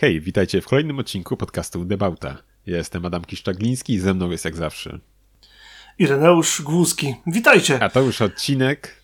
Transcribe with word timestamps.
Hej, 0.00 0.20
witajcie 0.20 0.60
w 0.60 0.66
kolejnym 0.66 0.98
odcinku 0.98 1.36
podcastu 1.36 1.84
Debauta. 1.84 2.36
Ja 2.66 2.76
jestem 2.76 3.06
Adam 3.06 3.24
Kiszczagliński 3.24 3.92
i 3.92 3.98
ze 3.98 4.14
mną 4.14 4.30
jest 4.30 4.44
jak 4.44 4.56
zawsze. 4.56 4.98
Ireneusz 5.98 6.62
Głódzki. 6.62 7.14
Witajcie. 7.26 7.82
A 7.82 7.88
to 7.88 8.00
już 8.00 8.22
odcinek... 8.22 8.94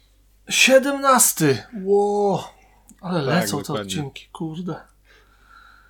17. 0.49 1.67
Ło, 1.85 2.55
ale 3.01 3.19
Tak, 3.27 3.35
lecą 3.35 3.57
te 3.57 3.63
dokładnie. 3.63 3.85
odcinki, 3.85 4.29
kurde. 4.33 4.75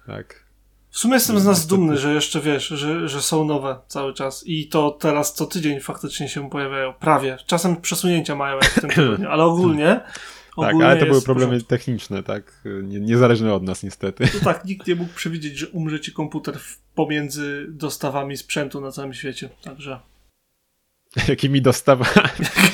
Tak. 0.07 0.45
W 0.91 0.99
sumie 0.99 1.15
jestem 1.15 1.41
z 1.41 1.45
nas 1.45 1.67
dumny, 1.67 1.99
że 1.99 2.15
jeszcze 2.15 2.41
wiesz, 2.41 2.69
że, 2.69 3.09
że 3.09 3.23
są 3.23 3.45
nowe 3.45 3.81
cały 3.89 4.15
czas. 4.15 4.43
I 4.47 4.69
to 4.69 4.91
teraz 4.91 5.35
co 5.35 5.47
tydzień 5.47 5.81
faktycznie 5.81 6.29
się 6.29 6.51
pojawiają. 6.51 6.93
Prawie. 6.93 7.37
Czasem 7.47 7.77
przesunięcia 7.77 8.35
mają 8.35 8.55
jak 8.55 8.65
w 8.65 8.81
tym 8.81 8.91
tygodniu, 8.91 9.29
ale 9.31 9.45
ogólnie. 9.45 10.01
Tak, 10.57 10.75
ale 10.75 10.97
to 10.97 11.07
były 11.07 11.23
problemy 11.23 11.63
techniczne, 11.63 12.23
tak? 12.23 12.63
Nie, 12.83 13.01
niezależne 13.01 13.55
od 13.55 13.63
nas 13.63 13.83
niestety. 13.83 14.29
No 14.35 14.41
tak, 14.41 14.65
nikt 14.65 14.87
nie 14.87 14.95
mógł 14.95 15.15
przewidzieć, 15.15 15.59
że 15.59 15.69
umrze 15.69 16.01
ci 16.01 16.13
komputer 16.13 16.59
pomiędzy 16.95 17.67
dostawami 17.69 18.37
sprzętu 18.37 18.81
na 18.81 18.91
całym 18.91 19.15
świecie. 19.15 19.49
Także. 19.63 20.01
Jakimi 21.29 21.63
dostawami. 21.63 22.11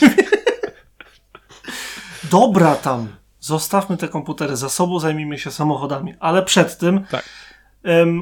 Dobra 2.31 2.75
tam. 2.75 3.09
Zostawmy 3.41 3.97
te 3.97 4.09
komputery 4.09 4.57
za 4.57 4.69
sobą, 4.69 5.01
zajmijmy 5.01 5.39
się 5.39 5.51
samochodami. 5.51 6.15
Ale 6.21 6.43
przed 6.43 6.79
tym 6.79 7.05
Tak. 7.05 7.25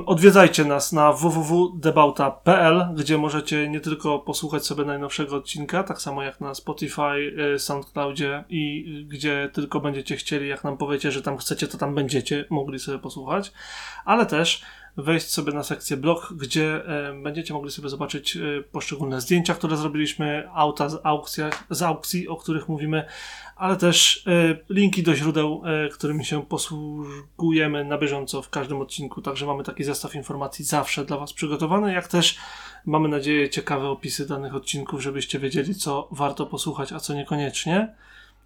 Odwiedzajcie 0.06 0.64
nas 0.64 0.92
na 0.92 1.12
www.debauta.pl, 1.12 2.88
gdzie 2.96 3.18
możecie 3.18 3.68
nie 3.68 3.80
tylko 3.80 4.18
posłuchać 4.18 4.66
sobie 4.66 4.84
najnowszego 4.84 5.36
odcinka, 5.36 5.82
tak 5.82 6.00
samo 6.00 6.22
jak 6.22 6.40
na 6.40 6.54
Spotify, 6.54 7.34
y, 7.54 7.58
SoundCloudzie 7.58 8.44
i 8.48 8.84
gdzie 9.08 9.50
tylko 9.52 9.80
będziecie 9.80 10.16
chcieli, 10.16 10.48
jak 10.48 10.64
nam 10.64 10.76
powiecie, 10.76 11.10
że 11.12 11.22
tam 11.22 11.36
chcecie, 11.36 11.68
to 11.68 11.78
tam 11.78 11.94
będziecie 11.94 12.44
mogli 12.50 12.78
sobie 12.78 12.98
posłuchać, 12.98 13.52
ale 14.04 14.26
też 14.26 14.62
wejść 14.98 15.30
sobie 15.30 15.52
na 15.52 15.62
sekcję 15.62 15.96
blog, 15.96 16.32
gdzie 16.36 16.84
e, 16.86 17.22
będziecie 17.22 17.54
mogli 17.54 17.70
sobie 17.70 17.88
zobaczyć 17.88 18.36
e, 18.36 18.40
poszczególne 18.72 19.20
zdjęcia, 19.20 19.54
które 19.54 19.76
zrobiliśmy, 19.76 20.48
auta 20.52 20.88
z, 20.88 21.00
aukcjach, 21.02 21.64
z 21.70 21.82
aukcji, 21.82 22.28
o 22.28 22.36
których 22.36 22.68
mówimy, 22.68 23.04
ale 23.56 23.76
też 23.76 24.26
e, 24.26 24.58
linki 24.68 25.02
do 25.02 25.14
źródeł, 25.14 25.62
którymi 25.92 26.24
się 26.24 26.42
posługujemy 26.42 27.84
na 27.84 27.98
bieżąco 27.98 28.42
w 28.42 28.50
każdym 28.50 28.80
odcinku. 28.80 29.22
Także 29.22 29.46
mamy 29.46 29.64
taki 29.64 29.84
zestaw 29.84 30.14
informacji 30.14 30.64
zawsze 30.64 31.04
dla 31.04 31.16
Was 31.16 31.32
przygotowany, 31.32 31.92
jak 31.92 32.08
też 32.08 32.38
mamy 32.86 33.08
nadzieję 33.08 33.50
ciekawe 33.50 33.88
opisy 33.88 34.28
danych 34.28 34.54
odcinków, 34.54 35.02
żebyście 35.02 35.38
wiedzieli, 35.38 35.74
co 35.74 36.08
warto 36.10 36.46
posłuchać, 36.46 36.92
a 36.92 37.00
co 37.00 37.14
niekoniecznie. 37.14 37.94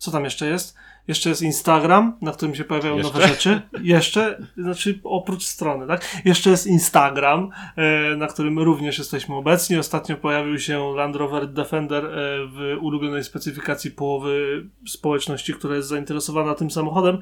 Co 0.03 0.11
tam 0.11 0.25
jeszcze 0.25 0.47
jest? 0.47 0.77
Jeszcze 1.09 1.29
jest 1.29 1.43
Instagram, 1.43 2.17
na 2.21 2.33
którym 2.33 2.55
się 2.55 2.65
pojawiają 2.65 2.97
Jeszcze? 2.97 3.13
nowe 3.13 3.29
rzeczy. 3.29 3.63
Jeszcze, 3.83 4.39
znaczy 4.57 5.01
oprócz 5.05 5.45
strony, 5.45 5.87
tak? 5.87 6.23
Jeszcze 6.25 6.51
jest 6.51 6.67
Instagram, 6.67 7.51
e, 7.77 8.17
na 8.17 8.27
którym 8.27 8.59
również 8.59 8.99
jesteśmy 8.99 9.35
obecni. 9.35 9.79
Ostatnio 9.79 10.17
pojawił 10.17 10.59
się 10.59 10.95
Land 10.97 11.17
Rover 11.17 11.49
Defender 11.49 12.05
e, 12.05 12.11
w 12.47 12.77
ulubionej 12.81 13.25
specyfikacji 13.25 13.91
połowy 13.91 14.65
społeczności, 14.87 15.55
która 15.55 15.77
jest 15.77 15.89
zainteresowana 15.89 16.55
tym 16.55 16.71
samochodem. 16.71 17.19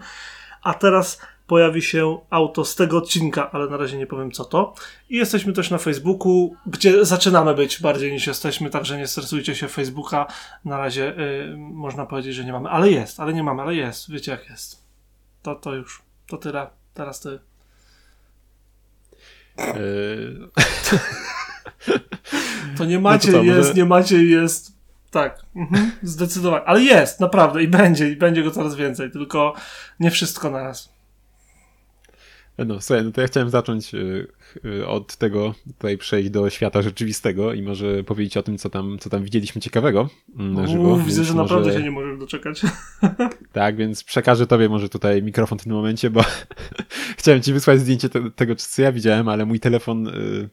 A 0.62 0.74
teraz 0.74 1.20
pojawi 1.50 1.82
się 1.82 2.18
auto 2.30 2.64
z 2.64 2.74
tego 2.74 2.98
odcinka, 2.98 3.50
ale 3.50 3.66
na 3.66 3.76
razie 3.76 3.98
nie 3.98 4.06
powiem 4.06 4.30
co 4.32 4.44
to. 4.44 4.74
I 5.08 5.16
jesteśmy 5.16 5.52
też 5.52 5.70
na 5.70 5.78
Facebooku, 5.78 6.54
gdzie 6.66 7.04
zaczynamy 7.04 7.54
być 7.54 7.80
bardziej 7.82 8.12
niż 8.12 8.26
jesteśmy, 8.26 8.70
także 8.70 8.98
nie 8.98 9.06
stresujcie 9.06 9.54
się 9.54 9.68
Facebooka. 9.68 10.26
Na 10.64 10.78
razie 10.78 11.18
y, 11.18 11.56
można 11.56 12.06
powiedzieć, 12.06 12.34
że 12.34 12.44
nie 12.44 12.52
mamy, 12.52 12.68
ale 12.68 12.90
jest, 12.90 13.20
ale 13.20 13.32
nie 13.34 13.42
mamy, 13.42 13.62
ale 13.62 13.74
jest. 13.74 14.10
Wiecie 14.10 14.32
jak 14.32 14.50
jest. 14.50 14.84
To, 15.42 15.54
to 15.54 15.74
już, 15.74 16.02
to 16.26 16.36
tyle. 16.36 16.66
Teraz 16.94 17.20
ty. 17.20 17.38
Yy, 19.58 20.48
To 22.78 22.84
nie 22.84 22.98
macie, 22.98 23.32
No 23.32 23.38
może- 23.42 23.58
jest, 23.58 23.74
nie 23.74 23.84
macie, 23.84 24.24
jest. 24.24 24.72
Tak, 25.10 25.42
mhm, 25.56 25.92
zdecydowanie. 26.02 26.64
Ale 26.64 26.80
jest, 26.82 27.20
naprawdę, 27.20 27.62
i 27.62 27.68
będzie, 27.68 28.08
i 28.10 28.16
będzie 28.16 28.42
go 28.42 28.50
coraz 28.50 28.74
więcej, 28.74 29.10
tylko 29.10 29.54
nie 30.00 30.10
wszystko 30.10 30.50
na 30.50 30.62
raz. 30.62 30.99
No, 32.66 32.80
słuchaj, 32.80 33.04
no 33.04 33.10
to 33.12 33.20
ja 33.20 33.26
chciałem 33.26 33.50
zacząć 33.50 33.94
y, 33.94 34.26
y, 34.64 34.86
od 34.86 35.16
tego, 35.16 35.54
tutaj 35.66 35.98
przejść 35.98 36.30
do 36.30 36.50
świata 36.50 36.82
rzeczywistego 36.82 37.52
i 37.52 37.62
może 37.62 38.04
powiedzieć 38.04 38.36
o 38.36 38.42
tym, 38.42 38.58
co 38.58 38.70
tam, 38.70 38.98
co 39.00 39.10
tam 39.10 39.24
widzieliśmy 39.24 39.60
ciekawego 39.60 40.08
mm, 40.38 40.54
na 40.54 40.66
żywo. 40.66 40.96
Więc 40.96 41.08
widzę, 41.08 41.24
że 41.24 41.34
może- 41.34 41.54
naprawdę 41.54 41.72
się 41.72 41.82
nie 41.82 41.90
możesz 41.90 42.18
doczekać. 42.18 42.62
Tak, 43.52 43.76
więc 43.76 44.04
przekażę 44.04 44.46
tobie 44.46 44.68
może 44.68 44.88
tutaj 44.88 45.22
mikrofon 45.22 45.58
w 45.58 45.62
tym 45.62 45.72
momencie, 45.72 46.10
bo 46.10 46.24
chciałem 47.18 47.42
ci 47.42 47.52
wysłać 47.52 47.80
zdjęcie 47.80 48.08
te, 48.08 48.30
tego, 48.30 48.56
co 48.56 48.82
ja 48.82 48.92
widziałem, 48.92 49.28
ale 49.28 49.46
mój 49.46 49.60
telefon 49.60 50.08
y, 50.08 50.48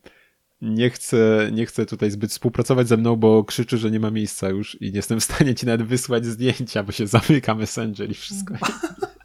nie 0.61 0.89
chce, 0.89 1.49
nie 1.53 1.65
chce 1.65 1.85
tutaj 1.85 2.11
zbyt 2.11 2.31
współpracować 2.31 2.87
ze 2.87 2.97
mną, 2.97 3.15
bo 3.15 3.43
krzyczy, 3.43 3.77
że 3.77 3.91
nie 3.91 3.99
ma 3.99 4.11
miejsca 4.11 4.49
już 4.49 4.81
i 4.81 4.85
nie 4.85 4.95
jestem 4.95 5.19
w 5.19 5.23
stanie 5.23 5.55
ci 5.55 5.65
nawet 5.65 5.87
wysłać 5.87 6.25
zdjęcia, 6.25 6.83
bo 6.83 6.91
się 6.91 7.07
zamyka 7.07 7.55
Messenger 7.55 8.09
i 8.09 8.13
wszystko. 8.13 8.53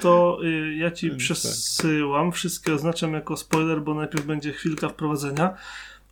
To 0.00 0.38
y, 0.44 0.74
ja 0.76 0.90
ci 0.90 1.08
Tak. 1.08 1.18
przesyłam. 1.18 2.32
Wszystkie 2.32 2.74
oznaczam 2.74 3.14
jako 3.14 3.36
spoiler, 3.36 3.82
bo 3.82 3.94
najpierw 3.94 4.26
będzie 4.26 4.52
chwilka 4.52 4.88
wprowadzenia. 4.88 5.54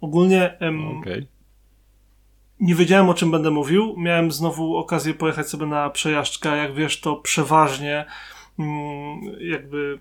Ogólnie 0.00 0.58
em, 0.58 0.98
Okej. 0.98 1.26
nie 2.60 2.74
wiedziałem 2.74 3.08
o 3.08 3.14
czym 3.14 3.30
będę 3.30 3.50
mówił. 3.50 3.94
Miałem 3.98 4.32
znowu 4.32 4.76
okazję 4.76 5.14
pojechać 5.14 5.48
sobie 5.48 5.66
na 5.66 5.90
przejażdżkę. 5.90 6.56
Jak 6.56 6.74
wiesz, 6.74 7.00
to 7.00 7.16
przeważnie 7.16 8.04
mm, 8.58 9.20
jakby 9.40 9.98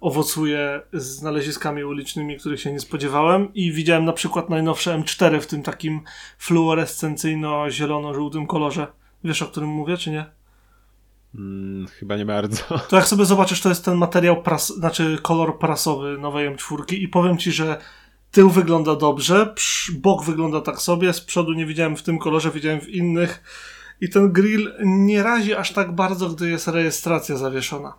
owocuje 0.00 0.80
znaleziskami 0.92 1.84
ulicznymi, 1.84 2.38
których 2.38 2.60
się 2.60 2.72
nie 2.72 2.80
spodziewałem. 2.80 3.54
I 3.54 3.72
widziałem 3.72 4.04
na 4.04 4.12
przykład 4.12 4.50
najnowsze 4.50 4.98
M4 4.98 5.40
w 5.40 5.46
tym 5.46 5.62
takim 5.62 6.00
fluorescencyjno-zielono-żółtym 6.38 8.46
kolorze. 8.46 8.86
Wiesz 9.24 9.42
o 9.42 9.46
którym 9.46 9.68
mówię, 9.68 9.96
czy 9.96 10.10
nie? 10.10 10.24
Mm, 11.34 11.86
chyba 11.86 12.16
nie 12.16 12.26
bardzo. 12.26 12.62
To 12.88 12.96
jak 12.96 13.06
sobie 13.06 13.24
zobaczysz, 13.24 13.60
to 13.60 13.68
jest 13.68 13.84
ten 13.84 13.96
materiał, 13.96 14.42
pras, 14.42 14.68
znaczy 14.68 15.18
kolor 15.22 15.58
prasowy 15.58 16.18
nowej 16.18 16.56
M4 16.56 16.94
i 16.94 17.08
powiem 17.08 17.38
ci, 17.38 17.52
że 17.52 17.78
tył 18.30 18.50
wygląda 18.50 18.96
dobrze, 18.96 19.54
bok 19.92 20.24
wygląda 20.24 20.60
tak 20.60 20.80
sobie, 20.80 21.12
z 21.12 21.20
przodu 21.20 21.52
nie 21.52 21.66
widziałem 21.66 21.96
w 21.96 22.02
tym 22.02 22.18
kolorze, 22.18 22.50
widziałem 22.50 22.80
w 22.80 22.88
innych 22.88 23.42
i 24.00 24.08
ten 24.08 24.32
grill 24.32 24.72
nie 24.84 25.22
razi 25.22 25.54
aż 25.54 25.72
tak 25.72 25.94
bardzo, 25.94 26.28
gdy 26.28 26.50
jest 26.50 26.68
rejestracja 26.68 27.36
zawieszona. 27.36 27.94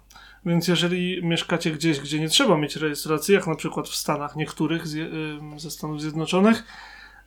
Więc 0.45 0.67
jeżeli 0.67 1.25
mieszkacie 1.25 1.71
gdzieś, 1.71 1.99
gdzie 1.99 2.19
nie 2.19 2.29
trzeba 2.29 2.57
mieć 2.57 2.75
rejestracji, 2.75 3.33
jak 3.33 3.47
na 3.47 3.55
przykład 3.55 3.89
w 3.89 3.95
Stanach 3.95 4.35
niektórych 4.35 4.87
z, 4.87 5.11
ze 5.57 5.71
Stanów 5.71 6.01
Zjednoczonych, 6.01 6.63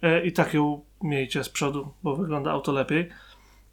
e, 0.02 0.26
i 0.26 0.32
tak 0.32 0.54
ją 0.54 0.80
miejcie 1.02 1.44
z 1.44 1.48
przodu, 1.48 1.92
bo 2.02 2.16
wygląda 2.16 2.50
auto 2.50 2.72
lepiej. 2.72 3.08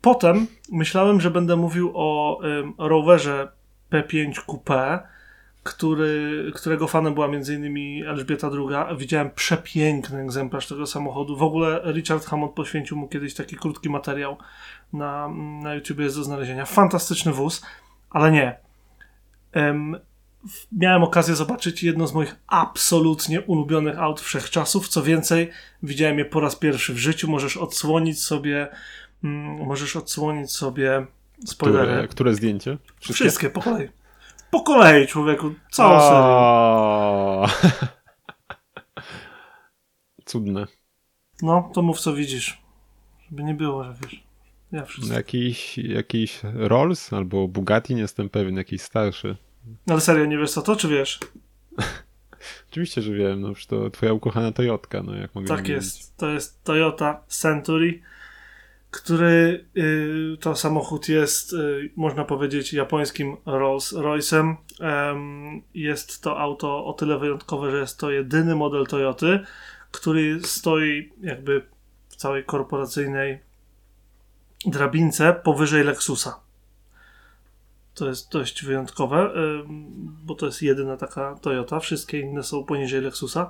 Potem 0.03 0.47
myślałem, 0.71 1.21
że 1.21 1.31
będę 1.31 1.55
mówił 1.55 1.91
o 1.95 2.39
ym, 2.43 2.73
rowerze 2.77 3.51
P5 3.91 4.31
Coupé, 4.33 4.99
który, 5.63 6.51
którego 6.55 6.87
fanem 6.87 7.13
była 7.13 7.25
m.in. 7.25 8.07
Elżbieta 8.07 8.47
II. 8.47 8.97
Widziałem 8.97 9.29
przepiękny 9.31 10.21
egzemplarz 10.21 10.67
tego 10.67 10.87
samochodu. 10.87 11.37
W 11.37 11.43
ogóle 11.43 11.81
Richard 11.93 12.25
Hammond 12.25 12.53
poświęcił 12.53 12.97
mu 12.97 13.07
kiedyś 13.07 13.33
taki 13.33 13.55
krótki 13.55 13.89
materiał 13.89 14.37
na, 14.93 15.29
na 15.63 15.73
jest 15.73 16.17
do 16.17 16.23
znalezienia. 16.23 16.65
Fantastyczny 16.65 17.31
wóz, 17.31 17.65
ale 18.09 18.31
nie. 18.31 18.57
W- 20.47 20.67
miałem 20.71 21.03
okazję 21.03 21.35
zobaczyć 21.35 21.83
jedno 21.83 22.07
z 22.07 22.13
moich 22.13 22.35
absolutnie 22.47 23.41
ulubionych 23.41 23.99
aut 23.99 24.21
wszechczasów. 24.21 24.87
Co 24.87 25.03
więcej, 25.03 25.49
widziałem 25.83 26.17
je 26.19 26.25
po 26.25 26.39
raz 26.39 26.55
pierwszy 26.55 26.93
w 26.93 26.97
życiu. 26.97 27.31
Możesz 27.31 27.57
odsłonić 27.57 28.23
sobie, 28.23 28.67
możesz 29.23 29.95
odsłonić 29.95 30.51
sobie 30.51 31.05
spoilery. 31.45 31.91
Które, 31.91 32.07
które 32.07 32.33
zdjęcie? 32.33 32.77
Wszystkie 32.99 33.49
po 33.49 33.61
kolei. 33.61 33.89
Po 34.51 34.61
kolei, 34.61 35.07
człowieku. 35.07 35.53
Całą 35.71 35.99
serię. 35.99 36.15
O! 36.15 37.47
Cudne. 40.25 40.67
No, 41.41 41.71
to 41.73 41.81
mów 41.81 41.99
co 41.99 42.13
widzisz. 42.13 42.61
Żeby 43.29 43.43
nie 43.43 43.53
było, 43.53 43.83
że 43.83 43.95
wiesz. 44.03 44.23
Ja 44.71 44.85
wszystko. 44.85 45.15
Jakiś, 45.15 45.77
jakiś 45.77 46.39
Rolls 46.53 47.13
albo 47.13 47.47
Bugatti, 47.47 47.95
nie 47.95 48.01
jestem 48.01 48.29
pewien, 48.29 48.55
jakiś 48.55 48.81
starszy. 48.81 49.37
Ale 49.89 50.01
serio, 50.01 50.25
nie 50.25 50.37
wiesz 50.37 50.51
co 50.51 50.61
to, 50.61 50.75
czy 50.75 50.87
wiesz? 50.87 51.19
Oczywiście, 52.71 53.01
że 53.01 53.13
wiem, 53.13 53.41
no 53.41 53.53
to 53.67 53.89
twoja 53.89 54.13
ukochana 54.13 54.51
Toyotka, 54.51 55.03
no 55.03 55.15
jak 55.15 55.35
mogę 55.35 55.47
Tak 55.47 55.67
jest. 55.67 56.17
To 56.17 56.29
jest 56.29 56.63
Toyota 56.63 57.23
Century, 57.27 58.01
który 58.93 59.65
y, 59.77 60.37
to 60.39 60.55
samochód 60.55 61.09
jest, 61.09 61.53
y, 61.53 61.91
można 61.95 62.25
powiedzieć, 62.25 62.73
japońskim 62.73 63.37
Rolls 63.45 63.93
Royce'em. 63.93 64.55
Em, 64.79 65.61
jest 65.73 66.21
to 66.21 66.39
auto 66.39 66.85
o 66.85 66.93
tyle 66.93 67.19
wyjątkowe, 67.19 67.71
że 67.71 67.77
jest 67.77 67.99
to 67.99 68.11
jedyny 68.11 68.55
model 68.55 68.87
Toyoty, 68.87 69.39
który 69.91 70.39
stoi 70.43 71.11
jakby 71.21 71.65
w 72.09 72.15
całej 72.15 72.43
korporacyjnej 72.43 73.39
drabince 74.65 75.33
powyżej 75.33 75.83
Lexusa. 75.83 76.39
To 77.93 78.07
jest 78.07 78.31
dość 78.31 78.65
wyjątkowe, 78.65 79.33
bo 80.23 80.35
to 80.35 80.45
jest 80.45 80.61
jedyna 80.61 80.97
taka 80.97 81.35
Toyota. 81.35 81.79
Wszystkie 81.79 82.19
inne 82.19 82.43
są 82.43 82.63
poniżej 82.63 83.01
Lexusa. 83.01 83.49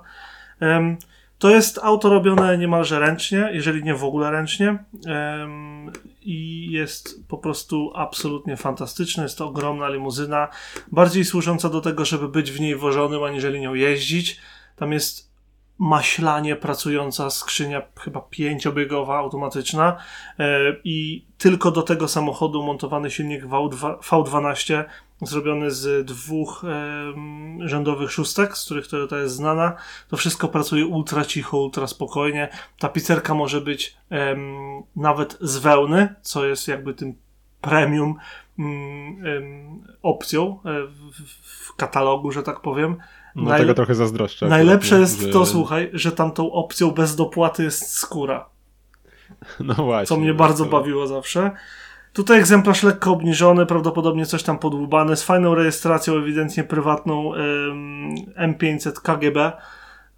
To 1.44 1.50
jest 1.50 1.80
auto 1.84 2.10
robione 2.10 2.58
niemalże 2.58 3.00
ręcznie, 3.00 3.50
jeżeli 3.54 3.84
nie 3.84 3.96
w 3.96 4.04
ogóle 4.04 4.32
ręcznie. 4.32 4.84
I 6.22 6.68
jest 6.72 7.28
po 7.28 7.38
prostu 7.38 7.92
absolutnie 7.96 8.58
fantastyczne. 8.58 9.24
Jest 9.24 9.38
to 9.38 9.48
ogromna 9.48 9.90
limuzyna, 9.90 10.48
bardziej 10.92 11.26
służąca 11.26 11.70
do 11.70 11.82
tego, 11.82 12.06
żeby 12.06 12.30
być 12.30 12.52
w 12.52 12.60
niej 12.60 12.76
wożonym, 12.76 13.24
aniżeli 13.24 13.62
nią 13.62 13.74
jeździć. 13.74 14.40
Tam 14.76 14.92
jest 14.92 15.32
maślanie 15.78 16.56
pracująca 16.56 17.30
skrzynia, 17.30 17.82
chyba 18.00 18.22
pięciobiegowa, 18.22 19.18
automatyczna 19.18 19.98
e, 20.40 20.60
i 20.84 21.26
tylko 21.38 21.72
do 21.72 21.82
tego 21.82 22.08
samochodu 22.08 22.64
montowany 22.64 23.12
silnik 23.12 23.46
V12 23.46 24.84
zrobiony 25.26 25.72
z 25.72 26.06
dwóch 26.06 26.64
e, 26.64 27.68
rzędowych 27.68 28.12
szóstek, 28.12 28.58
z 28.58 28.66
których 28.66 28.88
Toyota 28.88 29.18
jest 29.18 29.36
znana. 29.36 29.76
To 30.10 30.18
wszystko 30.18 30.48
pracuje 30.48 30.86
ultra 30.86 31.26
cicho, 31.26 31.58
ultra 31.58 31.88
spokojnie. 31.88 32.50
Ta 32.80 32.90
pizzerka 32.90 33.34
może 33.34 33.62
być 33.62 33.98
e, 34.12 34.36
nawet 34.96 35.38
z 35.42 35.58
wełny, 35.58 36.16
co 36.22 36.46
jest 36.46 36.68
jakby 36.68 36.94
tym 36.94 37.16
premium 37.62 38.16
mm, 38.60 39.84
opcją 40.02 40.60
e, 40.66 40.88
w, 40.88 41.68
w 41.68 41.76
katalogu, 41.76 42.32
że 42.32 42.44
tak 42.44 42.60
powiem. 42.60 42.98
No 43.36 43.44
Najle 43.44 43.60
tego 43.60 43.74
trochę 43.74 43.96
zazdroszczę. 43.96 44.48
Najlepsze 44.48 45.00
jest 45.00 45.22
że... 45.22 45.30
to, 45.30 45.46
słuchaj, 45.46 45.90
że 45.94 46.12
tamtą 46.12 46.52
opcją 46.52 46.92
bez 46.92 47.16
dopłaty 47.16 47.64
jest 47.64 47.94
skóra. 47.94 48.46
No 49.60 49.74
właśnie. 49.74 50.08
Co 50.08 50.22
mnie 50.22 50.34
bardzo 50.34 50.64
to... 50.64 50.70
bawiło 50.70 51.08
zawsze. 51.08 51.52
Tutaj 52.14 52.40
egzemplarz 52.40 52.84
lekko 52.84 53.12
obniżony, 53.12 53.66
prawdopodobnie 53.66 54.26
coś 54.26 54.44
tam 54.44 54.60
podłubane, 54.60 55.16
z 55.16 55.24
fajną 55.24 55.56
rejestracją, 55.56 56.16
ewidentnie 56.16 56.64
prywatną 56.64 57.32
M500 58.38 58.92
KGB. 58.92 59.52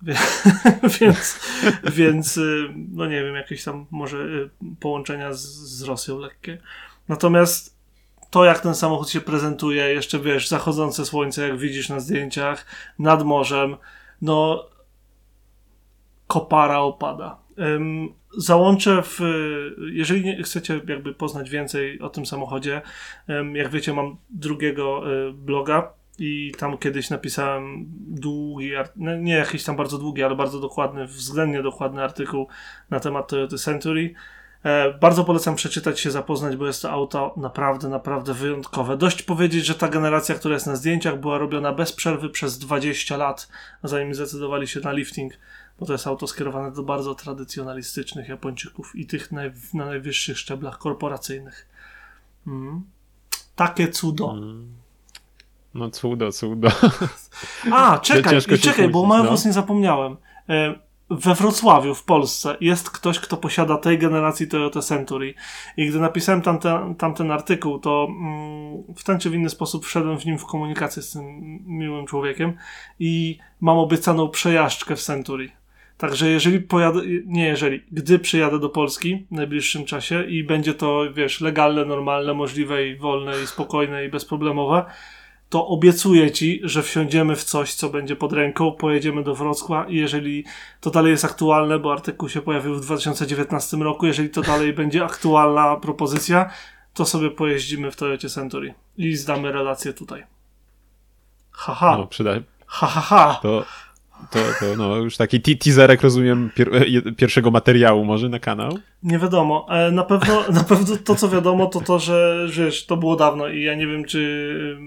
więc, 1.00 1.40
więc, 1.94 2.38
y, 2.38 2.70
no 2.92 3.06
nie 3.06 3.24
wiem, 3.24 3.36
jakieś 3.36 3.64
tam 3.64 3.86
może 3.92 4.18
y, 4.18 4.50
połączenia 4.80 5.34
z, 5.34 5.42
z 5.46 5.82
Rosją 5.84 6.20
lekkie. 6.20 6.58
Natomiast 7.08 7.78
to, 8.30 8.46
jak 8.46 8.60
ten 8.60 8.76
samochód 8.76 9.10
się 9.10 9.22
prezentuje, 9.22 9.94
jeszcze 9.94 10.20
wiesz, 10.20 10.48
zachodzące 10.48 11.06
słońce, 11.06 11.48
jak 11.48 11.58
widzisz 11.58 11.90
na 11.90 12.00
zdjęciach, 12.00 12.66
nad 13.00 13.24
morzem, 13.24 13.78
no 14.22 14.66
kopara 16.28 16.80
opada. 16.80 17.38
Załączę 18.38 19.02
w, 19.04 19.20
jeżeli 19.92 20.24
nie 20.24 20.44
chcecie 20.44 20.82
jakby 20.88 21.14
poznać 21.14 21.50
więcej 21.50 22.00
o 22.02 22.10
tym 22.10 22.26
samochodzie, 22.26 22.82
jak 23.54 23.70
wiecie, 23.70 23.94
mam 23.94 24.18
drugiego 24.30 25.14
y, 25.28 25.34
bloga 25.34 25.94
i 26.20 26.52
tam 26.58 26.78
kiedyś 26.78 27.10
napisałem 27.10 27.86
długi, 28.08 28.72
no, 28.96 29.16
nie 29.16 29.34
jakiś 29.34 29.64
tam 29.64 29.76
bardzo 29.76 29.98
długi, 29.98 30.24
ale 30.24 30.36
bardzo 30.36 30.60
dokładny, 30.60 31.08
względnie 31.08 31.64
dokładny 31.64 32.04
artykuł 32.04 32.48
na 32.90 33.00
temat 33.00 33.28
Toyota 33.28 33.58
Century. 33.58 34.14
E, 34.64 34.94
bardzo 34.94 35.24
polecam 35.24 35.56
przeczytać 35.56 36.00
się, 36.00 36.12
zapoznać, 36.12 36.56
bo 36.56 36.68
jest 36.68 36.82
to 36.82 36.92
auto 36.92 37.34
naprawdę, 37.38 37.90
naprawdę 37.90 38.34
wyjątkowe. 38.34 38.98
Dość 38.98 39.22
powiedzieć, 39.22 39.66
że 39.66 39.76
ta 39.76 39.88
generacja, 39.88 40.36
która 40.36 40.54
jest 40.54 40.68
na 40.68 40.76
zdjęciach, 40.76 41.20
była 41.20 41.38
robiona 41.38 41.74
bez 41.74 41.94
przerwy 41.94 42.30
przez 42.30 42.60
20 42.60 43.18
lat, 43.18 43.48
zanim 43.84 44.14
zdecydowali 44.14 44.68
się 44.68 44.80
na 44.80 44.92
lifting, 44.92 45.34
bo 45.80 45.86
to 45.86 45.94
jest 45.94 46.08
auto 46.08 46.28
skierowane 46.28 46.72
do 46.72 46.84
bardzo 46.84 47.16
tradycjonalistycznych 47.16 48.30
Japończyków 48.30 48.96
i 48.96 49.06
tych 49.06 49.32
naj, 49.32 49.52
na 49.74 49.86
najwyższych 49.86 50.40
szczeblach 50.40 50.78
korporacyjnych. 50.78 51.68
Mm. 52.48 52.84
Takie 53.56 53.88
cudo. 53.88 54.32
Mm. 54.32 54.76
No 55.74 55.90
cudo, 55.90 56.32
cudo. 56.32 56.70
A, 57.72 57.98
czekaj, 58.04 58.42
czekaj, 58.42 58.90
bo 58.90 59.06
mało 59.06 59.24
no. 59.24 59.32
nie 59.46 59.54
zapomniałem. 59.54 60.18
E, 60.50 60.86
we 61.10 61.36
Wrocławiu 61.36 61.96
w 61.96 62.04
Polsce 62.04 62.58
jest 62.62 62.90
ktoś, 62.90 63.20
kto 63.20 63.38
posiada 63.38 63.78
tej 63.78 64.00
generacji 64.00 64.48
Toyota 64.48 64.82
Century. 64.82 65.34
I 65.78 65.88
gdy 65.88 66.00
napisałem 66.00 66.42
tamten, 66.42 66.96
tamten 66.96 67.32
artykuł, 67.32 67.80
to 67.80 68.08
mm, 68.10 68.84
w 68.96 69.04
ten 69.04 69.20
czy 69.20 69.30
w 69.30 69.34
inny 69.34 69.50
sposób 69.50 69.86
wszedłem 69.86 70.20
w 70.20 70.26
nim 70.26 70.38
w 70.38 70.46
komunikację 70.46 71.02
z 71.02 71.12
tym 71.12 71.24
miłym 71.66 72.06
człowiekiem 72.06 72.54
i 73.00 73.38
mam 73.62 73.78
obiecaną 73.78 74.30
przejażdżkę 74.30 74.96
w 74.96 75.02
Century. 75.02 75.52
Także 75.98 76.30
jeżeli 76.30 76.60
pojadę, 76.60 77.02
nie 77.26 77.46
jeżeli, 77.46 77.82
gdy 77.92 78.20
przyjadę 78.20 78.60
do 78.60 78.70
Polski 78.70 79.26
w 79.32 79.36
najbliższym 79.36 79.86
czasie 79.86 80.24
i 80.24 80.44
będzie 80.44 80.74
to, 80.74 81.14
wiesz, 81.14 81.42
legalne, 81.42 81.86
normalne, 81.86 82.34
możliwe 82.34 82.88
i 82.88 82.96
wolne 82.96 83.42
i 83.44 83.48
spokojne 83.48 84.06
i 84.06 84.10
bezproblemowe, 84.10 84.86
to 85.50 85.68
obiecuję 85.68 86.32
ci, 86.32 86.62
że 86.64 86.84
wsiądziemy 86.84 87.36
w 87.36 87.44
coś, 87.44 87.74
co 87.74 87.90
będzie 87.90 88.16
pod 88.16 88.34
ręką, 88.34 88.72
pojedziemy 88.72 89.24
do 89.24 89.36
Wrocław 89.36 89.90
i 89.90 89.96
jeżeli 89.96 90.46
to 90.82 90.90
dalej 90.90 91.12
jest 91.12 91.26
aktualne, 91.26 91.80
bo 91.80 91.94
artykuł 91.94 92.30
się 92.30 92.42
pojawił 92.42 92.76
w 92.76 92.82
2019 92.82 93.78
roku, 93.78 94.06
jeżeli 94.06 94.30
to 94.30 94.42
dalej 94.42 94.74
będzie 94.84 95.06
aktualna 95.06 95.76
propozycja, 95.76 96.50
to 96.94 97.06
sobie 97.06 97.32
pojeździmy 97.32 97.92
w 97.92 97.96
Toyocie 97.96 98.30
Century 98.30 98.74
i 98.98 99.16
zdamy 99.16 99.52
relację 99.52 99.94
tutaj. 99.94 100.24
Haha. 101.52 101.98
No, 101.98 102.08
przydaj. 102.08 102.44
Ha, 102.66 102.88
ha, 102.88 103.02
ha. 103.02 103.40
To, 103.42 103.66
to, 104.32 104.40
to 104.60 104.76
no, 104.78 104.96
już 104.96 105.18
taki 105.18 105.42
teaserek, 105.42 106.02
rozumiem, 106.02 106.50
pier 106.56 106.70
pierwszego 107.18 107.52
materiału 107.52 108.06
może 108.06 108.30
na 108.30 108.40
kanał? 108.40 108.78
Nie 109.04 109.20
wiadomo. 109.20 109.68
E, 109.70 109.92
na 109.92 110.04
pewno, 110.04 110.44
na 110.60 110.64
pewno 110.64 110.98
to, 110.98 111.16
co 111.16 111.30
wiadomo, 111.30 111.66
to 111.66 111.82
to, 111.82 112.00
że 112.00 112.48
wiesz, 112.52 112.86
to 112.86 112.98
było 112.98 113.16
dawno 113.16 113.48
i 113.48 113.64
ja 113.64 113.76
nie 113.76 113.88
wiem, 113.88 114.06
czy 114.06 114.80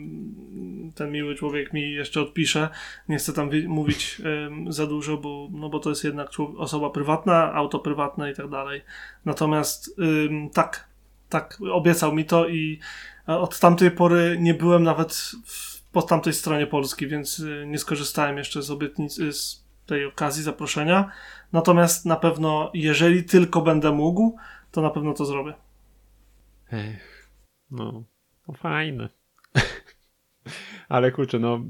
ten 0.95 1.13
miły 1.13 1.35
człowiek 1.35 1.73
mi 1.73 1.93
jeszcze 1.93 2.21
odpisze. 2.21 2.69
Nie 3.09 3.17
chcę 3.17 3.33
tam 3.33 3.51
mówić 3.67 4.23
za 4.69 4.87
dużo, 4.87 5.17
bo, 5.17 5.49
no 5.53 5.69
bo 5.69 5.79
to 5.79 5.91
jest 5.91 6.05
jednak 6.05 6.31
osoba 6.57 6.91
prywatna, 6.91 7.53
auto 7.55 7.79
prywatne 7.79 8.31
i 8.31 8.35
tak 8.35 8.49
dalej. 8.49 8.83
Natomiast 9.25 10.01
tak, 10.53 10.89
tak, 11.29 11.59
obiecał 11.73 12.15
mi 12.15 12.25
to 12.25 12.49
i 12.49 12.79
od 13.27 13.59
tamtej 13.59 13.91
pory 13.91 14.37
nie 14.41 14.55
byłem 14.55 14.83
nawet 14.83 15.13
w, 15.45 15.78
po 15.99 16.03
tamtej 16.03 16.33
stronie 16.33 16.67
Polski, 16.67 17.06
więc 17.06 17.39
y, 17.39 17.65
nie 17.67 17.79
skorzystałem 17.79 18.39
jeszcze 18.39 18.62
z 18.62 18.71
obietnicy, 18.71 19.33
z 19.33 19.65
tej 19.87 20.05
okazji 20.05 20.43
zaproszenia. 20.43 21.11
Natomiast 21.53 22.06
na 22.06 22.17
pewno, 22.17 22.71
jeżeli 22.75 23.25
tylko 23.25 23.62
będę 23.62 23.93
mógł, 23.93 24.37
to 24.73 24.83
na 24.83 24.91
pewno 24.91 25.15
to 25.15 25.25
zrobię. 25.25 25.55
Ech, 26.73 27.31
no, 27.71 28.05
no 28.49 28.55
fajne. 28.55 29.09
Ale 30.89 31.12
kurczę, 31.12 31.39
no 31.39 31.61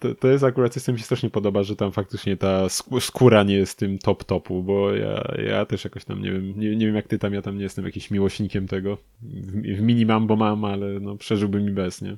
to, 0.00 0.14
to 0.14 0.28
jest 0.28 0.44
akurat 0.44 0.72
coś, 0.72 0.82
co 0.82 0.92
mi 0.92 0.98
się 0.98 1.04
strasznie 1.04 1.30
podoba, 1.30 1.62
że 1.62 1.76
tam 1.76 1.92
faktycznie 1.92 2.36
ta 2.36 2.68
skóra 3.00 3.42
nie 3.42 3.54
jest 3.54 3.78
tym 3.78 3.98
top 3.98 4.24
topu, 4.24 4.62
bo 4.62 4.94
ja, 4.94 5.34
ja 5.48 5.66
też 5.66 5.84
jakoś 5.84 6.04
tam 6.04 6.22
nie 6.22 6.32
wiem, 6.32 6.60
nie, 6.60 6.76
nie 6.76 6.86
wiem 6.86 6.96
jak 6.96 7.08
ty 7.08 7.18
tam, 7.18 7.34
ja 7.34 7.42
tam 7.42 7.56
nie 7.56 7.62
jestem 7.62 7.84
jakimś 7.84 8.10
miłośnikiem 8.10 8.66
tego. 8.66 8.98
W, 9.22 9.76
w 9.76 9.82
mini 9.82 10.06
mam, 10.06 10.26
bo 10.26 10.36
mam, 10.36 10.64
ale 10.64 11.00
no 11.00 11.16
przeżyłbym 11.16 11.68
i 11.68 11.72
bez, 11.72 12.02
nie? 12.02 12.16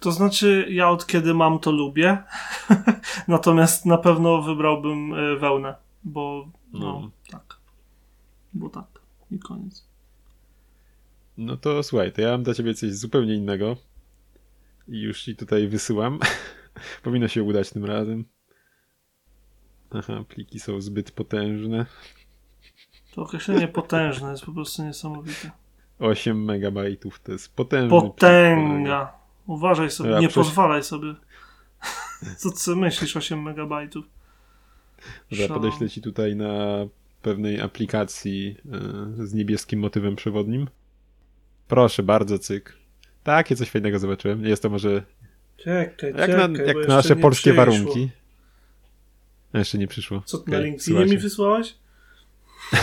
To 0.00 0.12
znaczy, 0.12 0.66
ja 0.70 0.90
od 0.90 1.06
kiedy 1.06 1.34
mam, 1.34 1.58
to 1.58 1.72
lubię. 1.72 2.22
Natomiast 3.28 3.86
na 3.86 3.98
pewno 3.98 4.42
wybrałbym 4.42 5.14
e, 5.14 5.36
wełnę, 5.36 5.74
bo 6.04 6.48
no, 6.72 6.80
no, 6.80 7.10
tak. 7.30 7.56
Bo 8.52 8.68
tak. 8.68 8.86
I 9.30 9.38
koniec. 9.38 9.86
No 11.36 11.56
to 11.56 11.82
słuchaj, 11.82 12.12
to 12.12 12.20
ja 12.20 12.30
mam 12.30 12.42
dla 12.42 12.54
ciebie 12.54 12.74
coś 12.74 12.92
zupełnie 12.92 13.34
innego. 13.34 13.76
I 14.88 15.00
już 15.00 15.22
ci 15.22 15.36
tutaj 15.36 15.68
wysyłam. 15.68 16.18
Powinno 17.04 17.28
się 17.28 17.42
udać 17.42 17.70
tym 17.70 17.84
razem. 17.84 18.24
Aha, 19.90 20.24
pliki 20.28 20.60
są 20.60 20.80
zbyt 20.80 21.10
potężne. 21.10 21.86
To 23.14 23.22
określenie 23.22 23.68
potężne 23.68 24.30
jest 24.30 24.44
po 24.44 24.52
prostu 24.52 24.84
niesamowite. 24.84 25.50
8 25.98 26.44
megabajtów 26.44 27.20
to 27.20 27.32
jest 27.32 27.56
potężny 27.56 27.90
Potęga. 27.90 29.19
Uważaj 29.50 29.90
sobie, 29.90 30.10
ja 30.10 30.20
nie 30.20 30.28
przecież... 30.28 30.46
pozwalaj 30.46 30.84
sobie. 30.84 31.14
Co 32.36 32.50
ty 32.50 32.76
myślisz 32.76 33.16
8 33.16 33.42
megabajtów? 33.42 34.04
Dobra, 35.30 35.48
podeślę 35.48 35.88
ci 35.88 36.02
tutaj 36.02 36.36
na 36.36 36.86
pewnej 37.22 37.60
aplikacji 37.60 38.56
yy, 39.18 39.26
z 39.26 39.34
niebieskim 39.34 39.80
motywem 39.80 40.16
przewodnim. 40.16 40.68
Proszę 41.68 42.02
bardzo, 42.02 42.38
cyk. 42.38 42.76
Takie 43.22 43.56
coś 43.56 43.70
fajnego 43.70 43.98
zobaczyłem. 43.98 44.44
Jest 44.44 44.62
to 44.62 44.70
może. 44.70 45.02
Czekaj, 45.56 46.14
jak 46.16 46.30
na, 46.30 46.64
jak 46.64 46.88
na 46.88 46.96
nasze 46.96 47.16
polskie 47.16 47.52
przyszło. 47.52 47.64
warunki. 47.64 48.10
A 49.52 49.58
jeszcze 49.58 49.78
nie 49.78 49.88
przyszło. 49.88 50.22
Co 50.26 50.38
ty 50.38 50.42
okay, 50.42 50.54
na 50.54 50.60
LinkedInie 50.60 51.06
mi 51.06 51.18
wysłałeś? 51.18 51.74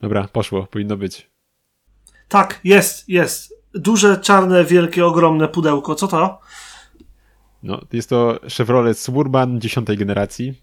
Dobra, 0.00 0.28
poszło, 0.28 0.66
powinno 0.66 0.96
być. 0.96 1.30
Tak, 2.28 2.60
jest, 2.64 3.08
jest. 3.08 3.57
Duże, 3.78 4.16
czarne, 4.16 4.64
wielkie, 4.64 5.06
ogromne 5.06 5.48
pudełko. 5.48 5.94
Co 5.94 6.08
to? 6.08 6.40
No, 7.62 7.80
jest 7.92 8.08
to 8.08 8.40
Chevrolet 8.56 8.98
Suburban 8.98 9.60
dziesiątej 9.60 9.96
generacji. 9.96 10.54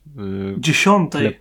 Dziesiątej? 0.58 1.40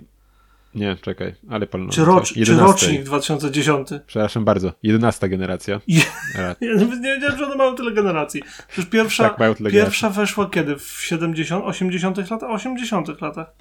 Nie, 0.75 0.97
czekaj, 0.97 1.35
ale 1.51 1.67
palno. 1.67 1.93
Czy, 1.93 2.05
rocz, 2.05 2.35
czy 2.45 2.57
rocznik 2.57 3.03
2010? 3.03 3.89
Przepraszam 4.07 4.45
bardzo, 4.45 4.73
11 4.83 5.29
generacja. 5.29 5.81
Je... 5.87 6.01
Ja 6.61 6.75
nie 6.75 6.87
wiedziałem, 6.87 7.39
że 7.39 7.47
one 7.47 7.57
mają 7.57 7.75
tyle 7.75 7.93
generacji. 7.93 8.43
Przecież 8.69 8.91
pierwsza, 8.91 9.29
tak, 9.29 9.39
mają 9.39 9.55
tyle 9.55 9.71
pierwsza 9.71 10.11
weszła 10.11 10.51
kiedy? 10.51 10.77
W 10.77 11.01
70, 11.01 11.65
80 11.65 12.31
latach? 12.31 12.51
80 12.51 13.21
latach. 13.21 13.55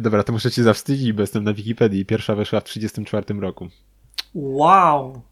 Dobra, 0.00 0.22
to 0.22 0.32
muszę 0.32 0.50
cię 0.50 0.62
zawstydzić, 0.62 1.12
bo 1.12 1.20
jestem 1.20 1.44
na 1.44 1.52
Wikipedii. 1.52 2.06
Pierwsza 2.06 2.34
weszła 2.34 2.60
w 2.60 2.64
34 2.64 3.40
roku. 3.40 3.68
Wow! 4.34 5.22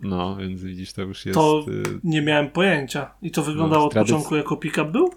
No, 0.00 0.36
więc 0.36 0.62
widzisz, 0.62 0.92
to 0.92 1.02
już 1.02 1.26
jest... 1.26 1.38
To 1.38 1.64
y, 1.68 2.00
nie 2.04 2.22
miałem 2.22 2.50
pojęcia. 2.50 3.14
I 3.22 3.30
to 3.30 3.42
wyglądało 3.42 3.82
no, 3.82 3.88
od 3.88 3.94
początku 3.94 4.36
jako 4.36 4.56
pick-up 4.56 4.90
był? 4.90 5.10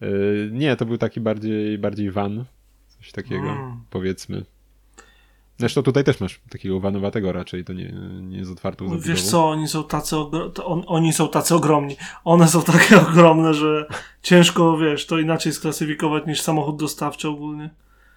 Yy, 0.00 0.50
nie, 0.52 0.76
to 0.76 0.86
był 0.86 0.98
taki 0.98 1.20
bardziej, 1.20 1.78
bardziej 1.78 2.10
van. 2.10 2.44
Coś 2.88 3.12
takiego, 3.12 3.50
mm. 3.50 3.80
powiedzmy. 3.90 4.44
Zresztą 5.60 5.82
tutaj 5.82 6.04
też 6.04 6.20
masz 6.20 6.40
takiego 6.50 6.80
vanowatego 6.80 7.32
raczej, 7.32 7.64
to 7.64 7.72
nie, 7.72 7.94
nie 8.22 8.38
jest 8.38 8.50
otwartą 8.50 8.84
zabudową. 8.84 9.08
Wiesz 9.08 9.22
co, 9.22 9.48
oni 9.48 9.68
są 9.68 9.84
tacy, 9.84 10.16
on, 10.64 10.84
oni 10.86 11.12
są 11.12 11.28
tacy 11.28 11.54
ogromni. 11.54 11.96
One 12.24 12.48
są 12.48 12.62
takie 12.62 13.00
ogromne, 13.08 13.54
że 13.54 13.86
ciężko, 14.22 14.78
wiesz, 14.78 15.06
to 15.06 15.18
inaczej 15.18 15.52
sklasyfikować 15.52 16.26
niż 16.26 16.40
samochód 16.40 16.76
dostawczy 16.76 17.28
ogólnie. 17.28 17.70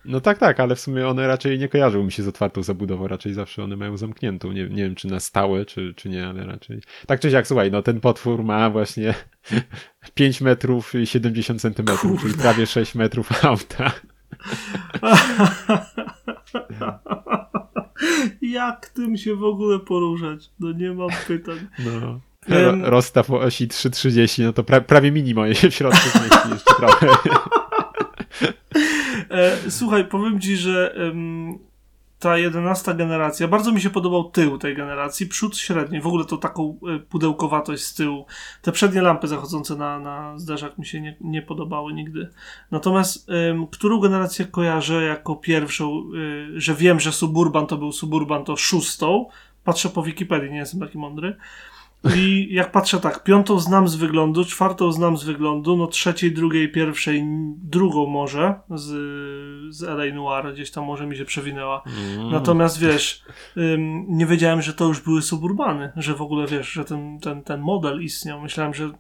No 0.06 0.22
tak, 0.22 0.38
tak, 0.38 0.60
ale 0.60 0.76
w 0.76 0.80
sumie 0.80 1.08
one 1.08 1.28
raczej 1.28 1.60
nie 1.60 1.70
kojarzą 1.70 2.04
mi 2.04 2.12
się 2.12 2.24
z 2.24 2.28
otwartą 2.28 2.64
zabudową, 2.64 3.08
raczej 3.08 3.34
zawsze 3.34 3.64
one 3.64 3.76
mają 3.76 3.98
zamkniętą. 3.98 4.52
Nie, 4.52 4.70
nie 4.70 4.84
wiem, 4.84 4.96
czy 4.96 5.08
na 5.08 5.20
stałe, 5.20 5.66
czy, 5.66 5.94
czy 5.94 6.10
nie, 6.10 6.28
ale 6.28 6.46
raczej. 6.46 6.82
Tak 7.08 7.20
czy 7.20 7.32
siak, 7.32 7.48
słuchaj, 7.48 7.72
no 7.72 7.82
ten 7.82 8.00
potwór 8.00 8.44
ma 8.44 8.70
właśnie 8.70 9.14
5 10.16 10.42
metrów 10.42 10.96
i 10.96 11.08
70 11.08 11.62
centymetrów, 11.62 12.02
Kurde. 12.12 12.22
czyli 12.22 12.34
prawie 12.34 12.68
6 12.68 12.96
metrów 12.96 13.46
auta. 13.46 13.92
Jak 18.42 18.90
tym 18.90 19.18
się 19.18 19.36
w 19.36 19.44
ogóle 19.44 19.80
poruszać? 19.80 20.50
No 20.60 20.72
nie 20.72 20.94
mam 20.94 21.10
pytań. 21.28 21.68
No. 21.80 22.20
Ro 22.48 22.90
rozstaw 22.90 23.30
o 23.32 23.40
osi 23.40 23.68
3,30, 23.68 24.44
no 24.44 24.54
to 24.54 24.64
pra 24.64 24.82
prawie 24.82 25.12
mini 25.12 25.34
moje 25.34 25.56
się 25.56 25.70
w 25.70 25.76
środku 25.76 26.10
zmieści 26.10 26.50
jeszcze 26.50 26.74
trochę. 26.76 27.08
E, 29.34 29.72
słuchaj, 29.72 30.06
powiem 30.06 30.40
ci, 30.40 30.58
że 30.58 30.96
ta 32.20 32.38
jedenasta 32.38 32.94
generacja, 32.94 33.48
bardzo 33.48 33.72
mi 33.72 33.82
się 33.82 33.90
podobał 33.90 34.32
tył 34.32 34.58
tej 34.58 34.76
generacji, 34.76 35.28
przód 35.28 35.58
średni, 35.58 36.02
w 36.02 36.08
ogóle 36.08 36.26
to 36.26 36.38
taką 36.38 36.80
e, 36.96 37.00
pudełkowatość 37.00 37.84
z 37.84 37.94
tyłu. 37.94 38.26
Te 38.62 38.72
przednie 38.72 39.02
lampy 39.02 39.28
zachodzące 39.28 39.76
na, 39.76 40.00
na 40.00 40.40
zderzak 40.40 40.78
mi 40.78 40.86
się 40.86 41.02
nie, 41.02 41.16
nie 41.22 41.42
podobały 41.42 41.94
nigdy. 41.94 42.30
Natomiast 42.72 43.28
którą 43.72 44.00
generację 44.00 44.46
kojarzę 44.46 45.04
jako 45.04 45.36
pierwszą, 45.36 46.04
y, 46.16 46.62
że 46.62 46.76
wiem, 46.76 47.00
że 47.00 47.12
Suburban 47.12 47.68
to 47.68 47.78
był 47.78 47.92
Suburban, 47.92 48.44
to 48.44 48.56
szóstą. 48.56 49.26
Patrzę 49.64 49.90
po 49.90 50.04
Wikipedii, 50.04 50.52
nie 50.52 50.58
jestem 50.58 50.80
taki 50.80 50.98
mądry. 50.98 51.36
I 52.16 52.48
jak 52.52 52.72
patrzę 52.72 53.00
tak, 53.00 53.24
piątą 53.24 53.60
znam 53.60 53.88
z 53.88 53.96
wyglądu, 53.96 54.46
czwartą 54.46 54.92
znam 54.92 55.18
z 55.18 55.24
wyglądu, 55.24 55.78
no 55.78 55.88
trzeciej, 55.88 56.32
drugiej, 56.32 56.72
pierwszej, 56.72 57.24
drugą 57.58 58.06
może 58.06 58.60
z, 58.70 58.86
z 59.76 59.84
LA 59.84 60.16
Noir, 60.16 60.54
gdzieś 60.54 60.72
tam 60.72 60.86
może 60.86 61.08
mi 61.08 61.18
się 61.18 61.26
przewinęła. 61.26 61.84
Mm. 62.18 62.32
Natomiast 62.32 62.80
wiesz, 62.80 63.24
ym, 63.58 64.06
nie 64.18 64.26
wiedziałem, 64.26 64.62
że 64.62 64.74
to 64.74 64.86
już 64.86 65.02
były 65.02 65.22
suburbany, 65.22 65.92
że 65.96 66.14
w 66.14 66.22
ogóle 66.22 66.48
wiesz, 66.48 66.72
że 66.72 66.86
ten, 66.86 67.20
ten, 67.20 67.44
ten 67.44 67.62
model 67.62 68.04
istniał. 68.04 68.42
Myślałem, 68.42 68.74
że 68.74 68.92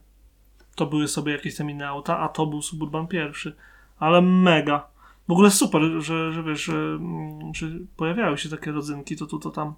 to 0.75 0.85
były 0.85 1.07
sobie 1.07 1.31
jakieś 1.31 1.55
tam 1.55 1.69
inne 1.69 1.87
auta, 1.87 2.19
a 2.19 2.29
to 2.29 2.45
był 2.45 2.61
suburban 2.61 3.07
pierwszy. 3.07 3.55
Ale 3.99 4.21
mega. 4.21 4.87
W 5.27 5.31
ogóle 5.31 5.51
super, 5.51 5.81
że, 5.99 6.33
że 6.33 6.43
wiesz, 6.43 6.63
że, 6.63 6.73
mm, 6.73 7.53
że 7.55 7.67
pojawiały 7.97 8.37
się 8.37 8.49
takie 8.49 8.71
rodzynki, 8.71 9.15
to 9.15 9.25
tu, 9.25 9.39
to 9.39 9.49
tam. 9.49 9.73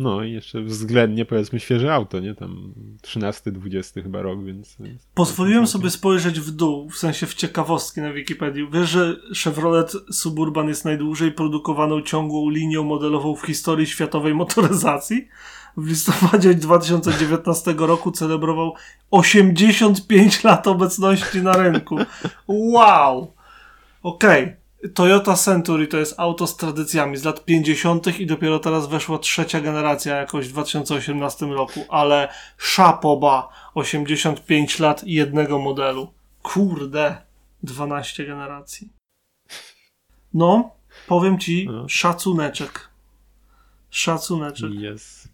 No 0.00 0.24
i 0.24 0.32
jeszcze 0.32 0.62
względnie 0.62 1.24
powiedzmy 1.24 1.60
świeże 1.60 1.94
auto, 1.94 2.20
nie? 2.20 2.34
Tam 2.34 2.74
13-20 3.02 4.02
chyba 4.02 4.22
rok, 4.22 4.44
więc... 4.44 4.76
Pozwoliłem 5.14 5.66
sobie 5.66 5.90
spojrzeć 5.90 6.40
w 6.40 6.50
dół, 6.50 6.90
w 6.90 6.96
sensie 6.96 7.26
w 7.26 7.34
ciekawostki 7.34 8.00
na 8.00 8.12
Wikipedii. 8.12 8.68
Wiesz, 8.72 8.90
że 8.90 9.16
Chevrolet 9.44 9.92
Suburban 10.12 10.68
jest 10.68 10.84
najdłużej 10.84 11.32
produkowaną 11.32 12.02
ciągłą 12.02 12.50
linią 12.50 12.84
modelową 12.84 13.36
w 13.36 13.46
historii 13.46 13.86
światowej 13.86 14.34
motoryzacji? 14.34 15.28
W 15.76 15.88
listopadzie 15.88 16.54
2019 16.54 17.74
roku 17.78 18.10
celebrował 18.10 18.74
85 19.10 20.44
lat 20.44 20.66
obecności 20.66 21.42
na 21.42 21.52
rynku. 21.52 21.96
Wow! 22.48 23.34
Okej. 24.02 24.44
Okay. 24.44 24.59
Toyota 24.94 25.36
Century 25.36 25.86
to 25.86 25.96
jest 25.96 26.14
auto 26.20 26.46
z 26.46 26.56
tradycjami 26.56 27.16
z 27.16 27.24
lat 27.24 27.44
50. 27.44 28.20
i 28.20 28.26
dopiero 28.26 28.58
teraz 28.58 28.88
weszła 28.88 29.18
trzecia 29.18 29.60
generacja 29.60 30.16
jakoś 30.16 30.48
w 30.48 30.52
2018 30.52 31.46
roku, 31.46 31.80
ale 31.88 32.28
szapoba 32.56 33.48
85 33.74 34.78
lat 34.78 35.04
i 35.04 35.12
jednego 35.12 35.58
modelu. 35.58 36.12
Kurde, 36.42 37.22
12 37.62 38.26
generacji. 38.26 38.88
No, 40.34 40.70
powiem 41.06 41.38
ci, 41.38 41.66
no. 41.66 41.88
szacuneczek. 41.88 42.90
Szacuneczek. 43.90 44.70
Yes. 44.70 45.28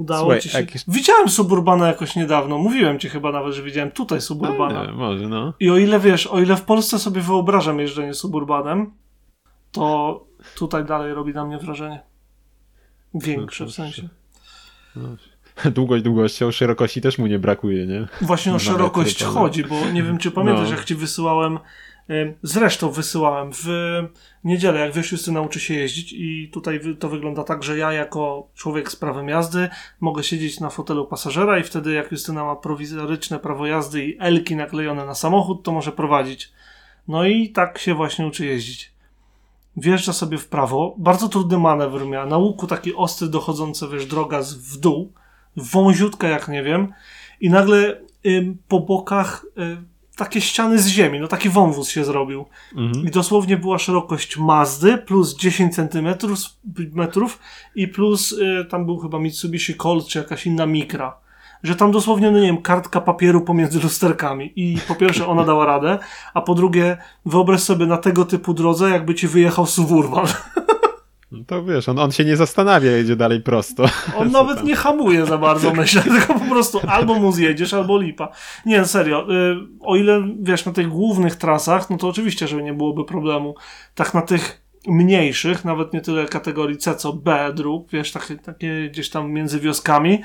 Udało 0.00 0.20
Słuchaj, 0.20 0.40
ci 0.40 0.48
się. 0.48 0.58
Jak... 0.58 0.68
Widziałem 0.88 1.28
Suburbana 1.28 1.86
jakoś 1.86 2.16
niedawno. 2.16 2.58
Mówiłem 2.58 2.98
ci 2.98 3.08
chyba 3.08 3.32
nawet, 3.32 3.54
że 3.54 3.62
widziałem 3.62 3.90
tutaj 3.90 4.20
Suburbana. 4.20 4.84
Nie, 4.84 4.92
może, 4.92 5.28
no. 5.28 5.52
I 5.60 5.70
o 5.70 5.78
ile 5.78 6.00
wiesz, 6.00 6.26
o 6.26 6.40
ile 6.40 6.56
w 6.56 6.62
Polsce 6.62 6.98
sobie 6.98 7.20
wyobrażam 7.20 7.80
jeżdżenie 7.80 8.14
Suburbanem, 8.14 8.90
to 9.72 10.20
tutaj 10.56 10.84
dalej 10.84 11.14
robi 11.14 11.34
na 11.34 11.44
mnie 11.44 11.58
wrażenie. 11.58 12.00
Większe 13.14 13.66
w 13.66 13.70
sensie. 13.70 14.08
No. 14.96 15.08
Długość 15.70 16.04
długością, 16.04 16.50
szerokości 16.50 17.00
też 17.00 17.18
mu 17.18 17.26
nie 17.26 17.38
brakuje, 17.38 17.86
nie? 17.86 18.08
Właśnie 18.20 18.54
o 18.54 18.58
szerokość 18.58 19.24
chodzi, 19.24 19.64
bo 19.64 19.90
nie 19.92 20.02
wiem, 20.02 20.18
czy 20.18 20.30
pamiętasz, 20.30 20.70
no. 20.70 20.76
jak 20.76 20.84
ci 20.84 20.94
wysyłałem 20.94 21.58
Zresztą 22.42 22.90
wysyłałem 22.90 23.52
w 23.52 23.66
niedzielę, 24.44 24.80
jak 24.80 24.92
wiesz, 24.92 25.12
Justyna 25.12 25.40
nauczy 25.40 25.60
się 25.60 25.74
jeździć 25.74 26.12
i 26.12 26.50
tutaj 26.52 26.80
to 26.98 27.08
wygląda 27.08 27.44
tak, 27.44 27.62
że 27.62 27.78
ja 27.78 27.92
jako 27.92 28.48
człowiek 28.54 28.90
z 28.92 28.96
prawem 28.96 29.28
jazdy 29.28 29.68
mogę 30.00 30.22
siedzieć 30.22 30.60
na 30.60 30.70
fotelu 30.70 31.06
pasażera 31.06 31.58
i 31.58 31.62
wtedy 31.62 31.92
jak 31.92 32.12
Justyna 32.12 32.44
ma 32.44 32.56
prowizoryczne 32.56 33.38
prawo 33.38 33.66
jazdy 33.66 34.04
i 34.04 34.16
elki 34.18 34.56
naklejone 34.56 35.06
na 35.06 35.14
samochód, 35.14 35.62
to 35.62 35.72
może 35.72 35.92
prowadzić. 35.92 36.52
No 37.08 37.24
i 37.24 37.48
tak 37.48 37.78
się 37.78 37.94
właśnie 37.94 38.26
uczy 38.26 38.46
jeździć. 38.46 38.92
Wjeżdża 39.76 40.12
sobie 40.12 40.38
w 40.38 40.48
prawo, 40.48 40.94
bardzo 40.98 41.28
trudny 41.28 41.58
manewr 41.58 42.06
miał, 42.06 42.26
na 42.26 42.36
łuku 42.36 42.66
taki 42.66 42.94
ostry 42.94 43.28
dochodzący, 43.28 43.88
wiesz, 43.88 44.06
droga 44.06 44.40
w 44.42 44.76
dół, 44.76 45.12
wąziutka 45.56 46.28
jak 46.28 46.48
nie 46.48 46.62
wiem 46.62 46.92
i 47.40 47.50
nagle 47.50 48.00
ym, 48.26 48.58
po 48.68 48.80
bokach 48.80 49.46
y, 49.58 49.89
takie 50.20 50.40
ściany 50.40 50.78
z 50.78 50.86
ziemi, 50.86 51.20
no 51.20 51.28
taki 51.28 51.48
wąwóz 51.48 51.88
się 51.88 52.04
zrobił. 52.04 52.46
Mhm. 52.76 53.06
I 53.06 53.10
dosłownie 53.10 53.56
była 53.56 53.78
szerokość 53.78 54.36
Mazdy 54.36 54.98
plus 54.98 55.36
10 55.36 55.74
centymetrów 55.74 56.38
metrów 56.92 57.38
i 57.74 57.88
plus 57.88 58.32
y, 58.32 58.66
tam 58.70 58.86
był 58.86 58.98
chyba 58.98 59.18
Mitsubishi 59.18 59.74
Colt 59.74 60.06
czy 60.06 60.18
jakaś 60.18 60.46
inna 60.46 60.66
mikra. 60.66 61.16
Że 61.62 61.76
tam 61.76 61.92
dosłownie, 61.92 62.30
no 62.30 62.38
nie 62.38 62.46
wiem, 62.46 62.62
kartka 62.62 63.00
papieru 63.00 63.40
pomiędzy 63.40 63.80
lusterkami. 63.80 64.52
I 64.56 64.78
po 64.88 64.94
pierwsze 64.94 65.26
ona 65.26 65.44
dała 65.44 65.66
radę, 65.66 65.98
a 66.34 66.40
po 66.40 66.54
drugie 66.54 66.96
wyobraź 67.26 67.60
sobie 67.60 67.86
na 67.86 67.96
tego 67.96 68.24
typu 68.24 68.54
drodze, 68.54 68.90
jakby 68.90 69.14
ci 69.14 69.28
wyjechał 69.28 69.66
Suburban. 69.66 70.26
No 71.32 71.44
to 71.46 71.64
wiesz, 71.64 71.88
on, 71.88 71.98
on 71.98 72.12
się 72.12 72.24
nie 72.24 72.36
zastanawia, 72.36 72.90
jedzie 72.90 73.16
dalej 73.16 73.40
prosto. 73.40 73.84
On 74.18 74.30
nawet 74.30 74.64
nie 74.64 74.76
hamuje 74.76 75.26
za 75.26 75.38
bardzo, 75.38 75.72
myślę, 75.82 76.02
tylko 76.02 76.34
po 76.34 76.46
prostu 76.50 76.80
albo 76.88 77.14
mu 77.14 77.32
zjedziesz, 77.32 77.74
albo 77.74 77.98
lipa. 77.98 78.28
Nie, 78.66 78.84
serio, 78.84 79.26
y, 79.34 79.56
o 79.80 79.96
ile, 79.96 80.22
wiesz, 80.40 80.66
na 80.66 80.72
tych 80.72 80.88
głównych 80.88 81.36
trasach, 81.36 81.90
no 81.90 81.96
to 81.96 82.08
oczywiście, 82.08 82.48
że 82.48 82.62
nie 82.62 82.74
byłoby 82.74 83.04
problemu. 83.04 83.54
Tak 83.94 84.14
na 84.14 84.22
tych 84.22 84.62
mniejszych, 84.86 85.64
nawet 85.64 85.92
nie 85.92 86.00
tyle 86.00 86.26
kategorii 86.26 86.76
C, 86.76 86.96
co 86.96 87.12
B 87.12 87.52
dróg, 87.54 87.90
wiesz, 87.90 88.12
takie, 88.12 88.36
takie 88.36 88.88
gdzieś 88.90 89.10
tam 89.10 89.32
między 89.32 89.60
wioskami, 89.60 90.22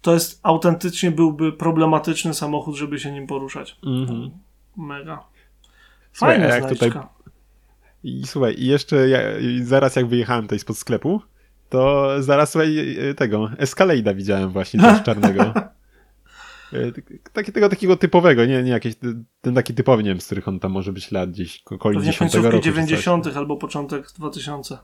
to 0.00 0.14
jest 0.14 0.40
autentycznie 0.42 1.10
byłby 1.10 1.52
problematyczny 1.52 2.34
samochód, 2.34 2.76
żeby 2.76 2.98
się 2.98 3.12
nim 3.12 3.26
poruszać. 3.26 3.76
Mhm. 3.86 4.30
Mega. 4.76 5.24
Fajna 6.12 6.46
jak 6.46 6.68
tutaj 6.68 6.90
i 8.02 8.26
słuchaj, 8.26 8.54
i 8.58 8.66
jeszcze 8.66 9.08
ja, 9.08 9.18
zaraz 9.62 9.96
jak 9.96 10.06
wyjechałem 10.06 10.42
tutaj 10.44 10.58
spod 10.58 10.78
sklepu, 10.78 11.20
to 11.68 12.08
zaraz 12.22 12.50
słuchaj 12.50 12.96
tego 13.16 13.44
Escalade'a 13.46 14.16
widziałem 14.16 14.50
właśnie 14.50 14.80
też 14.80 15.02
czarnego. 15.02 15.52
E, 16.72 16.92
taki, 17.32 17.52
tego 17.52 17.68
takiego 17.68 17.96
typowego, 17.96 18.44
nie, 18.44 18.62
nie 18.62 18.70
jakieś, 18.70 18.94
ten 19.40 19.54
taki 19.54 19.74
typowy, 19.74 20.02
nie 20.02 20.10
wiem, 20.10 20.20
z 20.20 20.26
których 20.26 20.48
on 20.48 20.60
tam 20.60 20.72
może 20.72 20.92
być 20.92 21.12
lat 21.12 21.30
gdzieś 21.30 21.62
okolic 21.70 22.04
10 22.04 22.34
roku. 22.34 22.60
90. 22.60 23.36
albo 23.36 23.56
początek 23.56 24.12
2000. 24.12 24.78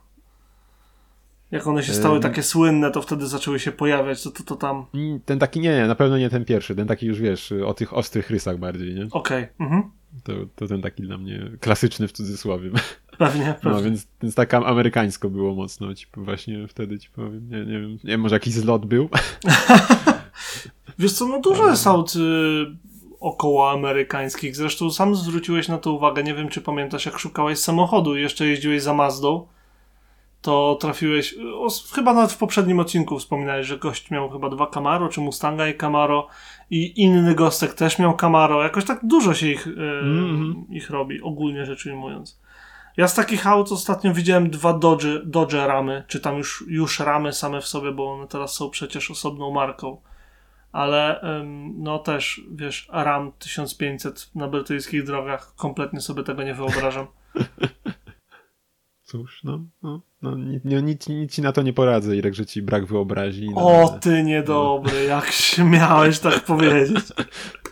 Jak 1.51 1.67
one 1.67 1.83
się 1.83 1.93
e, 1.93 1.95
stały 1.95 2.21
takie 2.21 2.43
słynne, 2.43 2.91
to 2.91 3.03
wtedy 3.03 3.27
zaczęły 3.27 3.61
się 3.61 3.73
pojawiać, 3.73 4.23
to, 4.23 4.31
to, 4.31 4.45
to 4.45 4.57
tam... 4.57 4.87
Mm, 4.95 5.21
ten 5.21 5.39
taki, 5.39 5.61
nie, 5.61 5.77
nie, 5.77 5.87
na 5.87 5.95
pewno 5.95 6.19
nie 6.19 6.31
ten 6.31 6.45
pierwszy, 6.45 6.75
ten 6.75 6.87
taki 6.87 7.07
już, 7.07 7.21
wiesz, 7.21 7.53
o 7.53 7.75
tych 7.75 7.95
ostrych 7.95 8.31
rysach 8.31 8.59
bardziej, 8.59 8.95
nie? 8.95 9.09
Okej, 9.11 9.45
okay. 9.45 9.49
mhm. 9.61 9.91
To, 10.25 10.33
to 10.57 10.67
ten 10.67 10.83
taki 10.83 11.03
dla 11.03 11.19
mnie 11.19 11.51
klasyczny 11.61 12.09
w 12.09 12.13
cudzysłowie. 12.13 12.71
Pewnie, 13.19 13.55
pewnie. 13.63 13.79
No, 13.79 13.83
więc, 13.83 14.07
więc 14.23 14.35
tak 14.35 14.55
amerykańsko 14.55 15.31
było 15.31 15.55
mocno, 15.55 15.95
ci 15.95 16.07
właśnie 16.17 16.69
wtedy 16.69 16.99
ci 16.99 17.11
powiem. 17.11 17.51
Nie, 17.51 17.59
nie 17.59 17.81
wiem, 17.81 17.91
nie 17.91 17.99
wiem, 18.05 18.21
może 18.21 18.37
jakiś 18.37 18.55
zlot 18.55 18.87
był? 18.87 19.09
Wiesz 20.99 21.13
co, 21.13 21.29
no 21.29 21.41
dużo 21.41 21.71
jest 21.71 21.87
aut 21.87 22.17
y, 22.17 22.19
około 23.21 23.71
amerykańskich. 23.71 24.57
Zresztą 24.57 24.91
sam 24.91 25.15
zwróciłeś 25.17 25.69
na 25.69 25.79
to 25.79 25.93
uwagę. 25.93 26.23
Nie 26.23 26.35
wiem, 26.35 26.49
czy 26.49 26.61
pamiętasz, 26.61 27.07
jak 27.07 27.19
szukałeś 27.19 27.59
samochodu 27.59 28.17
i 28.17 28.21
jeszcze 28.23 28.47
jeździłeś 28.47 28.83
za 28.83 28.95
Mazdą, 28.95 29.47
to 30.43 30.79
trafiłeś, 30.81 31.35
o, 31.55 31.69
chyba 31.95 32.15
nawet 32.15 32.33
w 32.33 32.39
poprzednim 32.39 32.81
odcinku 32.81 33.19
wspominałeś, 33.19 33.67
że 33.67 33.79
gość 33.79 34.11
miał 34.11 34.31
chyba 34.31 34.51
dwa 34.51 34.67
Camaro, 34.67 35.09
czy 35.09 35.21
Mustanga 35.21 35.69
i 35.69 35.75
Camaro 35.75 36.29
i 36.71 37.03
inny 37.03 37.35
gostek 37.35 37.75
też 37.75 37.99
miał 37.99 38.17
Camaro. 38.17 38.63
Jakoś 38.63 38.85
tak 38.85 39.01
dużo 39.03 39.35
się 39.35 39.49
ich, 39.49 39.67
y, 39.67 39.71
Mhm. 39.71 40.65
ich 40.71 40.91
robi, 40.91 41.23
ogólnie 41.23 41.67
rzecz 41.67 41.87
ujmując. 41.87 42.41
Ja 42.97 43.09
z 43.09 43.15
takich 43.15 43.47
aut 43.47 43.73
ostatnio 43.73 44.15
widziałem 44.15 44.51
dwa 44.51 44.73
Dodge, 44.73 45.07
Dodge 45.25 45.55
ramy, 45.55 46.05
czy 46.09 46.21
tam 46.21 46.37
już, 46.37 46.65
już 46.69 47.01
ramy 47.01 47.33
same 47.33 47.61
w 47.61 47.67
sobie, 47.67 47.93
bo 47.93 48.13
one 48.13 48.29
teraz 48.29 48.55
są 48.55 48.71
przecież 48.71 49.11
osobną 49.11 49.51
marką. 49.51 50.01
Ale 50.73 51.23
ym, 51.41 51.75
no 51.83 51.99
też, 51.99 52.41
wiesz, 52.51 52.89
Ram 52.93 53.33
1500 53.39 54.31
na 54.35 54.49
brytyjskich 54.49 55.05
drogach, 55.05 55.55
kompletnie 55.57 56.01
sobie 56.01 56.23
tego 56.23 56.43
nie 56.43 56.55
wyobrażam. 56.55 57.07
Cóż, 59.03 59.45
no, 59.45 59.65
no, 59.83 60.01
no 60.23 60.37
nic, 60.37 60.65
nie, 60.65 60.83
nic, 60.83 61.09
nic 61.09 61.33
ci 61.35 61.43
na 61.43 61.53
to 61.53 61.63
nie 61.63 61.73
poradzę, 61.73 62.17
Irek, 62.17 62.35
że 62.35 62.47
ci 62.47 62.63
brak 62.63 62.87
wyobraźni. 62.87 63.51
No, 63.55 63.83
O, 63.83 63.89
ty 63.89 64.23
niedobry, 64.23 65.05
jak 65.05 65.27
śmiałeś 65.27 66.19
tak 66.19 66.45
powiedzieć. 66.45 67.05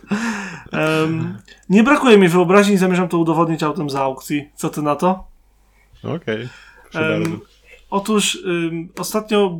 Em, 0.71 1.37
nie 1.69 1.83
brakuje 1.83 2.17
mi 2.17 2.27
wyobraźni 2.27 2.77
zamierzam 2.77 3.07
to 3.07 3.17
udowodnić 3.17 3.63
autem 3.63 3.89
z 3.89 3.95
aukcji. 3.95 4.49
Co 4.55 4.69
ty 4.69 4.81
na 4.81 4.95
to? 4.95 5.27
Okej, 6.03 6.41
Em, 6.93 7.23
bardzo. 7.23 7.37
Otóż 7.89 8.35
ym, 8.45 8.89
ostatnio, 8.97 9.59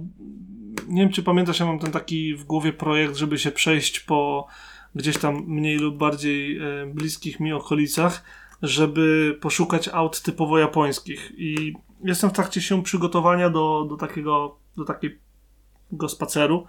nie 0.88 1.02
wiem 1.02 1.12
czy 1.12 1.24
pamiętasz, 1.24 1.60
ja 1.60 1.66
mam 1.66 1.80
ten 1.80 1.92
taki 1.92 2.36
w 2.36 2.44
głowie 2.44 2.74
projekt, 2.74 3.16
żeby 3.16 3.38
się 3.40 3.52
przejść 3.52 4.00
po 4.00 4.48
gdzieś 4.96 5.18
tam 5.18 5.44
mniej 5.48 5.78
lub 5.78 5.98
bardziej 5.98 6.58
e, 6.58 6.62
bliskich 6.86 7.40
mi 7.40 7.54
okolicach, 7.54 8.24
żeby 8.62 9.38
poszukać 9.42 9.88
aut 9.88 10.22
typowo 10.22 10.60
japońskich. 10.60 11.32
I 11.38 11.74
jestem 12.04 12.30
w 12.30 12.34
trakcie 12.34 12.62
się 12.62 12.84
przygotowania 12.84 13.50
do, 13.50 13.86
do 13.90 13.98
takiego, 13.98 14.58
do 14.78 14.86
takiego 14.86 16.10
spaceru. 16.10 16.68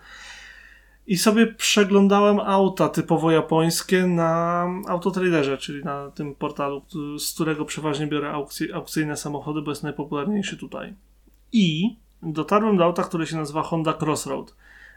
I 1.07 1.17
sobie 1.17 1.47
przeglądałem 1.47 2.41
auta 2.41 2.89
typowo 2.89 3.31
japońskie 3.31 4.07
na 4.07 4.67
Autotraderze, 4.89 5.59
czyli 5.59 5.85
na 5.85 6.11
tym 6.11 6.35
portalu, 6.35 6.83
z 7.19 7.35
którego 7.35 7.65
przeważnie 7.65 8.07
biorę 8.07 8.31
aukcje, 8.31 8.75
aukcyjne 8.75 9.17
samochody, 9.17 9.63
bo 9.63 9.71
jest 9.71 9.83
najpopularniejszy 9.83 10.57
tutaj. 10.57 10.95
I 11.53 11.97
dotarłem 12.23 12.77
do 12.77 12.85
auta, 12.85 13.03
które 13.03 13.27
się 13.27 13.37
nazywa 13.37 13.63
Honda 13.63 13.95
Crossroad. 14.01 14.57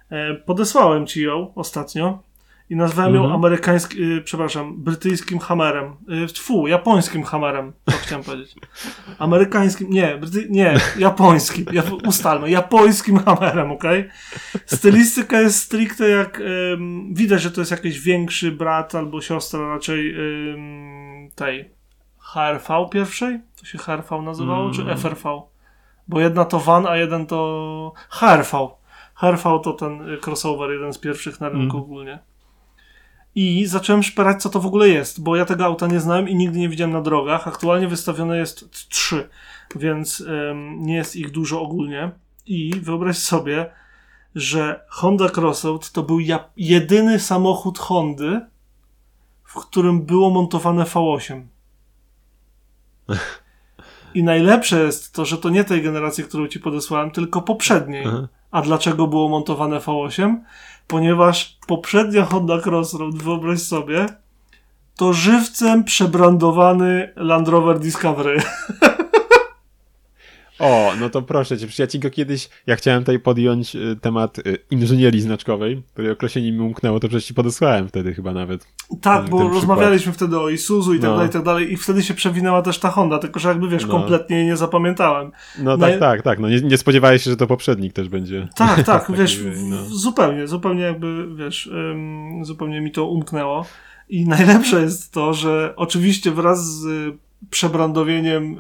E, 0.10 0.36
podesłałem 0.36 1.08
ci 1.08 1.24
ją 1.24 1.54
ostatnio 1.56 2.24
i 2.69 2.75
nazwałem 2.75 3.15
ją 3.15 3.21
Mhm. 3.21 3.36
amerykańskim, 3.39 4.21
przepraszam, 4.24 4.83
brytyjskim 4.83 5.39
Hammerem. 5.39 5.95
E, 6.24 6.27
Tfu, 6.27 6.67
japońskim 6.67 7.24
Hammerem, 7.24 7.74
to 7.86 7.91
chciałem 7.91 8.24
powiedzieć. 8.25 8.55
Amerykańskim, 9.19 9.89
nie, 9.89 10.17
bryty, 10.17 10.47
nie, 10.50 10.75
japońskim, 10.97 11.65
ja, 11.71 11.83
ustalmy, 12.07 12.50
japońskim 12.50 13.19
Hammerem, 13.19 13.71
okej? 13.71 14.09
Stylistyka 14.65 15.41
jest 15.41 15.59
stricte 15.59 16.09
jak, 16.09 16.41
em, 16.74 17.13
widać, 17.13 17.41
że 17.41 17.51
to 17.51 17.62
jest 17.62 17.71
jakiś 17.71 18.00
większy 18.00 18.51
brat 18.51 18.95
albo 18.95 19.21
siostra 19.21 19.59
raczej 19.67 20.15
em, 20.15 21.29
tej 21.36 21.71
HRV 22.19 22.89
pierwszej? 22.91 23.39
To 23.59 23.65
się 23.65 23.77
HRV 23.77 24.21
nazywało, 24.21 24.71
czy 24.71 24.81
Mm. 24.81 24.97
FRV? 24.97 25.41
Bo 26.07 26.19
jedna 26.19 26.45
to 26.45 26.59
van, 26.59 26.88
a 26.88 26.97
jeden 26.97 27.25
to 27.25 27.93
HRV. 28.09 28.67
HRV 29.15 29.59
to 29.63 29.74
ten 29.74 30.09
y, 30.09 30.17
crossover, 30.25 30.71
jeden 30.71 30.93
z 30.93 30.97
pierwszych 30.97 31.41
na 31.41 31.50
rynku 31.50 31.77
Mm. 31.77 31.83
ogólnie. 31.83 32.19
I 33.39 33.65
zacząłem 33.65 34.03
szperać, 34.03 34.41
co 34.41 34.50
to 34.50 34.60
w 34.60 34.65
ogóle 34.65 34.89
jest, 34.89 35.24
bo 35.24 35.36
ja 35.36 35.46
tego 35.46 35.65
auta 35.65 35.88
nie 35.88 36.00
znałem 36.00 36.30
i 36.30 36.36
nigdy 36.36 36.60
nie 36.60 36.69
widziałem 36.69 36.93
na 36.93 37.02
drogach. 37.02 37.47
Aktualnie 37.47 37.88
wystawione 37.88 38.38
jest 38.38 38.69
trzy, 38.89 39.30
więc 39.76 40.23
em, 40.28 40.84
nie 40.84 40.95
jest 40.95 41.15
ich 41.15 41.32
dużo 41.32 41.62
ogólnie. 41.62 42.12
I 42.45 42.71
wyobraź 42.82 43.17
sobie, 43.17 43.71
że 44.36 44.86
Honda 44.89 45.30
Crossroad 45.38 45.91
to 45.91 46.04
był 46.04 46.19
ja- 46.19 46.50
jedyny 46.58 47.19
samochód 47.19 47.80
Hondy, 47.80 48.41
w 49.43 49.54
którym 49.56 50.02
było 50.02 50.30
montowane 50.30 50.84
V8. 50.84 51.41
I 54.13 54.23
najlepsze 54.23 54.84
jest 54.84 55.13
to, 55.13 55.26
że 55.26 55.38
to 55.38 55.50
nie 55.50 55.63
tej 55.63 55.82
generacji, 55.82 56.23
którą 56.23 56.47
ci 56.47 56.60
podesłałem, 56.60 57.12
tylko 57.12 57.41
poprzedniej. 57.41 58.06
A 58.52 58.62
dlaczego 58.62 59.08
było 59.08 59.30
montowane 59.30 59.78
V8? 59.80 60.36
Ponieważ 60.88 61.58
poprzednia 61.67 62.26
Honda 62.26 62.62
Crossroad, 62.65 63.15
wyobraź 63.15 63.62
sobie, 63.62 64.06
to 64.95 65.13
żywcem 65.13 65.84
przebrandowany 65.84 67.13
Land 67.15 67.47
Rover 67.47 67.80
Discovery. 67.80 68.41
O, 70.60 70.91
no 71.00 71.10
to 71.10 71.22
proszę 71.22 71.58
cię, 71.58 71.67
przecież 71.67 71.80
ja 71.80 71.88
ci 71.88 72.00
go 72.00 72.10
kiedyś, 72.10 72.50
ja 72.67 72.76
chciałem 72.76 73.02
tutaj 73.02 73.20
podjąć 73.20 73.76
y, 73.76 73.96
temat 74.02 74.39
y, 74.39 74.58
inżynierii 74.72 75.22
znaczkowej, 75.22 75.84
której 75.93 76.12
określenie 76.12 76.52
mi 76.52 76.60
umknęło, 76.60 77.00
to 77.00 77.08
przecież 77.08 77.26
ci 77.26 77.34
podesłałem 77.34 77.88
wtedy 77.88 78.13
chyba 78.13 78.34
nawet. 78.34 78.67
Tak, 79.02 79.30
bo 79.30 79.50
rozmawialiśmy 79.50 80.13
wtedy 80.13 80.39
o 80.39 80.50
Isuzu 80.50 80.93
i 80.93 81.00
tak 81.00 81.10
No. 81.10 81.15
dalej, 81.15 81.30
i 81.30 81.34
tak 81.34 81.43
dalej. 81.43 81.74
I 81.74 81.78
wtedy 81.78 82.04
się 82.04 82.13
przewinęła 82.13 82.62
też 82.62 82.80
ta 82.80 82.89
Honda, 82.89 83.20
tylko 83.20 83.39
że 83.39 83.50
jakby 83.50 83.70
wiesz, 83.70 83.86
No. 83.86 83.89
kompletnie 83.91 84.38
jej 84.38 84.46
nie 84.46 84.58
zapamiętałem. 84.58 85.32
No 85.60 85.63
No 85.63 85.78
tak, 85.78 86.00
tak, 86.00 86.22
tak, 86.22 86.39
no 86.39 86.50
nie, 86.50 86.62
nie 86.62 86.78
spodziewałeś 86.78 87.24
się, 87.24 87.30
że 87.32 87.38
to 87.38 87.48
poprzednik 87.48 87.93
też 87.93 88.10
będzie. 88.10 88.48
Tak, 88.56 88.84
tak, 88.84 89.12
wiesz, 89.17 89.39
no. 89.70 89.78
zupełnie, 89.86 90.48
zupełnie 90.48 90.82
jakby, 90.82 91.28
wiesz, 91.36 91.70
zupełnie 92.41 92.82
mi 92.82 92.91
to 92.91 93.06
umknęło. 93.06 93.65
I 94.10 94.28
najlepsze 94.38 94.82
jest 94.82 95.13
to, 95.13 95.34
że 95.34 95.74
oczywiście 95.76 96.32
wraz 96.32 96.65
z 96.65 96.86
y, 96.86 97.17
przebrandowieniem 97.50 98.58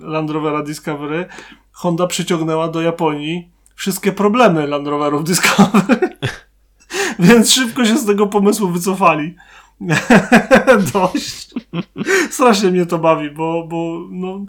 Land 0.00 0.30
Rovera 0.30 0.62
Discovery 0.62 1.26
Honda 1.72 2.06
przyciągnęła 2.06 2.68
do 2.68 2.82
Japonii 2.82 3.48
wszystkie 3.74 4.12
problemy 4.12 4.66
Land 4.66 4.88
Roverów 4.88 5.24
Discovery. 5.24 6.08
Więc 7.18 7.52
szybko 7.52 7.84
się 7.84 7.98
z 7.98 8.06
tego 8.06 8.26
pomysłu 8.26 8.68
wycofali. 8.68 9.34
Dość. 10.92 11.54
Strasznie 12.30 12.70
mnie 12.70 12.86
to 12.86 12.98
bawi, 12.98 13.30
bo, 13.30 13.66
bo 13.66 14.00
no, 14.10 14.44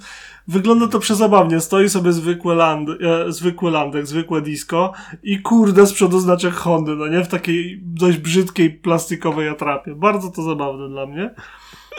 wygląda 0.47 0.87
to 0.87 0.99
przezabawnie. 0.99 1.59
Stoi 1.59 1.89
sobie 1.89 2.13
zwykły, 2.13 2.55
land, 2.55 2.89
e, 2.89 3.31
zwykły 3.31 3.71
landek, 3.71 4.07
zwykłe 4.07 4.41
disco 4.41 4.93
i 5.23 5.41
kurde 5.41 5.87
z 5.87 5.93
przodu 5.93 6.19
znaczek 6.19 6.53
Hondy, 6.53 6.95
no 6.95 7.07
nie? 7.07 7.23
W 7.23 7.27
takiej 7.27 7.79
dość 7.83 8.17
brzydkiej 8.17 8.69
plastikowej 8.69 9.49
atrapie. 9.49 9.95
Bardzo 9.95 10.31
to 10.31 10.43
zabawne 10.43 10.89
dla 10.89 11.05
mnie. 11.05 11.35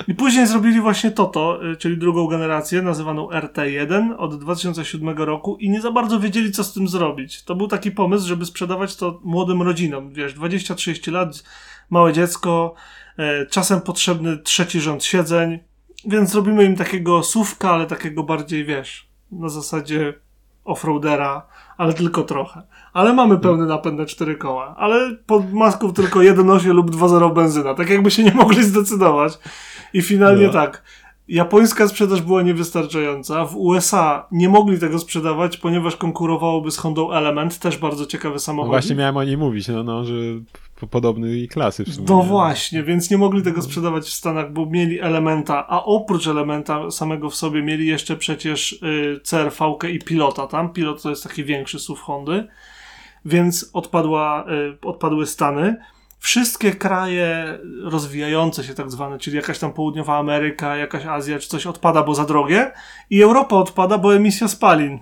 I 0.09 0.15
później 0.15 0.47
zrobili 0.47 0.81
właśnie 0.81 1.11
Toto, 1.11 1.71
y, 1.73 1.77
czyli 1.77 1.99
drugą 1.99 2.27
generację, 2.27 2.83
nazywaną 2.83 3.29
RT1 3.29 4.15
od 4.19 4.41
2007 4.41 5.09
roku 5.09 5.57
i 5.57 5.71
nie 5.71 5.81
za 5.81 5.91
bardzo 5.91 6.21
wiedzieli, 6.21 6.53
co 6.53 6.65
z 6.65 6.73
tym 6.73 6.89
zrobić. 6.89 7.43
To 7.45 7.55
był 7.55 7.69
taki 7.69 7.91
pomysł, 7.91 8.29
żeby 8.29 8.47
sprzedawać 8.47 8.97
to 8.97 9.21
młodym 9.25 9.63
rodzinom, 9.63 10.13
wiesz, 10.13 10.35
20-30 10.35 11.13
lat, 11.13 11.43
małe 11.91 12.13
dziecko, 12.13 12.75
e, 13.19 13.47
czasem 13.47 13.81
potrzebny 13.81 14.39
trzeci 14.39 14.81
rząd 14.81 15.05
siedzeń, 15.05 15.59
więc 16.05 16.31
zrobimy 16.31 16.65
im 16.65 16.77
takiego 16.77 17.23
sówka, 17.23 17.71
ale 17.71 17.87
takiego 17.87 18.23
bardziej, 18.23 18.65
wiesz, 18.65 19.09
na 19.33 19.49
zasadzie 19.49 20.15
offroadera, 20.65 21.47
ale 21.77 21.93
tylko 21.95 22.23
trochę. 22.23 22.63
Ale 22.93 23.13
mamy 23.13 23.39
pełny 23.39 23.67
napęd 23.67 23.99
na 23.99 24.07
cztery 24.07 24.37
koła, 24.37 24.75
ale 24.79 25.17
pod 25.27 25.53
maską 25.53 25.93
tylko 25.93 26.19
1.8 26.19 26.75
lub 26.75 26.91
2.0 26.91 27.35
benzyna, 27.35 27.75
tak 27.75 27.91
jakby 27.91 28.11
się 28.11 28.25
nie 28.25 28.35
mogli 28.35 28.65
zdecydować. 28.65 29.39
I 29.93 30.03
finalnie 30.03 30.47
No. 30.47 30.53
tak, 30.53 30.83
japońska 31.29 31.89
sprzedaż 31.89 32.23
była 32.23 32.43
niewystarczająca. 32.43 33.45
W 33.45 33.57
USA 33.57 34.27
nie 34.33 34.49
mogli 34.49 34.79
tego 34.79 34.99
sprzedawać, 34.99 35.57
ponieważ 35.57 35.97
konkurowałoby 35.97 36.71
z 36.71 36.77
Hondą 36.77 37.13
Element, 37.13 37.59
też 37.59 37.79
bardzo 37.79 38.07
ciekawy 38.07 38.35
No 38.35 38.39
samochód. 38.39 38.71
właśnie 38.71 38.97
miałem 38.97 39.17
o 39.17 39.25
niej 39.25 39.37
mówić, 39.37 39.69
no, 39.69 39.83
no 39.83 40.05
że 40.05 40.15
podobnej 40.91 41.49
klasy 41.49 41.85
w 41.85 41.95
sumie. 41.95 42.07
No 42.11 42.19
nie? 42.23 42.29
właśnie, 42.29 42.83
więc 42.83 43.11
nie 43.11 43.19
mogli 43.19 43.43
tego 43.43 43.63
sprzedawać 43.63 44.05
w 44.05 44.13
Stanach, 44.13 44.53
bo 44.53 44.67
mieli 44.67 45.01
elementa, 45.01 45.67
a 45.69 45.85
oprócz 45.85 46.27
elementa 46.27 46.91
samego 46.91 47.31
w 47.31 47.35
sobie 47.37 47.63
mieli 47.63 47.87
jeszcze 47.87 48.17
przecież 48.17 48.73
y, 48.73 49.21
CRV 49.23 49.77
i 49.91 49.99
pilota 49.99 50.47
tam. 50.47 50.73
Pilot 50.73 51.03
to 51.03 51.11
jest 51.11 51.23
taki 51.23 51.45
większy 51.45 51.79
SUV 51.79 52.01
Hondy, 52.01 52.47
więc 53.25 53.71
odpadła, 53.73 54.45
y, 54.51 54.79
odpadły 54.89 55.27
Stany. 55.27 55.77
Wszystkie 56.19 56.73
kraje 56.73 57.59
rozwijające 57.83 58.65
się 58.65 58.75
tak 58.75 58.91
zwane, 58.91 59.19
czyli 59.19 59.37
jakaś 59.37 59.59
tam 59.59 59.73
południowa 59.73 60.19
Ameryka, 60.19 60.77
jakaś 60.77 61.07
Azja 61.07 61.39
czy 61.39 61.49
coś 61.49 61.67
odpada, 61.67 62.03
bo 62.03 62.15
za 62.15 62.25
drogie 62.25 62.73
i 63.11 63.23
Europa 63.23 63.57
odpada, 63.57 63.99
bo 63.99 64.15
emisja 64.15 64.49
spalin. 64.49 64.99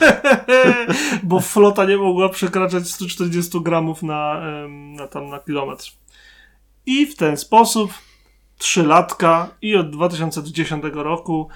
bo 1.22 1.40
flota 1.40 1.84
nie 1.84 1.96
mogła 1.96 2.28
przekraczać 2.28 2.88
140 2.88 3.60
gramów 3.60 4.02
na, 4.02 4.42
na, 4.68 5.06
tam, 5.08 5.28
na 5.28 5.38
kilometr. 5.38 5.92
I 6.86 7.06
w 7.06 7.16
ten 7.16 7.36
sposób 7.36 7.90
trzy 8.58 8.82
latka 8.82 9.48
i 9.62 9.76
od 9.76 9.90
2010 9.90 10.84
roku 10.92 11.48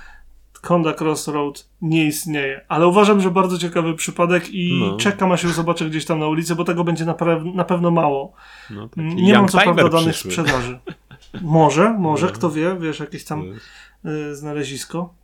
Honda 0.62 0.94
Crossroad 1.00 1.68
nie 1.82 2.04
istnieje. 2.06 2.64
Ale 2.68 2.86
uważam, 2.86 3.20
że 3.20 3.30
bardzo 3.30 3.58
ciekawy 3.58 3.94
przypadek 3.94 4.48
i 4.54 4.80
No. 4.90 4.96
czekam, 4.96 5.32
aż 5.32 5.42
ją 5.44 5.50
zobaczę 5.50 5.84
gdzieś 5.90 6.04
tam 6.04 6.18
na 6.18 6.26
ulicy, 6.28 6.54
bo 6.54 6.64
tego 6.64 6.84
będzie 6.84 7.04
na, 7.04 7.16
na 7.54 7.64
pewno 7.64 7.90
mało. 7.90 8.32
No, 8.70 8.88
taki 8.88 9.14
Nie 9.14 9.34
mam 9.34 9.48
co 9.48 9.58
prawda 9.58 9.88
danych 9.88 10.14
przyszły. 10.14 10.30
sprzedaży. 10.30 10.78
Może, 11.42 11.92
może, 11.98 12.26
No. 12.26 12.32
kto 12.32 12.50
wie, 12.50 12.76
wiesz, 12.80 13.00
jakieś 13.00 13.24
tam 13.24 13.44
y, 14.06 14.34
znalezisko. 14.36 15.14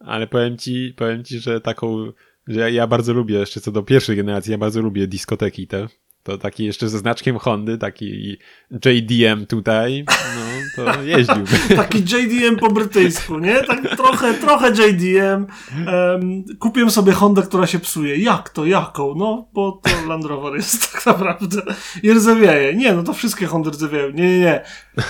Ale 0.00 0.26
powiem 0.26 0.58
ci, 0.58 0.94
powiem 0.96 1.24
ci, 1.24 1.38
że 1.38 1.60
taką, 1.60 2.12
że 2.46 2.60
ja, 2.60 2.68
ja 2.68 2.86
bardzo 2.86 3.12
lubię, 3.12 3.34
jeszcze 3.38 3.60
co 3.60 3.72
do 3.72 3.82
pierwszej 3.82 4.16
generacji, 4.16 4.52
ja 4.52 4.58
bardzo 4.58 4.82
lubię 4.82 5.06
dyskoteki 5.06 5.66
te. 5.66 5.86
To 6.28 6.38
taki 6.38 6.64
jeszcze 6.64 6.88
ze 6.88 6.98
znaczkiem 6.98 7.38
Hondy, 7.38 7.78
taki 7.78 8.38
JDM 8.84 9.46
tutaj, 9.46 10.04
no 10.06 10.84
to 10.84 11.02
jeździłby. 11.16 11.76
Taki 11.76 11.98
JDM 11.98 12.56
po 12.56 12.70
brytyjsku, 12.70 13.38
nie? 13.38 13.54
Tak 13.62 13.96
trochę, 13.96 14.34
trochę 14.34 14.70
JDM. 14.70 15.46
Um, 15.86 16.44
kupiłem 16.58 16.90
sobie 16.90 17.12
Hondę, 17.12 17.42
która 17.42 17.66
się 17.66 17.78
psuje. 17.78 18.16
Jak 18.16 18.48
to? 18.48 18.66
Jaką? 18.66 19.14
No, 19.14 19.48
bo 19.52 19.80
to 19.82 20.08
Land 20.08 20.24
Rover 20.24 20.54
jest 20.54 20.82
tak 20.92 21.06
naprawdę. 21.06 21.62
I 22.02 22.12
rdzewieje. 22.12 22.74
Nie, 22.74 22.92
no 22.92 23.02
to 23.02 23.12
wszystkie 23.12 23.46
Hondy 23.46 23.70
rdzewieją. 23.70 24.10
Nie, 24.10 24.28
nie, 24.28 24.38
nie. 24.38 24.60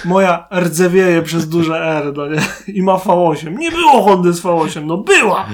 Moja 0.04 0.48
rdzewieje 0.52 1.22
przez 1.22 1.48
duże 1.48 1.80
R, 1.80 2.12
no 2.16 2.26
nie? 2.26 2.40
I 2.74 2.82
ma 2.82 2.94
V8. 2.94 3.58
Nie 3.58 3.70
było 3.70 4.02
Hondy 4.02 4.32
z 4.32 4.42
V8, 4.42 4.84
no 4.84 4.96
była! 4.96 5.48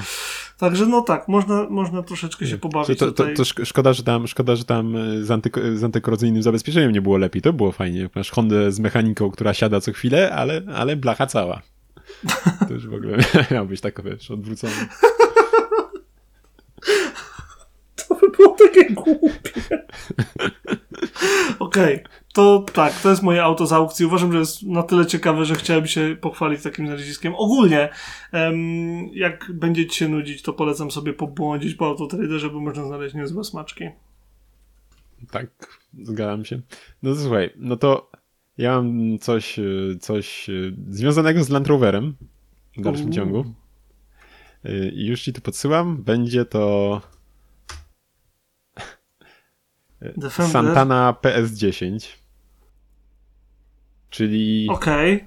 Także 0.59 0.87
no 0.87 1.03
tak, 1.03 1.29
można, 1.29 1.67
można 1.71 2.03
troszeczkę 2.03 2.47
się 2.47 2.59
pobawić 2.59 2.99
to, 2.99 3.13
to, 3.13 3.25
to 3.25 3.43
szk- 3.43 3.65
szkoda, 3.65 3.93
że 3.93 4.03
tam, 4.03 4.27
szkoda, 4.27 4.57
że 4.57 4.65
tam 4.65 4.97
e, 4.97 5.23
z, 5.23 5.29
antyko- 5.29 5.77
z 5.77 5.85
antykorozyjnym 5.85 6.43
zabezpieczeniem 6.43 6.93
nie 6.93 7.03
było 7.03 7.17
lepiej. 7.17 7.43
To 7.43 7.53
było 7.53 7.73
fajnie. 7.73 8.09
Masz 8.15 8.31
Hondę 8.31 8.73
z 8.73 8.81
mechaniką, 8.81 9.31
która 9.31 9.55
siada 9.55 9.81
co 9.81 9.93
chwilę, 9.93 10.33
ale, 10.35 10.63
ale 10.75 10.97
blacha 10.97 11.27
cała. 11.27 11.63
To 12.69 12.75
już 12.75 12.89
w 12.89 12.95
ogóle 12.95 13.19
miał 13.51 13.67
być 13.67 13.81
tak, 13.81 14.03
wiesz, 14.05 14.31
odwrócony. 14.31 14.73
To 18.09 18.15
by 18.15 18.31
było 18.37 18.57
takie 18.59 18.91
głupie. 18.91 19.61
Okej, 21.59 22.05
to 22.35 22.65
tak, 22.73 23.01
to 23.01 23.11
jest 23.11 23.23
moje 23.23 23.45
auto 23.45 23.67
z 23.67 23.73
aukcji. 23.73 24.07
Uważam, 24.07 24.33
że 24.33 24.39
jest 24.39 24.63
na 24.63 24.83
tyle 24.83 25.07
ciekawe, 25.07 25.45
że 25.45 25.55
chciałem 25.55 25.87
się 25.87 26.17
pochwalić 26.21 26.63
takim 26.63 26.87
znaleziskiem. 26.87 27.35
Ogólnie, 27.35 27.89
em, 28.33 29.09
jak 29.13 29.53
będziecie 29.55 29.95
się 29.95 30.09
nudzić, 30.09 30.43
to 30.43 30.53
polecam 30.53 30.91
sobie 30.91 31.13
pobłądzić 31.13 31.75
po 31.75 31.87
autotraderze, 31.87 32.51
bo 32.51 32.61
można 32.61 32.85
znaleźć 32.85 33.15
niezłe 33.15 33.45
smaczki. 33.45 33.85
Tak, 35.31 35.47
zgadzam 36.03 36.45
się. 36.45 36.61
No 37.03 37.15
to 37.15 37.21
słuchaj, 37.21 37.51
no 37.57 37.77
to 37.77 38.11
ja 38.59 38.83
mam 38.83 39.19
coś, 39.19 39.59
e, 39.59 39.63
coś 40.01 40.51
e, 40.51 40.53
związanego 40.89 41.45
z 41.45 41.49
Land 41.49 41.67
Roverem 41.67 42.17
w 42.77 42.81
dalszym 42.83 43.13
ciągu. 43.13 43.45
E, 44.65 44.89
I 44.89 45.07
już 45.07 45.23
ci 45.23 45.33
to 45.33 45.41
podsyłam. 45.41 46.03
Będzie 46.03 46.45
to 46.45 47.01
Defender. 50.01 50.53
Santana 50.53 51.15
PS10. 51.23 52.24
Czyli 54.15 54.67
Okej, 54.71 55.25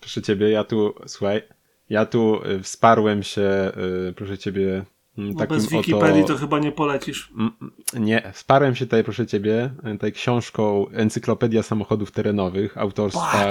proszę 0.00 0.22
ciebie, 0.22 0.50
ja 0.50 0.64
tu, 0.64 0.94
słuchaj, 1.06 1.42
ja 1.90 2.06
tu 2.06 2.44
y, 2.44 2.62
wsparłem 2.62 3.22
się, 3.22 3.72
y, 4.08 4.12
proszę 4.12 4.38
ciebie, 4.38 4.84
mm, 5.18 5.32
bo 5.32 5.38
takim 5.38 5.56
bez 5.56 5.68
Wikipedii 5.68 6.22
oto... 6.22 6.32
to 6.32 6.38
chyba 6.38 6.58
nie 6.58 6.72
polecisz. 6.72 7.32
Mm, 7.38 7.52
Nie, 7.94 8.32
wsparłem 8.32 8.74
się 8.74 8.84
tutaj, 8.86 9.04
proszę 9.04 9.26
ciebie, 9.26 9.70
y, 9.88 9.92
tutaj 9.92 10.12
książką 10.12 10.88
Encyklopedia 10.88 11.62
Samochodów 11.62 12.10
Terenowych 12.10 12.78
autorstwa. 12.78 13.50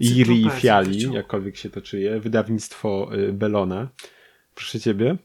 Iri 0.00 0.50
Fiali, 0.50 1.12
jakkolwiek 1.12 1.56
się 1.56 1.70
to 1.70 1.80
czyje, 1.80 2.20
wydawnictwo 2.20 3.10
Bellona, 3.32 3.88
proszę 4.54 4.80
ciebie. 4.80 5.16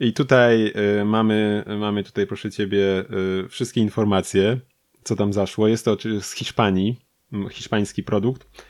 I 0.00 0.12
tutaj 0.12 0.72
mamy, 1.04 1.64
mamy 1.78 2.04
tutaj, 2.04 2.26
proszę 2.26 2.50
ciebie, 2.50 3.04
wszystkie 3.48 3.80
informacje, 3.80 4.60
co 5.04 5.16
tam 5.16 5.32
zaszło. 5.32 5.68
Jest 5.68 5.84
to 5.84 5.96
z 6.20 6.32
Hiszpanii, 6.32 7.00
hiszpański 7.50 8.02
produkt. 8.02 8.64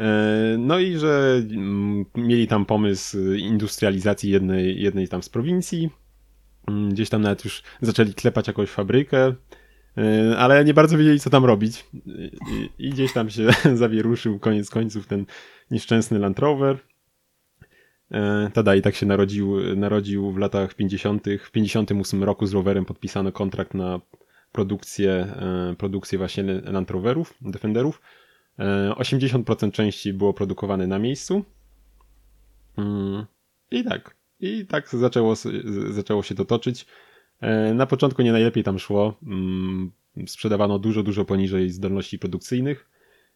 E, 0.00 0.56
No 0.58 0.78
i 0.78 0.96
że 0.98 1.42
mm, 1.50 2.04
mieli 2.14 2.46
tam 2.46 2.66
pomysł 2.66 3.18
y, 3.18 3.38
industrializacji 3.38 4.30
jednej, 4.30 4.82
jednej 4.82 5.08
tam 5.08 5.22
z 5.22 5.28
prowincji. 5.28 5.90
Mm, 6.68 6.90
Gdzieś 6.90 7.08
tam 7.08 7.22
nawet 7.22 7.44
już 7.44 7.62
zaczęli 7.80 8.14
klepać 8.14 8.46
jakąś 8.46 8.70
fabrykę, 8.70 9.34
e, 9.98 10.36
ale 10.38 10.64
nie 10.64 10.74
bardzo 10.74 10.98
wiedzieli, 10.98 11.20
co 11.20 11.30
tam 11.30 11.44
robić. 11.44 11.84
I, 12.78 12.90
gdzieś 12.90 13.12
tam 13.12 13.30
się 13.30 13.48
zawieruszył 13.74 14.38
koniec 14.38 14.70
końców 14.70 15.06
ten 15.06 15.26
nieszczęsny 15.70 16.18
Land 16.18 16.38
Rover. 16.38 16.78
E, 18.10 18.50
Tada 18.54 18.74
i 18.74 18.82
tak 18.82 18.94
się 18.94 19.06
narodził, 19.06 19.76
narodził 19.76 20.32
w 20.32 20.38
latach 20.38 20.74
50. 20.74 21.24
W 21.44 21.50
58 21.50 22.24
roku 22.24 22.46
z 22.46 22.52
rowerem 22.52 22.84
podpisano 22.84 23.32
kontrakt 23.32 23.74
na 23.74 24.00
produkcję, 24.54 25.12
e, 25.12 25.74
produkcję 25.78 26.18
właśnie 26.18 26.42
Land 26.44 26.90
Roverów, 26.90 27.34
Defenderów. 27.40 28.00
E, 28.58 28.94
80% 28.96 29.72
części 29.72 30.12
było 30.12 30.34
produkowane 30.34 30.86
na 30.86 30.98
miejscu. 30.98 31.44
Mm, 32.78 33.26
I 33.70 33.84
tak. 33.84 34.16
I 34.40 34.66
tak 34.66 34.88
zaczęło, 34.88 35.34
zaczęło 35.90 36.22
się 36.22 36.34
to 36.34 36.44
toczyć. 36.44 36.86
E, 37.40 37.74
Na 37.74 37.86
początku 37.86 38.22
nie 38.22 38.32
najlepiej 38.32 38.64
tam 38.64 38.78
szło. 38.78 39.18
Mm, 39.22 39.92
Sprzedawano 40.26 40.78
dużo, 40.78 41.02
dużo 41.02 41.24
poniżej 41.24 41.70
zdolności 41.70 42.18
produkcyjnych, 42.18 42.88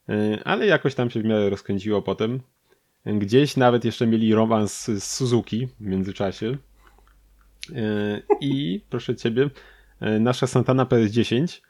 E, 0.09 0.39
ale 0.45 0.67
jakoś 0.67 0.95
tam 0.95 1.11
się 1.11 1.21
w 1.21 1.25
miarę 1.25 1.51
rozkręciło 1.51 2.03
potem. 2.03 2.41
Gdzieś 3.07 3.57
nawet 3.57 3.85
jeszcze 3.85 4.07
mieli 4.07 4.35
romans 4.35 4.85
z 4.85 5.05
Suzuki 5.05 5.69
w 5.81 5.87
międzyczasie. 5.87 6.57
E, 7.75 8.23
I 8.41 8.81
proszę 8.91 9.17
ciebie, 9.17 9.43
e, 9.43 9.51
nasza 10.01 10.47
Santana 10.47 10.85
PS10 10.85 11.61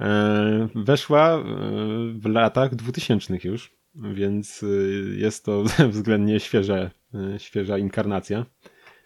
e, 0.00 0.68
weszła 0.74 1.34
e, 1.34 1.42
w 2.14 2.26
latach 2.26 2.74
2000 2.74 3.38
już, 3.44 3.72
więc 3.94 4.62
e, 4.62 4.66
jest 5.16 5.44
to 5.44 5.64
względnie 5.90 6.40
świeża, 6.40 6.76
e, 6.76 7.38
świeża 7.38 7.78
inkarnacja 7.78 8.46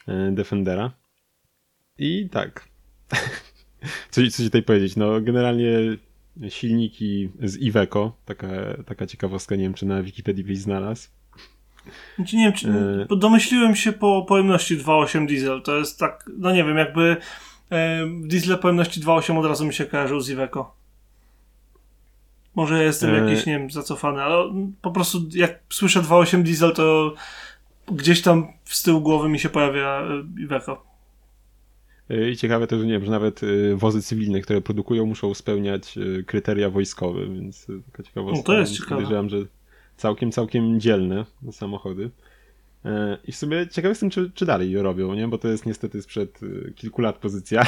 e, 0.08 0.32
Defendera. 0.32 0.92
I 1.98 2.28
tak. 2.32 2.68
Co, 4.10 4.20
co 4.20 4.36
ci 4.36 4.44
tutaj 4.44 4.62
powiedzieć? 4.62 4.96
No, 4.96 5.20
generalnie 5.20 5.78
silniki 6.48 7.30
z 7.42 7.56
Iveco, 7.56 8.16
taka, 8.24 8.48
taka 8.86 9.06
ciekawostka, 9.06 9.56
nie 9.56 9.62
wiem, 9.62 9.74
czy 9.74 9.86
na 9.86 10.02
Wikipedii 10.02 10.44
byś 10.44 10.58
znalazł. 10.58 11.08
Znaczy, 12.16 12.36
Nie 12.36 12.44
wiem, 12.44 12.52
czy, 12.52 12.68
E. 13.10 13.16
domyśliłem 13.16 13.76
się 13.76 13.92
po 13.92 14.24
pojemności 14.28 14.78
2.8 14.78 15.26
diesel. 15.26 15.62
To 15.62 15.78
jest 15.78 15.98
tak, 15.98 16.30
no 16.38 16.52
nie 16.52 16.64
wiem, 16.64 16.76
jakby 16.76 17.02
e, 17.02 17.16
diesel 18.22 18.58
pojemności 18.58 19.00
2.8 19.00 19.38
od 19.38 19.46
razu 19.46 19.66
mi 19.66 19.74
się 19.74 19.84
kojarzył 19.84 20.20
z 20.20 20.30
Iveco. 20.30 20.74
Może 22.54 22.78
ja 22.78 22.82
jestem 22.82 23.14
E. 23.14 23.18
jakiś, 23.18 23.46
nie 23.46 23.58
wiem, 23.58 23.70
zacofany, 23.70 24.22
ale 24.22 24.52
po 24.82 24.90
prostu 24.90 25.18
jak 25.34 25.60
słyszę 25.70 26.00
2.8 26.00 26.42
diesel, 26.42 26.72
to 26.72 27.14
gdzieś 27.92 28.22
tam 28.22 28.46
z 28.64 28.82
tyłu 28.82 29.00
głowy 29.00 29.28
mi 29.28 29.38
się 29.38 29.48
pojawia 29.48 30.02
e, 30.02 30.42
Iveco. 30.42 30.88
I 32.32 32.36
ciekawe 32.36 32.66
też, 32.66 32.80
że 32.80 32.86
nie 32.86 32.92
wiem, 32.92 33.04
że 33.04 33.10
nawet 33.10 33.42
y, 33.42 33.76
wozy 33.76 34.02
cywilne, 34.02 34.40
które 34.40 34.60
produkują, 34.60 35.06
muszą 35.06 35.34
spełniać 35.34 35.98
kryteria 36.26 36.70
wojskowe, 36.70 37.26
więc 37.26 37.66
taka 37.92 38.02
ciekawostka. 38.02 38.38
No, 38.38 38.42
to 38.42 38.60
jest 38.60 38.72
ciekawe. 38.72 38.94
Podejrzewam, 38.94 39.28
że 39.28 39.36
całkiem, 39.96 40.32
całkiem 40.32 40.80
dzielne 40.80 41.24
samochody. 41.52 42.10
E, 42.88 43.18
I 43.24 43.32
w 43.32 43.36
sumie 43.36 43.66
ciekaw 43.66 43.88
jestem, 43.88 44.10
czy, 44.10 44.30
czy 44.34 44.46
dalej 44.46 44.70
je 44.70 44.82
robią, 44.82 45.14
nie? 45.14 45.28
Bo 45.28 45.38
to 45.38 45.48
jest 45.48 45.66
niestety 45.66 46.02
sprzed 46.02 46.42
y, 46.42 46.72
kilku 46.76 47.02
lat 47.02 47.18
pozycja, 47.18 47.66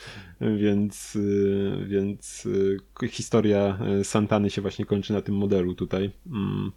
więc, 0.62 1.16
y, 1.16 1.84
więc 1.88 2.48
historia 3.10 3.78
Santany 4.02 4.50
się 4.50 4.62
właśnie 4.62 4.84
kończy 4.84 5.12
na 5.12 5.22
tym 5.22 5.34
modelu 5.34 5.74
tutaj. 5.74 6.10
Mm. 6.26 6.72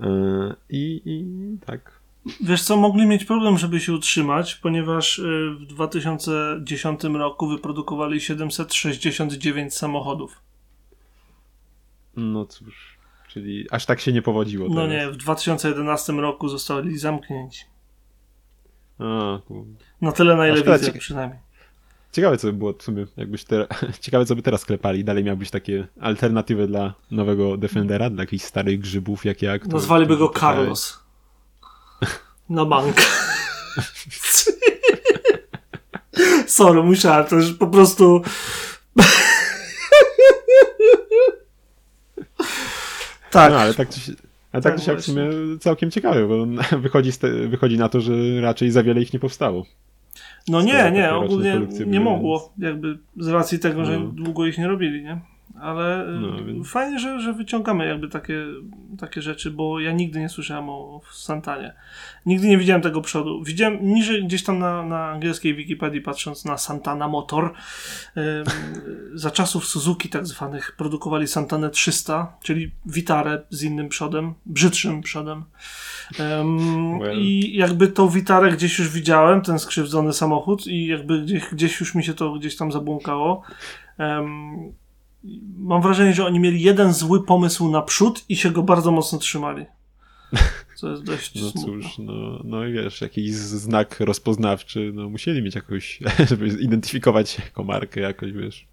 E, 0.00 0.54
I, 0.70 1.02
I 1.04 1.24
tak. 1.66 2.00
Wiesz 2.40 2.62
co, 2.62 2.76
mogli 2.76 3.06
mieć 3.06 3.24
problem, 3.24 3.58
żeby 3.58 3.80
się 3.80 3.92
utrzymać, 3.92 4.54
ponieważ 4.54 5.20
w 5.60 5.66
2010 5.66 7.04
roku 7.04 7.48
wyprodukowali 7.48 8.20
769 8.20 9.74
samochodów. 9.74 10.42
No 12.16 12.44
cóż, 12.44 12.99
czyli 13.32 13.66
aż 13.70 13.86
tak 13.86 14.00
się 14.00 14.12
nie 14.12 14.22
powodziło 14.22 14.68
No 14.68 14.74
teraz. 14.74 14.90
nie, 14.90 15.10
w 15.10 15.16
2011 15.16 16.12
roku 16.12 16.48
zostali 16.48 16.98
zamknięci. 16.98 17.64
A, 18.98 19.38
Na 20.00 20.12
tyle, 20.12 20.36
na 20.36 20.48
ile 20.48 20.78
widzę 20.78 20.92
przynajmniej. 20.92 21.38
Ciekawe 22.12 22.36
co 22.38 22.46
by 22.46 22.52
było 22.52 22.72
w 22.72 22.82
sumie, 22.82 23.06
jakbyś 23.16 23.44
te... 23.44 23.66
Ciekawe 24.00 24.24
co 24.24 24.36
by 24.36 24.42
teraz 24.42 24.64
klepali. 24.64 25.04
Dalej 25.04 25.24
miałbyś 25.24 25.50
takie 25.50 25.86
alternatywy 26.00 26.66
dla 26.66 26.94
nowego 27.10 27.56
Defendera, 27.56 28.10
dla 28.10 28.22
jakichś 28.22 28.44
starych 28.44 28.80
grzybów 28.80 29.24
jak 29.24 29.42
ja. 29.42 29.58
które- 29.58 29.74
Nazwaliby 29.74 30.16
go. 30.16 30.28
Carlos. 30.40 30.98
Na 32.48 32.64
bank. 32.64 32.96
Sorry, 36.46 36.82
musiałem, 36.82 37.26
to 37.26 37.36
już 37.36 37.54
po 37.54 37.66
prostu... 37.66 38.22
tak, 43.30 43.52
No 43.52 43.58
ale 43.58 43.74
tak 43.74 43.88
czy, 43.88 44.00
si- 44.00 44.16
A 44.52 44.60
tak, 44.60 44.76
Tak, 44.76 44.86
jak 44.86 44.98
w 44.98 45.04
sumie 45.04 45.22
całkiem 45.60 45.90
ciekawe, 45.90 46.28
bo 46.28 46.46
wychodzi, 46.78 47.10
wychodzi 47.48 47.78
na 47.78 47.88
to, 47.88 48.00
że 48.00 48.12
raczej 48.40 48.70
za 48.70 48.82
wiele 48.82 49.02
ich 49.02 49.12
nie 49.12 49.18
powstało. 49.20 49.66
No 50.48 50.62
nie, 50.62 50.90
nie, 50.92 51.14
ogólnie 51.14 51.60
nie 51.86 52.00
mogło, 52.00 52.52
jakby 52.58 52.98
z 53.16 53.28
racji 53.28 53.58
tego, 53.58 53.84
że 53.84 53.98
No. 54.00 54.06
długo 54.06 54.46
ich 54.46 54.58
nie 54.58 54.68
robili, 54.68 55.02
nie? 55.04 55.20
Ale 55.60 56.08
y, 56.08 56.20
No, 56.20 56.44
więc- 56.44 56.68
fajnie, 56.70 56.98
że, 56.98 57.20
że 57.20 57.32
wyciągamy 57.32 57.86
jakby 57.86 58.08
takie, 58.08 58.44
takie 58.98 59.22
rzeczy, 59.22 59.50
bo 59.50 59.80
ja 59.80 59.92
nigdy 59.92 60.20
nie 60.20 60.28
słyszałem 60.28 60.68
o 60.70 61.00
Santanie. 61.12 61.72
Nigdy 62.26 62.48
nie 62.48 62.58
widziałem 62.58 62.82
tego 62.82 63.00
przodu. 63.00 63.44
Widziałem 63.44 63.78
niżej 63.82 64.24
gdzieś 64.24 64.44
tam 64.44 64.58
na, 64.58 64.82
na 64.82 65.06
angielskiej 65.10 65.54
Wikipedii 65.54 66.00
patrząc 66.00 66.44
na 66.44 66.58
Santana 66.58 67.08
Motor. 67.08 67.44
ym, 68.16 68.44
za 69.14 69.30
czasów 69.30 69.64
Suzuki 69.66 70.08
tak 70.08 70.26
zwanych 70.26 70.72
produkowali 70.76 71.26
Santanę 71.26 71.70
300, 71.70 72.32
czyli 72.42 72.70
witarę 72.86 73.42
z 73.50 73.62
innym 73.62 73.88
przodem, 73.88 74.34
brzydszym 74.46 75.02
przodem. 75.02 75.44
Ym, 76.40 76.98
Well. 76.98 77.18
I 77.18 77.56
jakby 77.56 77.88
tą 77.88 78.08
witarę 78.08 78.52
gdzieś 78.52 78.78
już 78.78 78.88
widziałem, 78.88 79.40
ten 79.42 79.58
skrzywdzony 79.58 80.12
samochód 80.12 80.66
i 80.66 80.86
jakby 80.86 81.22
gdzieś, 81.22 81.42
gdzieś 81.52 81.80
już 81.80 81.94
mi 81.94 82.04
się 82.04 82.14
to 82.14 82.32
gdzieś 82.32 82.56
tam 82.56 82.72
zabłąkało. 82.72 83.42
Mam 85.58 85.82
wrażenie, 85.82 86.14
że 86.14 86.26
oni 86.26 86.40
mieli 86.40 86.62
jeden 86.62 86.92
zły 86.92 87.24
pomysł 87.24 87.70
na 87.70 87.82
przód 87.82 88.24
i 88.28 88.36
się 88.36 88.50
go 88.50 88.62
bardzo 88.62 88.92
mocno 88.92 89.18
trzymali. 89.18 89.66
Co 90.76 90.90
jest 90.90 91.02
dość 91.02 91.34
No 91.34 91.52
cóż, 91.62 91.98
no, 91.98 92.40
no 92.44 92.66
i 92.66 92.72
wiesz, 92.72 93.00
jakiś 93.00 93.32
znak 93.34 94.00
rozpoznawczy, 94.00 94.90
no 94.94 95.08
musieli 95.08 95.42
mieć 95.42 95.54
jakoś, 95.54 96.00
żeby 96.30 96.48
identyfikować 96.48 97.30
się 97.30 97.42
jako 97.42 97.64
markę 97.64 98.00
jakoś, 98.00 98.32
wiesz. 98.32 98.66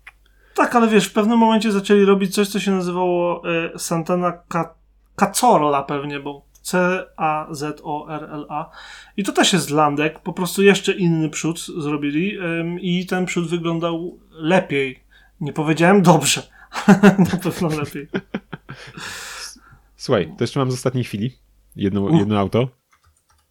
Tak, 0.55 0.75
ale 0.75 0.87
wiesz, 0.87 1.05
w 1.05 1.13
pewnym 1.13 1.37
momencie 1.37 1.71
zaczęli 1.71 2.05
robić 2.05 2.33
coś, 2.33 2.47
co 2.47 2.59
się 2.59 2.71
nazywało 2.71 3.43
e, 3.49 3.79
Santana 3.79 4.33
Ca- 4.49 4.73
Cazorla 5.15 5.83
pewnie, 5.83 6.19
bo 6.19 6.45
C-A-Z-O-R-L-A. 6.61 8.69
I 9.17 9.23
to 9.23 9.31
też 9.31 9.53
jest 9.53 9.69
landek, 9.69 10.19
po 10.19 10.33
prostu 10.33 10.63
jeszcze 10.63 10.93
inny 10.93 11.29
przód 11.29 11.59
zrobili 11.59 12.37
em, 12.37 12.79
i 12.79 13.05
ten 13.05 13.25
przód 13.25 13.49
wyglądał 13.49 14.19
lepiej. 14.31 14.99
Nie 15.41 15.53
powiedziałem 15.53 16.01
dobrze, 16.01 16.47
na 17.31 17.37
pewno 17.43 17.67
lepiej. 17.67 18.07
Słuchaj, 19.95 20.33
to 20.37 20.43
jeszcze 20.43 20.59
mam 20.59 20.71
z 20.71 20.73
ostatniej 20.73 21.03
chwili 21.03 21.37
jedno, 21.75 22.09
jedno 22.09 22.39
auto, 22.39 22.69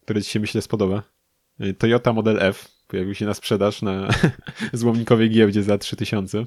które 0.03 0.23
ci 0.23 0.31
się 0.31 0.41
myślę 0.41 0.63
spodoba. 0.63 1.03
Y, 1.61 1.75
Toyota 1.75 2.13
Model 2.13 2.39
F 2.41 2.69
pojawił 2.89 3.15
się 3.15 3.27
na 3.27 3.35
sprzedaż 3.35 3.83
na 3.83 4.09
złomnikowej 4.73 5.31
giełdzie 5.31 5.63
za 5.63 5.79
3000. 5.79 6.45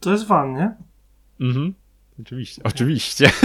To 0.00 0.12
jest 0.12 0.26
van, 0.26 0.54
nie? 0.54 0.74
Mhm. 1.40 1.74
Oczywiście, 2.20 2.62
oczywiście. 2.64 3.30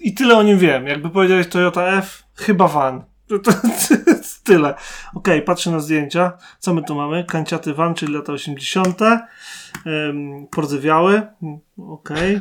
I 0.00 0.14
tyle 0.14 0.36
o 0.36 0.42
nim 0.42 0.58
wiem. 0.58 0.86
Jakby 0.86 1.10
powiedziałeś 1.10 1.46
Toyota 1.48 1.86
F, 1.86 2.24
chyba 2.34 2.68
van. 2.68 3.04
To, 3.30 3.38
to, 3.38 3.52
to 3.52 3.94
tyle. 4.44 4.74
Okej, 5.14 5.42
patrzę 5.42 5.70
na 5.70 5.80
zdjęcia. 5.80 6.32
Co 6.58 6.74
my 6.74 6.82
tu 6.82 6.94
mamy? 6.94 7.24
Kanciaty 7.24 7.74
van, 7.74 7.94
czyli 7.94 8.14
lata 8.14 8.32
80. 8.32 9.00
Um, 9.00 10.46
pordzewiały. 10.50 11.22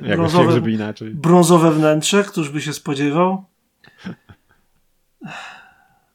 Jak 0.02 0.18
Brązowe, 0.18 0.52
żeby 0.52 0.72
inaczej. 0.72 1.12
brązowe 1.12 1.72
wnętrze, 1.72 2.24
któż 2.24 2.50
by 2.50 2.62
się 2.62 2.74
spodziewał. 2.74 3.46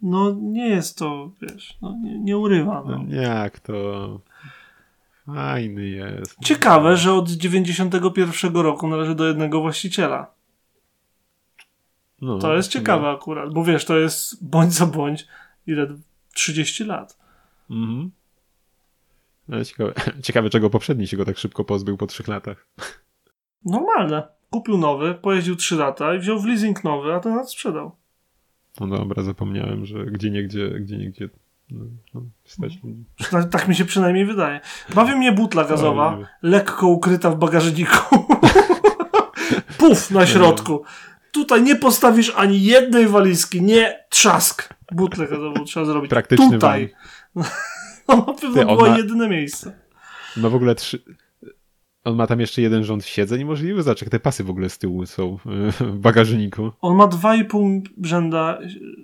No 0.02 0.37
nie 0.40 0.68
jest 0.68 0.98
to, 0.98 1.30
wiesz, 1.42 1.78
no, 1.82 1.96
nie, 2.02 2.18
nie 2.18 2.38
urywa. 2.38 2.82
No. 2.87 2.98
No, 3.08 3.22
jak 3.22 3.60
to... 3.60 4.20
Fajny 5.26 5.88
jest. 5.88 6.37
Ciekawe, 6.44 6.96
że 6.96 7.12
od 7.12 7.30
91 7.30 8.56
roku 8.56 8.88
należy 8.88 9.14
do 9.14 9.26
jednego 9.26 9.60
właściciela. 9.60 10.26
No, 12.20 12.38
To 12.38 12.57
jest 12.57 12.68
no. 12.68 12.81
ciekawe 12.81 13.11
akurat, 13.11 13.55
bo 13.55 13.64
wiesz, 13.64 13.85
to 13.85 13.98
jest 13.98 14.48
bądź 14.48 14.72
za 14.72 14.87
bądź 14.87 15.27
ile 15.66 15.87
30 16.35 16.85
lat. 16.85 17.18
Mhm. 17.70 18.11
Ale 19.53 19.64
ciekawe, 19.64 19.92
ciekawe, 20.27 20.50
czego 20.50 20.70
poprzedni 20.70 21.07
się 21.07 21.16
go 21.16 21.24
tak 21.24 21.38
szybko 21.38 21.64
pozbył 21.64 21.96
po 21.96 22.07
trzech 22.07 22.29
latach. 22.29 22.68
Normalne. 23.64 24.29
Kupił 24.50 24.79
nowy, 24.79 25.14
pojeździł 25.14 25.57
3 25.57 25.77
lata 25.77 26.14
i 26.14 26.18
wziął 26.18 26.38
w 26.38 26.46
leasing 26.46 26.85
nowy, 26.85 27.14
a 27.14 27.20
ten 27.20 27.46
sprzedał. 27.46 27.96
No 28.81 28.87
dobra, 28.87 29.22
zapomniałem, 29.22 29.87
że 29.87 30.07
gdzie 30.07 30.31
niegdzie, 30.31 30.70
gdzie 30.70 30.98
niegdzie 30.98 31.29
no, 31.70 31.85
no, 32.14 32.22
stać 32.44 32.83
ludzi. 32.83 33.05
Tak 33.50 33.68
mi 33.68 33.74
się 33.74 33.85
przynajmniej 33.85 34.27
wydaje. 34.27 34.61
Bawi 34.94 35.16
mnie 35.16 35.33
butla 35.33 35.64
gazowa, 35.64 36.18
lekko 36.42 36.87
ukryta 36.88 37.31
w 37.31 37.38
bagażniku. 37.38 38.27
Puf 39.79 40.11
na 40.11 40.27
środku. 40.27 40.85
Tutaj 41.35 41.62
nie 41.62 41.77
postawisz 41.77 42.33
ani 42.37 42.62
jednej 42.62 43.07
walizki, 43.07 43.62
nie 43.62 44.05
trzask. 44.11 44.75
Gazową 45.31 45.64
trzeba 45.64 45.87
zrobić. 45.87 46.11
Praktyczny 46.11 46.51
Tutaj. 46.51 46.88
No 48.09 48.16
na 48.16 48.23
pewno 48.23 48.55
Ty, 48.55 48.64
było 48.64 48.90
ma- 48.90 48.97
jedyne 48.97 49.29
miejsce. 49.29 49.79
Ma 50.37 50.49
w 50.49 50.55
ogóle 50.55 50.75
trzy... 50.75 51.03
On 52.05 52.16
ma 52.16 52.27
tam 52.27 52.40
jeszcze 52.40 52.62
jeden 52.62 52.85
rząd 52.85 53.05
siedzeń 53.05 53.44
możliwy? 53.44 53.83
Zobacz, 53.83 54.01
jak 54.01 54.11
te 54.11 54.20
pasy 54.20 54.44
w 54.44 54.51
ogóle 54.51 54.68
z 54.68 54.79
tyłu 54.79 55.07
są 55.07 55.38
y, 55.81 55.85
w 55.85 55.99
bagażniku. 55.99 56.73
On 56.81 56.97
ma 56.97 57.07
2,5 57.07 57.83
rzęda, 58.03 58.59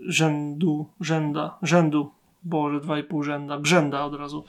rzędu, 0.07 0.87
rzęda, 1.01 1.59
rzędu. 1.63 2.11
Boże, 2.43 2.81
2,5 2.81 3.23
rzęda, 3.23 3.59
grzęda 3.59 4.05
od 4.05 4.15
razu. 4.15 4.45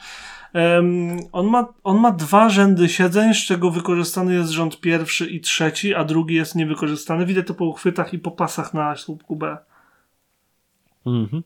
Em, 0.53 1.17
on, 1.31 1.47
ma, 1.47 1.73
on 1.83 1.99
ma 1.99 2.11
dwa 2.11 2.49
rzędy 2.49 2.89
siedzeń, 2.89 3.33
z 3.33 3.45
czego 3.45 3.71
wykorzystany 3.71 4.33
jest 4.33 4.49
rząd 4.49 4.79
pierwszy 4.79 5.29
i 5.29 5.41
trzeci, 5.41 5.95
a 5.95 6.03
drugi 6.03 6.35
jest 6.35 6.55
niewykorzystany. 6.55 7.25
Widać 7.25 7.47
to 7.47 7.53
po 7.53 7.65
uchwytach 7.65 8.13
i 8.13 8.19
po 8.19 8.31
pasach 8.31 8.73
na 8.73 8.95
słupku 8.95 9.35
B. 9.35 9.57
Mhm. 11.05 11.43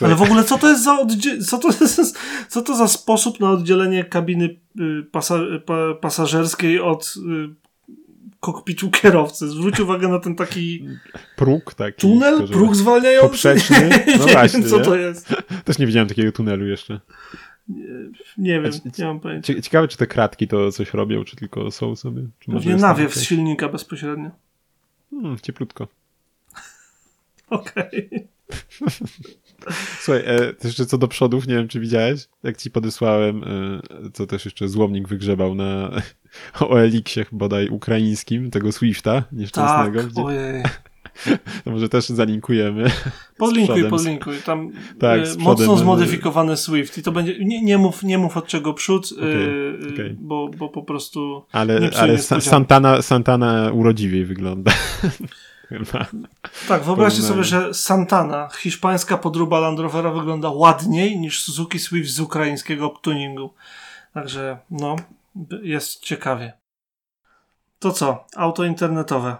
Ale 0.00 0.14
w 0.14 0.22
ogóle 0.22 0.44
co 0.44 0.58
to 0.58 0.68
jest 0.68 0.84
za 0.84 0.98
co 1.46 1.58
to 1.58 1.68
jest, 1.68 2.18
co 2.48 2.62
to 2.62 2.76
za 2.76 2.88
sposób 2.88 3.40
na 3.40 3.50
oddzielenie 3.50 4.04
kabiny 4.04 4.56
y, 4.80 5.02
pasa, 5.12 5.38
pa, 5.66 5.74
pasażerskiej 6.00 6.80
od 6.80 7.14
y, 7.16 7.63
kokpitu 8.44 8.90
kierowcy? 8.90 9.48
Zwróć 9.48 9.80
uwagę 9.80 10.08
na 10.08 10.18
ten 10.18 10.36
taki 10.36 10.86
próg 11.36 11.74
taki. 11.74 12.00
tunel, 12.00 12.46
że 12.46 12.52
próg 12.52 12.76
zwalniający. 12.76 13.28
Poprzeczny. 13.28 13.90
No 14.18 14.26
nie 14.26 14.32
właśnie, 14.32 14.60
wiem, 14.60 14.68
co 14.70 14.78
nie? 14.78 14.84
to 14.84 14.96
jest. 14.96 15.34
Też 15.64 15.78
nie 15.78 15.86
widziałem 15.86 16.08
takiego 16.08 16.32
tunelu 16.32 16.66
jeszcze. 16.66 17.00
Nie 18.38 18.60
wiem, 18.60 18.64
A 18.66 18.70
ci- 18.70 18.80
nie 19.02 19.04
mam 19.04 19.20
pojęcia. 19.20 19.54
Cie- 19.54 19.62
Ciekawe, 19.62 19.88
czy 19.88 19.96
te 19.96 20.06
kratki 20.06 20.48
to 20.48 20.72
coś 20.72 20.94
robią, 20.94 21.24
czy 21.24 21.36
tylko 21.36 21.70
są 21.70 21.96
sobie. 21.96 22.22
Czy 22.38 22.50
Pewnie 22.52 22.76
nawiew 22.76 23.14
z 23.14 23.22
silnika 23.22 23.68
bezpośrednio. 23.68 24.30
Hmm, 25.10 25.36
cieplutko. 25.38 25.88
Okej. 27.50 28.28
Słuchaj, 30.00 30.22
e, 30.26 30.54
jeszcze 30.64 30.86
co 30.86 30.98
do 30.98 31.08
przodów, 31.08 31.46
nie 31.46 31.54
wiem 31.54 31.68
czy 31.68 31.80
widziałeś, 31.80 32.28
jak 32.42 32.56
ci 32.56 32.70
podesłałem, 32.70 33.44
e, 33.44 34.10
co 34.12 34.26
też 34.26 34.44
jeszcze 34.44 34.68
złomnik 34.68 35.08
wygrzebał 35.08 35.54
na 35.54 35.90
OLX-ie 36.68 37.26
bodaj 37.32 37.68
ukraińskim, 37.68 38.50
tego 38.50 38.72
Swifta 38.72 39.22
Tak, 39.22 39.32
nieszczęsnego, 39.32 40.04
gdzie, 40.04 40.22
ojej. 40.22 40.62
to 41.64 41.70
może 41.70 41.88
też 41.88 42.08
zalinkujemy. 42.08 42.90
Podlinkuj, 43.38 43.90
podlinkuj. 43.90 44.34
Tam 44.44 44.72
Tak, 44.98 45.20
e, 45.20 45.22
mocno 45.22 45.54
przodem, 45.54 45.78
zmodyfikowany 45.78 46.56
Swift. 46.56 46.98
I 46.98 47.02
to 47.02 47.12
będzie. 47.12 47.44
Nie, 47.44 47.62
nie, 47.62 47.78
mów, 47.78 48.02
nie 48.02 48.18
mów 48.18 48.36
od 48.36 48.46
czego 48.46 48.74
przód, 48.74 49.10
e, 49.12 49.16
Okej, 49.16 49.88
e, 49.90 49.94
okej. 49.94 50.16
Bo, 50.20 50.48
bo 50.58 50.68
po 50.68 50.82
prostu. 50.82 51.44
Ale, 51.52 51.90
ale. 51.98 52.18
Santana, 52.18 53.02
Santana 53.02 53.70
urodziwiej 53.72 54.24
wygląda. 54.24 54.72
Chyba. 55.68 56.06
Tak, 56.68 56.82
wyobraźcie 56.82 57.22
sobie, 57.22 57.44
że 57.44 57.74
Santana, 57.74 58.48
hiszpańska 58.56 59.18
podróba 59.18 59.60
Land 59.60 59.78
Rovera, 59.78 60.10
wygląda 60.10 60.50
ładniej 60.50 61.18
niż 61.18 61.42
Suzuki 61.42 61.78
Swift 61.78 62.10
z 62.10 62.20
ukraińskiego 62.20 62.88
tuningu. 62.88 63.54
Także, 64.14 64.58
no, 64.70 64.96
jest 65.62 66.00
ciekawie. 66.00 66.52
To 67.78 67.92
co? 67.92 68.24
Auto 68.36 68.64
internetowe. 68.64 69.36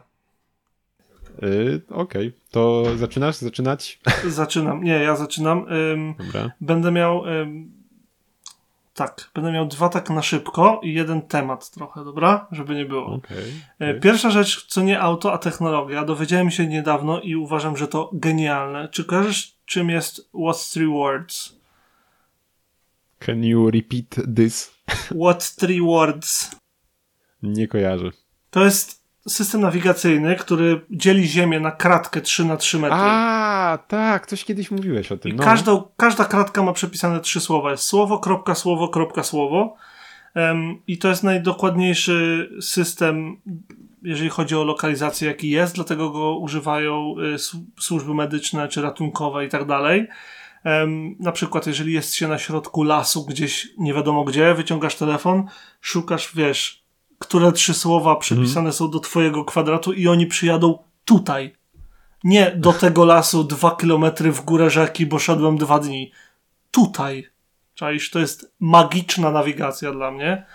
Y, 1.43 1.83
Okej, 1.91 2.33
to 2.51 2.85
zaczynasz? 2.97 3.37
Zaczynać? 3.37 4.01
Zaczynam. 4.29 4.85
Nie, 4.85 4.93
ja 4.93 5.17
zaczynam. 5.17 5.67
Ym, 5.73 6.15
Dobra. 6.19 6.51
będę 6.61 6.93
miał. 6.93 7.27
Ym, 7.27 7.84
tak, 8.95 9.31
będę 9.35 9.53
miał 9.53 9.67
dwa 9.67 9.89
tak 9.89 10.11
na 10.11 10.23
szybko 10.23 10.81
i 10.83 10.95
jeden 10.95 11.23
temat 11.23 11.71
trochę, 11.71 12.05
dobra? 12.05 12.47
Żeby 12.53 12.75
nie 12.75 12.85
było. 12.85 13.07
Okej. 13.07 13.53
E, 13.81 13.91
okej. 13.91 14.01
Pierwsza 14.01 14.31
rzecz, 14.31 14.67
co 14.67 14.83
nie 14.83 15.01
auto, 15.01 15.33
a 15.33 15.39
technologia. 15.39 16.05
Dowiedziałem 16.05 16.51
się 16.51 16.67
niedawno 16.67 17.21
i 17.21 17.37
uważam, 17.37 17.77
że 17.77 17.89
to 17.89 18.11
genialne. 18.13 18.89
Czy 18.89 19.05
kojarzysz, 19.05 19.57
czym 19.67 19.91
jest 19.91 20.31
What's 20.35 20.73
Three 20.73 20.87
Words? 20.87 21.57
Can 23.21 23.45
you 23.45 23.71
repeat 23.71 24.35
this? 24.37 24.75
What 25.21 25.55
Three 25.55 25.81
Words? 25.81 26.51
Nie 27.43 27.69
kojarzę. 27.69 28.11
To 28.51 28.65
jest 28.65 29.04
system 29.29 29.61
nawigacyjny, 29.61 30.37
który 30.37 30.81
dzieli 30.91 31.29
Ziemię 31.29 31.61
na 31.61 31.71
kratkę 31.71 32.21
3 32.21 32.45
na 32.45 32.57
3 32.57 32.79
metry. 32.79 32.97
A, 33.01 33.79
tak, 33.89 34.27
coś 34.27 34.45
kiedyś 34.45 34.71
mówiłeś 34.71 35.13
o 35.13 35.17
tym. 35.17 35.33
I 35.33 35.35
no. 35.35 35.45
każdą, 35.45 35.83
każda 35.97 36.25
kratka 36.25 36.63
ma 36.63 36.73
przepisane 36.73 37.21
trzy 37.21 37.41
słowa. 37.41 37.71
Jest 37.71 37.85
słowo, 37.85 38.19
kropka, 38.19 38.55
słowo, 38.55 38.89
kropka, 38.89 39.23
słowo. 39.23 39.77
Um, 40.35 40.83
I 40.87 40.99
to 40.99 41.09
jest 41.09 41.23
najdokładniejszy 41.23 42.49
system, 42.61 43.37
jeżeli 44.03 44.31
chodzi 44.31 44.57
o 44.57 44.65
lokalizację, 44.65 45.29
jaki 45.29 45.51
jest, 45.51 45.75
dlatego 45.75 46.11
go 46.11 46.39
używają 46.39 47.15
y, 47.35 47.37
służby 47.81 48.15
medyczne 48.15 48.69
czy 48.69 48.83
ratunkowe 48.83 49.47
i 49.47 49.49
tak 49.49 49.67
dalej. 49.67 50.07
Um, 50.65 51.17
na 51.21 51.33
przykład, 51.33 51.67
jeżeli 51.67 51.93
jest 51.93 52.15
się 52.15 52.29
na 52.29 52.39
środku 52.39 52.83
lasu, 52.83 53.27
gdzieś 53.27 53.69
nie 53.79 53.95
wiadomo 53.95 54.25
gdzie, 54.25 54.55
wyciągasz 54.55 54.95
telefon, 54.95 55.45
szukasz, 55.81 56.35
wiesz, 56.35 56.84
które 57.19 57.53
trzy 57.53 57.75
słowa 57.75 58.17
przypisane 58.17 58.61
mm. 58.61 58.73
są 58.73 58.91
do 58.91 59.01
twojego 59.01 59.45
kwadratu 59.45 59.93
i 59.93 60.09
oni 60.09 60.27
przyjadą 60.27 60.79
tutaj. 61.05 61.57
Nie 62.25 62.51
do 62.57 62.73
tego 62.73 63.05
lasu 63.05 63.45
dwa 63.45 63.77
kilometry 63.77 64.33
w 64.33 64.41
górę 64.41 64.71
rzeki, 64.71 65.07
bo 65.07 65.19
szedłem 65.19 65.59
dwa 65.59 65.79
dni. 65.79 66.13
Tutaj. 66.71 67.29
Czaisz, 67.75 68.11
to 68.11 68.19
jest 68.19 68.55
magiczna 68.61 69.31
nawigacja 69.31 69.93
dla 69.93 70.11
mnie. 70.11 70.47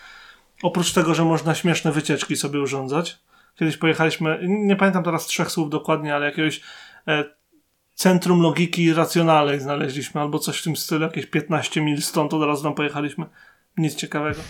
Oprócz 0.64 0.94
tego, 0.94 1.16
że 1.16 1.26
można 1.26 1.56
śmieszne 1.56 1.92
wycieczki 1.92 2.36
sobie 2.36 2.60
urządzać. 2.60 3.20
Kiedyś 3.56 3.78
pojechaliśmy, 3.78 4.40
nie 4.48 4.76
pamiętam 4.76 5.04
teraz 5.04 5.26
trzech 5.26 5.52
słów 5.52 5.70
dokładnie, 5.70 6.16
ale 6.16 6.26
jakiegoś 6.26 6.62
e, 7.08 7.24
centrum 7.94 8.42
logiki 8.42 8.94
racjonalnej 8.94 9.60
znaleźliśmy, 9.60 10.22
albo 10.22 10.40
coś 10.40 10.60
w 10.60 10.64
tym 10.64 10.76
stylu, 10.76 11.02
jakieś 11.02 11.26
15 11.26 11.82
mil 11.82 12.02
stąd, 12.02 12.34
od 12.34 12.44
razu 12.44 12.64
tam 12.64 12.74
pojechaliśmy. 12.74 13.26
Nic 13.78 13.96
ciekawego. 13.96 14.42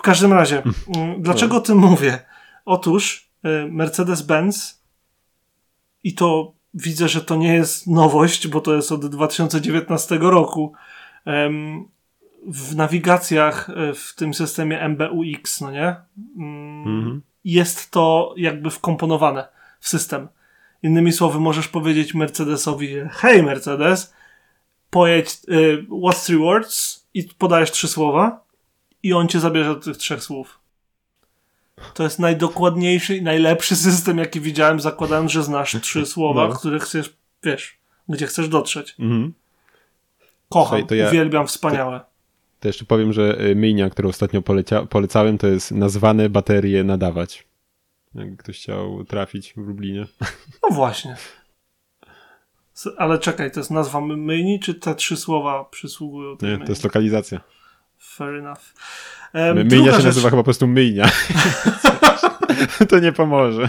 W 0.00 0.02
każdym 0.02 0.32
razie, 0.32 0.62
mm, 0.96 1.22
dlaczego 1.22 1.56
o 1.56 1.60
tym 1.60 1.78
mówię? 1.78 2.18
Otóż 2.64 3.30
e, 3.42 3.48
Mercedes-Benz 3.66 4.80
i 6.04 6.14
to 6.14 6.52
widzę, 6.74 7.08
że 7.08 7.20
to 7.20 7.36
nie 7.36 7.54
jest 7.54 7.86
nowość, 7.86 8.48
bo 8.48 8.60
to 8.60 8.74
jest 8.74 8.92
od 8.92 9.06
2019 9.06 10.18
roku. 10.18 10.72
W 12.46 12.76
nawigacjach 12.76 13.70
e, 13.70 13.94
w 13.94 14.14
tym 14.16 14.34
systemie 14.34 14.88
MBUX, 14.88 15.60
no 15.60 15.70
nie? 15.70 15.96
Mm, 16.36 16.98
mhm. 16.98 17.22
Jest 17.44 17.90
to 17.90 18.34
jakby 18.36 18.70
wkomponowane 18.70 19.48
w 19.80 19.88
system. 19.88 20.28
Innymi 20.82 21.12
słowy, 21.12 21.40
możesz 21.40 21.68
powiedzieć 21.68 22.14
Mercedesowi, 22.14 22.88
hej 23.10 23.42
Mercedes, 23.42 24.14
pojedź, 24.90 25.38
y, 25.48 25.86
what's 25.88 26.26
three 26.26 26.38
words? 26.38 27.06
I 27.14 27.24
podajesz 27.24 27.70
trzy 27.70 27.88
słowa 27.88 28.49
i 29.02 29.12
on 29.12 29.28
cię 29.28 29.40
zabierze 29.40 29.74
do 29.74 29.80
tych 29.80 29.96
trzech 29.96 30.22
słów. 30.22 30.60
To 31.94 32.02
jest 32.02 32.18
najdokładniejszy 32.18 33.16
i 33.16 33.22
najlepszy 33.22 33.76
system, 33.76 34.18
jaki 34.18 34.40
widziałem, 34.40 34.80
zakładając, 34.80 35.32
że 35.32 35.42
znasz 35.42 35.76
trzy 35.80 36.06
słowa, 36.14 36.48
no. 36.48 36.54
które 36.54 36.78
chcesz, 36.78 37.16
wiesz, 37.42 37.78
gdzie 38.08 38.26
chcesz 38.26 38.48
dotrzeć. 38.48 38.94
Mhm. 38.98 39.32
Kocham, 40.48 40.78
Słuchaj, 40.78 40.98
ja, 40.98 41.08
uwielbiam, 41.08 41.46
wspaniałe. 41.46 42.00
To, 42.00 42.06
to, 42.60 42.68
jeszcze 42.68 42.84
powiem, 42.84 43.12
że 43.12 43.40
y, 43.40 43.56
myjnia, 43.56 43.90
którą 43.90 44.08
ostatnio 44.08 44.42
polecia, 44.42 44.86
polecałem, 44.86 45.38
to 45.38 45.46
jest 45.46 45.72
nazwane 45.72 46.28
baterie 46.28 46.84
nadawać. 46.84 47.46
Jak 48.14 48.36
ktoś 48.36 48.58
chciał 48.58 49.04
trafić 49.04 49.52
w 49.52 49.56
Lublinie. 49.56 50.06
No 50.62 50.74
właśnie. 50.74 51.16
Ale 52.96 53.18
czekaj, 53.18 53.50
to 53.50 53.60
jest 53.60 53.70
nazwa 53.70 54.00
myjni, 54.00 54.60
czy 54.60 54.74
te 54.74 54.94
trzy 54.94 55.16
słowa 55.16 55.64
przysługują 55.64 56.36
Nie, 56.42 56.48
myjni? 56.48 56.64
to 56.64 56.72
jest 56.72 56.84
lokalizacja. 56.84 57.40
Fair 58.00 58.34
enough. 58.34 58.74
Um, 59.34 59.56
myjnia 59.56 59.90
się 59.90 59.96
rzecz... 59.96 60.04
nazywa 60.04 60.30
chyba 60.30 60.40
po 60.40 60.44
prostu 60.44 60.66
myjnia. 60.66 61.10
to 62.88 62.98
nie 62.98 63.12
pomoże. 63.12 63.68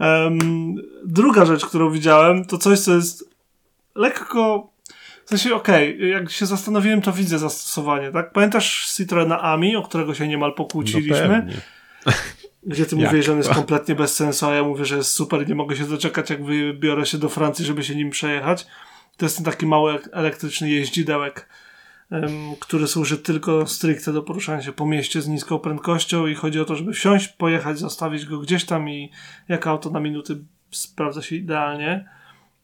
um, 0.00 0.74
druga 1.04 1.44
rzecz, 1.44 1.66
którą 1.66 1.90
widziałem, 1.90 2.44
to 2.44 2.58
coś, 2.58 2.80
co 2.80 2.94
jest 2.94 3.24
lekko. 3.94 4.72
W 5.24 5.28
sensie, 5.28 5.54
okej, 5.54 5.96
okay, 5.96 6.08
jak 6.08 6.30
się 6.30 6.46
zastanowiłem, 6.46 7.02
to 7.02 7.12
widzę 7.12 7.38
zastosowanie, 7.38 8.10
tak? 8.10 8.32
Pamiętasz 8.32 8.92
Citroena 8.96 9.42
Ami, 9.42 9.76
o 9.76 9.82
którego 9.82 10.14
się 10.14 10.28
niemal 10.28 10.54
pokłóciliśmy? 10.54 11.46
No 12.06 12.12
gdzie 12.72 12.86
ty 12.86 12.96
mówisz, 12.96 13.26
że 13.26 13.32
on 13.32 13.38
jest 13.38 13.50
kompletnie 13.50 13.94
bez 13.94 14.14
sensu, 14.14 14.46
a 14.46 14.54
ja 14.54 14.62
mówię, 14.62 14.84
że 14.84 14.96
jest 14.96 15.10
super, 15.10 15.48
nie 15.48 15.54
mogę 15.54 15.76
się 15.76 15.84
doczekać, 15.84 16.30
jak 16.30 16.44
wybiorę 16.44 17.06
się 17.06 17.18
do 17.18 17.28
Francji, 17.28 17.64
żeby 17.64 17.84
się 17.84 17.94
nim 17.94 18.10
przejechać. 18.10 18.66
To 19.16 19.26
jest 19.26 19.36
ten 19.36 19.44
taki 19.44 19.66
mały 19.66 19.98
elektryczny 20.12 20.70
jeździdełek, 20.70 21.48
który 22.60 22.86
służy 22.86 23.18
tylko 23.18 23.66
stricte 23.66 24.12
do 24.12 24.22
poruszania 24.22 24.62
się 24.62 24.72
po 24.72 24.86
mieście 24.86 25.22
z 25.22 25.28
niską 25.28 25.58
prędkością 25.58 26.26
i 26.26 26.34
chodzi 26.34 26.60
o 26.60 26.64
to, 26.64 26.76
żeby 26.76 26.92
wsiąść, 26.92 27.28
pojechać, 27.28 27.78
zostawić 27.78 28.26
go 28.26 28.38
gdzieś 28.38 28.64
tam 28.64 28.88
i 28.88 29.10
jak 29.48 29.66
auto 29.66 29.90
na 29.90 30.00
minuty 30.00 30.44
sprawdza 30.70 31.22
się 31.22 31.36
idealnie. 31.36 32.08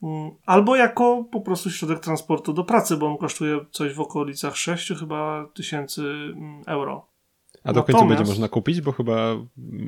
Um, 0.01 0.31
albo 0.47 0.77
jako 0.77 1.25
po 1.33 1.41
prostu 1.41 1.71
środek 1.71 2.01
transportu 2.01 2.53
do 2.53 2.65
pracy, 2.65 2.97
bo 2.97 3.07
on 3.07 3.17
kosztuje 3.17 3.61
coś 3.71 3.95
w 3.95 4.01
okolicach 4.01 4.57
6 4.57 4.93
chyba 4.99 5.49
tysięcy 5.55 6.03
mm, 6.03 6.63
euro. 6.67 7.07
A 7.65 7.73
do 7.73 7.83
końca 7.83 8.05
będzie 8.05 8.25
można 8.25 8.49
kupić, 8.49 8.81
bo 8.81 8.93
chyba 8.93 9.37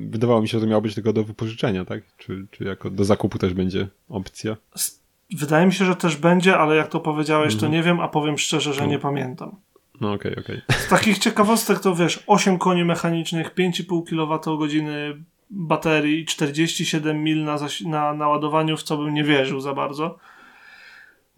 wydawało 0.09 0.43
mi 0.43 0.49
się, 0.49 0.59
że 0.59 0.65
to 0.65 0.71
miało 0.71 0.83
być 0.83 0.95
tylko 0.95 1.13
do 1.13 1.25
wypożyczenia, 1.25 1.85
tak? 1.85 2.17
Czy, 2.17 2.47
czy 2.51 2.65
jako 2.65 2.91
do 2.91 3.05
zakupu 3.05 3.39
też 3.39 3.55
będzie 3.55 3.89
opcja? 4.09 4.57
Wydaje 5.37 5.67
mi 5.67 5.73
się, 5.73 5.85
że 5.85 5.97
też 5.97 6.17
będzie, 6.17 6.59
ale 6.59 6.77
jak 6.77 6.89
to 6.89 7.01
powiedziałeś, 7.01 7.55
to 7.55 7.67
mhm. 7.67 7.73
nie 7.73 7.83
wiem, 7.83 8.01
a 8.01 8.09
powiem 8.09 8.39
szczerze, 8.39 8.75
że 8.75 8.81
no. 8.81 8.87
nie 8.87 8.99
pamiętam. 8.99 9.57
No 10.01 10.13
okej, 10.13 10.33
okay, 10.33 10.45
okej. 10.45 10.63
Okay. 10.69 10.81
Z 10.81 10.89
takich 10.89 11.19
ciekawostek 11.19 11.81
to 11.81 11.95
wiesz, 11.95 12.25
8 12.27 12.59
koni 12.59 12.85
mechanicznych, 12.85 13.55
5,5 13.55 14.05
kWh 14.05 15.21
baterii, 15.51 16.27
47 16.27 17.23
mil 17.23 17.45
na, 17.45 17.59
na 17.87 18.15
naładowaniu, 18.15 18.77
w 18.77 18.83
co 18.83 18.97
bym 18.97 19.15
nie 19.15 19.25
wierzył 19.25 19.61
za 19.61 19.75
bardzo. 19.75 20.19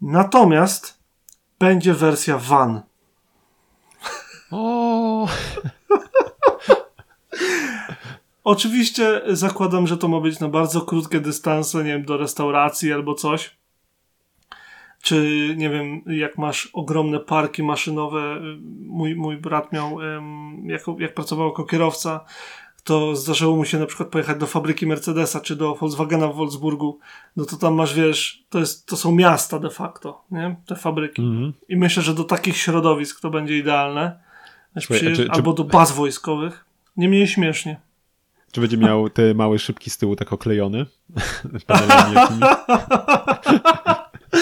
Natomiast 0.01 0.99
będzie 1.59 1.93
wersja 1.93 2.37
van. 2.37 2.81
O. 4.51 5.27
Oczywiście 8.43 9.21
zakładam, 9.27 9.87
że 9.87 9.97
to 9.97 10.07
ma 10.07 10.19
być 10.19 10.39
na 10.39 10.49
bardzo 10.49 10.81
krótkie 10.81 11.19
dystanse, 11.19 11.77
nie 11.77 11.91
wiem, 11.91 12.05
do 12.05 12.17
restauracji 12.17 12.93
albo 12.93 13.13
coś 13.13 13.62
czy 15.03 15.47
nie 15.57 15.69
wiem, 15.69 16.01
jak 16.07 16.37
masz 16.37 16.69
ogromne 16.73 17.19
parki 17.19 17.63
maszynowe. 17.63 18.41
Mój, 18.79 19.15
mój 19.15 19.37
brat 19.37 19.73
miał, 19.73 19.97
jak, 20.65 20.81
jak 20.99 21.13
pracował 21.13 21.47
jako 21.47 21.63
kierowca, 21.63 22.25
to 22.83 23.15
zdarzyło 23.15 23.55
mu 23.55 23.65
się 23.65 23.79
na 23.79 23.85
przykład 23.85 24.09
pojechać 24.09 24.37
do 24.37 24.47
fabryki 24.47 24.87
Mercedesa 24.87 25.39
czy 25.39 25.55
do 25.55 25.75
Volkswagena 25.75 26.27
w 26.27 26.35
Wolfsburgu, 26.35 26.99
no 27.37 27.45
to 27.45 27.57
tam 27.57 27.73
masz, 27.73 27.93
wiesz, 27.93 28.43
to, 28.49 28.59
jest, 28.59 28.87
to 28.87 28.97
są 28.97 29.11
miasta 29.11 29.59
de 29.59 29.69
facto, 29.69 30.23
nie? 30.31 30.55
Te 30.65 30.75
fabryki. 30.75 31.21
Mhm. 31.21 31.53
I 31.69 31.77
myślę, 31.77 32.03
że 32.03 32.13
do 32.13 32.23
takich 32.23 32.57
środowisk 32.57 33.21
to 33.21 33.29
będzie 33.29 33.57
idealne. 33.57 34.19
Słuchaj, 34.79 35.15
czy, 35.15 35.27
albo 35.29 35.53
czy... 35.53 35.57
do 35.57 35.63
baz 35.63 35.91
wojskowych. 35.91 36.65
Nie 36.97 37.09
mniej 37.09 37.27
śmiesznie. 37.27 37.79
Czy 38.51 38.61
będzie 38.61 38.77
miał 38.77 39.09
te 39.09 39.33
małe 39.33 39.59
szybki 39.59 39.89
z 39.89 39.97
tyłu 39.97 40.15
tak 40.15 40.33
oklejony? 40.33 40.85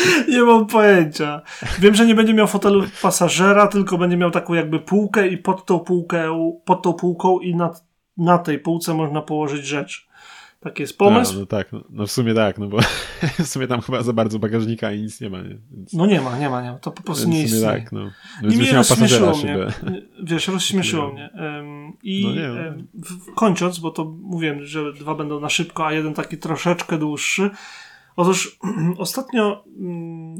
Nie 0.32 0.42
mam 0.42 0.66
pojęcia. 0.66 1.42
Wiem, 1.80 1.96
że 1.96 2.06
nie 2.06 2.16
będzie 2.16 2.34
miał 2.34 2.48
fotelu 2.48 2.84
pasażera, 3.02 3.68
tylko 3.68 3.98
będzie 3.98 4.18
miał 4.18 4.32
taką 4.32 4.54
jakby 4.54 4.80
półkę 4.80 5.28
i 5.28 5.38
pod 5.38 5.66
tą 5.66 5.80
półkę, 5.80 6.52
pod 6.66 6.82
tą 6.82 6.94
półką 6.94 7.40
i 7.40 7.56
na, 7.56 7.72
na 8.18 8.38
tej 8.38 8.60
półce 8.60 8.94
można 8.94 9.22
położyć 9.22 9.66
rzecz. 9.66 10.12
Taki 10.62 10.82
jest 10.82 10.98
pomysł? 10.98 11.34
No, 11.34 11.40
no 11.40 11.46
tak, 11.46 11.72
no, 11.72 11.84
no, 11.90 12.08
w 12.08 12.12
sumie 12.12 12.34
tak, 12.34 12.58
no 12.58 12.68
bo 12.68 12.78
w 13.40 13.48
sumie 13.48 13.68
tam 13.68 13.82
chyba 13.82 14.04
za 14.04 14.14
bardzo 14.14 14.40
bagażnika 14.40 14.92
i 14.92 15.02
nic 15.02 15.22
nie 15.22 15.30
ma. 15.30 15.42
Nie? 15.42 15.58
Więc... 15.72 15.94
No 15.94 16.06
nie 16.06 16.22
ma, 16.22 16.38
nie 16.38 16.50
ma, 16.50 16.62
nie 16.62 16.72
ma. 16.72 16.80
To 16.80 16.92
po 16.92 17.04
prostu 17.04 17.30
nie 17.30 17.44
istnieje. 17.44 17.66
tak, 17.66 17.92
no. 17.92 18.12
no 18.42 18.54
I 18.54 18.58
mnie 18.58 18.74
rozśmieszyło 18.74 19.38
mnie. 19.38 19.58
Wiesz, 20.24 20.48
rozśmieszyło 20.48 21.14
mnie. 21.14 21.30
Um, 21.34 21.98
I 22.04 22.36
no 22.36 22.54
um, 22.54 22.88
kończąc, 23.36 23.80
bo 23.80 23.92
to 23.92 24.06
mówiłem, 24.06 24.66
że 24.66 24.94
dwa 24.94 25.16
będą 25.16 25.40
na 25.40 25.50
szybko, 25.50 25.86
a 25.88 25.94
jeden 25.94 26.14
taki 26.14 26.38
troszeczkę 26.38 26.98
dłuższy. 26.98 27.50
Otóż 28.16 28.60
ostatnio, 28.98 29.64
mm, 29.80 30.40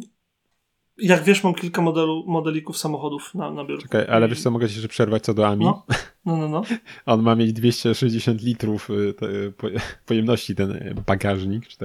jak 0.98 1.24
wiesz, 1.24 1.44
mam 1.44 1.54
kilka 1.54 1.82
modelu, 1.82 2.24
modelików 2.28 2.78
samochodów 2.78 3.36
na, 3.36 3.52
na 3.52 3.66
biurku. 3.66 3.84
Czekaj, 3.84 4.06
ale 4.10 4.28
wiesz 4.28 4.42
co, 4.42 4.52
mogę 4.52 4.70
ci 4.70 4.74
jeszcze 4.74 4.90
przerwać 4.90 5.24
co 5.24 5.34
do 5.34 5.48
AMI? 5.48 5.66
No, 5.66 5.86
no, 6.26 6.38
no. 6.38 6.48
no. 6.48 6.62
On 7.06 7.22
ma 7.22 7.36
mieć 7.36 7.54
260 7.54 8.42
litrów 8.42 8.90
y, 8.90 9.14
pojemności 10.06 10.56
ten 10.56 11.02
bagażnik, 11.08 11.68
czy 11.68 11.78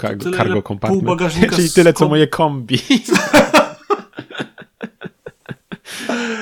cargo, 0.00 0.30
cargo 0.30 0.62
compartment. 0.62 1.20
Czyli 1.56 1.70
tyle, 1.70 1.92
co 1.92 2.08
moje 2.08 2.26
kombi. 2.26 2.78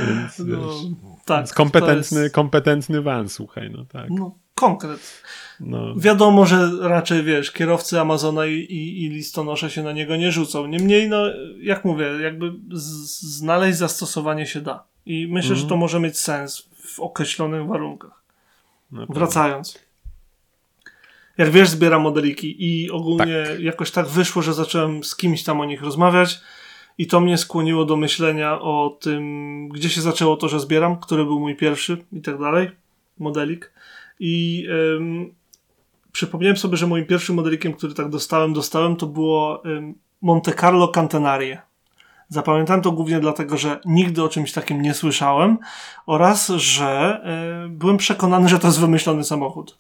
Więc, 0.09 0.38
no, 0.38 0.68
wiesz, 0.68 0.76
tak, 1.24 1.55
kompetentny, 1.55 2.22
jest... 2.22 2.34
kompetentny 2.34 3.03
van, 3.03 3.28
słuchaj, 3.28 3.70
no 3.70 3.84
tak. 3.84 4.11
No, 4.11 4.38
konkret. 4.64 5.22
No. 5.60 5.94
Wiadomo, 5.96 6.46
że 6.46 6.70
raczej 6.80 7.22
wiesz, 7.22 7.52
kierowcy 7.52 8.00
Amazona 8.00 8.46
i, 8.46 8.54
i, 8.54 9.04
i 9.04 9.08
listonosze 9.08 9.70
się 9.70 9.82
na 9.82 9.92
niego 9.92 10.16
nie 10.16 10.32
rzucą. 10.32 10.66
Niemniej, 10.66 11.08
no, 11.08 11.24
jak 11.60 11.84
mówię, 11.84 12.06
jakby 12.22 12.52
znaleźć 12.70 13.78
zastosowanie 13.78 14.46
się 14.46 14.60
da. 14.60 14.84
I 15.06 15.28
myślę, 15.30 15.50
mm. 15.50 15.56
że 15.56 15.62
to 15.62 15.74
mhm. 15.74 15.80
może 15.80 16.00
mieć 16.00 16.18
sens 16.18 16.68
w 16.84 17.00
określonych 17.00 17.66
warunkach. 17.66 18.22
Wracając. 18.90 19.78
Jak 21.38 21.50
wiesz, 21.50 21.68
zbieram 21.68 22.02
modeliki 22.02 22.56
i 22.58 22.90
ogólnie 22.90 23.44
tak. 23.46 23.60
jakoś 23.60 23.90
tak 23.90 24.06
wyszło, 24.06 24.42
że 24.42 24.54
zacząłem 24.54 25.04
z 25.04 25.16
kimś 25.16 25.42
tam 25.44 25.60
o 25.60 25.64
nich 25.64 25.82
rozmawiać 25.82 26.40
I 26.98 27.06
to 27.06 27.20
mnie 27.20 27.38
skłoniło 27.38 27.84
do 27.84 27.96
myślenia 27.96 28.60
o 28.60 28.98
tym, 29.00 29.68
gdzie 29.68 29.90
się 29.90 30.00
zaczęło 30.00 30.36
to, 30.36 30.48
że 30.48 30.60
zbieram, 30.60 31.00
który 31.00 31.24
był 31.24 31.40
mój 31.40 31.56
pierwszy 31.56 32.04
i 32.12 32.20
tak 32.20 32.38
dalej, 32.38 32.70
modelik. 33.18 33.74
I 34.20 34.66
przypomniałem 36.12 36.56
sobie, 36.56 36.76
że 36.76 36.86
moim 36.86 37.06
pierwszym 37.06 37.36
modelikiem, 37.36 37.72
który 37.72 37.94
tak 37.94 38.08
dostałem, 38.08 38.52
dostałem, 38.52 38.96
to 38.96 39.06
było 39.06 39.62
Monte 40.22 40.52
Carlo 40.52 40.88
Cantenarie. 40.88 41.62
Zapamiętałem 42.28 42.82
to 42.82 42.92
głównie 42.92 43.20
dlatego, 43.20 43.56
że 43.56 43.80
nigdy 43.84 44.22
o 44.22 44.28
czymś 44.28 44.52
takim 44.52 44.82
nie 44.82 44.94
słyszałem 44.94 45.58
oraz, 46.06 46.48
że 46.48 47.20
y, 47.66 47.68
byłem 47.68 47.96
przekonany, 47.96 48.48
że 48.48 48.58
to 48.58 48.66
jest 48.66 48.80
wymyślony 48.80 49.24
samochód. 49.24 49.78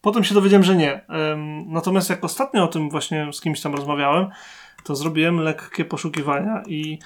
Potem 0.00 0.24
się 0.24 0.34
dowiedziałem, 0.34 0.64
że 0.64 0.76
nie. 0.76 1.04
Ym, 1.32 1.72
natomiast 1.72 2.10
jak 2.10 2.24
ostatnio 2.24 2.64
o 2.64 2.68
tym 2.68 2.90
właśnie 2.90 3.32
z 3.32 3.40
kimś 3.40 3.60
tam 3.60 3.74
rozmawiałem, 3.74 4.26
to 4.84 4.96
zrobiłem 4.96 5.40
lekkie 5.40 5.84
poszukiwania 5.84 6.62
i 6.66 6.98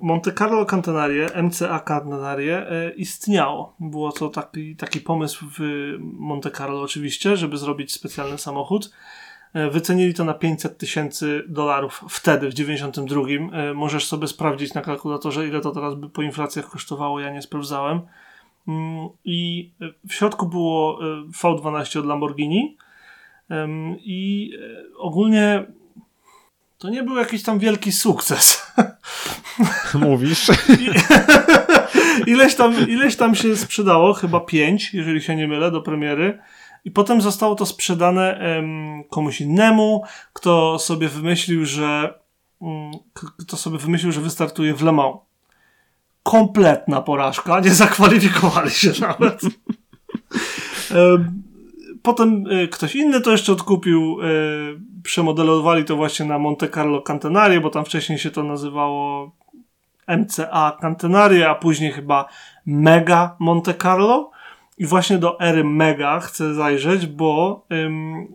Monte 0.00 0.32
Carlo 0.32 0.66
Cantenarie, 0.66 1.26
MCA 1.42 1.80
Cantenarie 1.80 2.70
e, 2.70 2.90
istniało. 2.90 3.76
Było 3.80 4.12
to 4.12 4.28
taki, 4.28 4.76
taki 4.76 5.00
pomysł 5.00 5.46
w 5.58 5.60
Monte 6.00 6.50
Carlo 6.50 6.82
oczywiście, 6.82 7.36
żeby 7.36 7.56
zrobić 7.56 7.92
specjalny 7.92 8.38
samochód. 8.38 8.90
E, 9.54 9.70
wycenili 9.70 10.14
to 10.14 10.24
na 10.24 10.34
500 10.34 10.78
tysięcy 10.78 11.44
dolarów 11.48 12.04
wtedy, 12.08 12.50
w 12.50 12.54
92. 12.54 13.22
E, 13.52 13.74
możesz 13.74 14.06
sobie 14.06 14.28
sprawdzić 14.28 14.74
na 14.74 14.80
kalkulatorze, 14.80 15.48
ile 15.48 15.60
to 15.60 15.70
teraz 15.70 15.94
by 15.94 16.08
po 16.08 16.22
inflacjach 16.22 16.70
kosztowało, 16.70 17.20
ja 17.20 17.32
nie 17.32 17.42
sprawdzałem. 17.42 18.00
Mm, 18.68 19.08
I 19.24 19.70
w 20.08 20.14
środku 20.14 20.46
było 20.46 20.98
V12 21.42 21.98
od 21.98 22.06
Lamborghini 22.06 22.76
i 23.98 24.52
ogólnie 24.98 25.66
to 26.78 26.88
nie 26.88 27.02
był 27.02 27.16
jakiś 27.16 27.42
tam 27.42 27.58
wielki 27.58 27.92
sukces. 27.92 28.72
Mówisz? 29.94 30.50
ileś, 32.26 32.54
tam, 32.54 32.88
ileś 32.88 33.16
tam 33.16 33.34
się 33.34 33.56
sprzedało, 33.56 34.14
chyba 34.14 34.40
pięć, 34.40 34.94
jeżeli 34.94 35.22
się 35.22 35.36
nie 35.36 35.48
mylę, 35.48 35.70
do 35.70 35.82
premiery. 35.82 36.38
I 36.84 36.90
potem 36.90 37.20
zostało 37.20 37.54
to 37.54 37.66
sprzedane 37.66 38.54
um, 38.56 39.04
komuś 39.04 39.40
innemu, 39.40 40.02
kto 40.32 40.78
sobie 40.78 41.08
wymyślił, 41.08 41.66
że 41.66 42.18
um, 42.58 42.90
kto 43.38 43.56
sobie 43.56 43.78
wymyślił, 43.78 44.12
że 44.12 44.20
wystartuje 44.20 44.74
w 44.74 44.82
Le 44.82 44.92
Mans. 44.92 45.16
Kompletna 46.22 47.00
porażka, 47.00 47.60
nie 47.60 47.70
zakwalifikowali 47.70 48.70
się 48.70 48.92
nawet. 49.08 49.40
potem 52.02 52.46
y, 52.46 52.68
ktoś 52.68 52.94
inny 52.94 53.20
to 53.20 53.30
jeszcze 53.30 53.52
odkupił, 53.52 54.20
y, 54.20 55.02
przemodelowali 55.02 55.84
to 55.84 55.96
właśnie 55.96 56.26
na 56.26 56.38
Monte 56.38 56.68
Carlo 56.68 57.02
Cantenarie, 57.02 57.60
bo 57.60 57.70
tam 57.70 57.84
wcześniej 57.84 58.18
się 58.18 58.30
to 58.30 58.42
nazywało 58.42 59.32
MCA 60.06 60.78
Cantenarie, 60.80 61.50
a 61.50 61.54
później 61.54 61.92
chyba 61.92 62.28
Mega 62.66 63.36
Monte 63.38 63.74
Carlo. 63.74 64.30
I 64.78 64.86
właśnie 64.86 65.18
do 65.18 65.40
ery 65.40 65.64
Mega 65.64 66.20
chcę 66.20 66.54
zajrzeć, 66.54 67.06
bo 67.06 67.64
ym, 67.72 68.26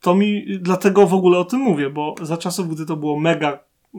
to 0.00 0.14
mi, 0.14 0.58
dlatego 0.60 1.06
w 1.06 1.14
ogóle 1.14 1.38
o 1.38 1.44
tym 1.44 1.60
mówię, 1.60 1.90
bo 1.90 2.14
za 2.22 2.36
czasów, 2.36 2.74
gdy 2.74 2.86
to 2.86 2.96
było 2.96 3.20
Mega 3.20 3.58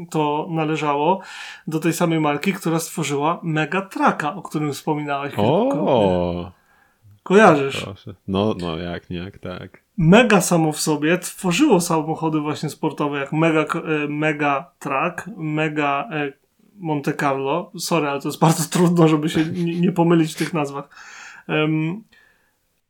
to 0.09 0.47
należało 0.49 1.21
do 1.67 1.79
tej 1.79 1.93
samej 1.93 2.19
marki, 2.19 2.53
która 2.53 2.79
stworzyła 2.79 3.39
Mega 3.43 3.81
Traka, 3.81 4.35
o 4.35 4.41
którym 4.41 4.73
wspominałeś. 4.73 5.33
O, 5.37 6.51
Kojarzysz? 7.23 7.83
Proszę. 7.83 8.13
No, 8.27 8.55
no, 8.61 8.77
jak 8.77 9.09
nie, 9.09 9.17
jak 9.17 9.37
tak. 9.37 9.83
Mega 9.97 10.41
samo 10.41 10.71
w 10.71 10.79
sobie 10.79 11.17
tworzyło 11.17 11.81
samochody 11.81 12.39
właśnie 12.39 12.69
sportowe, 12.69 13.19
jak 13.19 13.33
Mega, 13.33 13.61
e, 13.61 14.07
mega 14.07 14.71
Truck, 14.79 15.27
Mega 15.37 16.09
e, 16.11 16.33
Monte 16.79 17.13
Carlo. 17.13 17.71
Sorry, 17.77 18.07
ale 18.07 18.21
to 18.21 18.27
jest 18.27 18.39
bardzo 18.39 18.63
trudno, 18.69 19.07
żeby 19.07 19.29
się 19.29 19.45
nie, 19.65 19.79
nie 19.79 19.91
pomylić 19.91 20.33
w 20.33 20.37
tych 20.37 20.53
nazwach. 20.53 20.89
Um, 21.47 22.03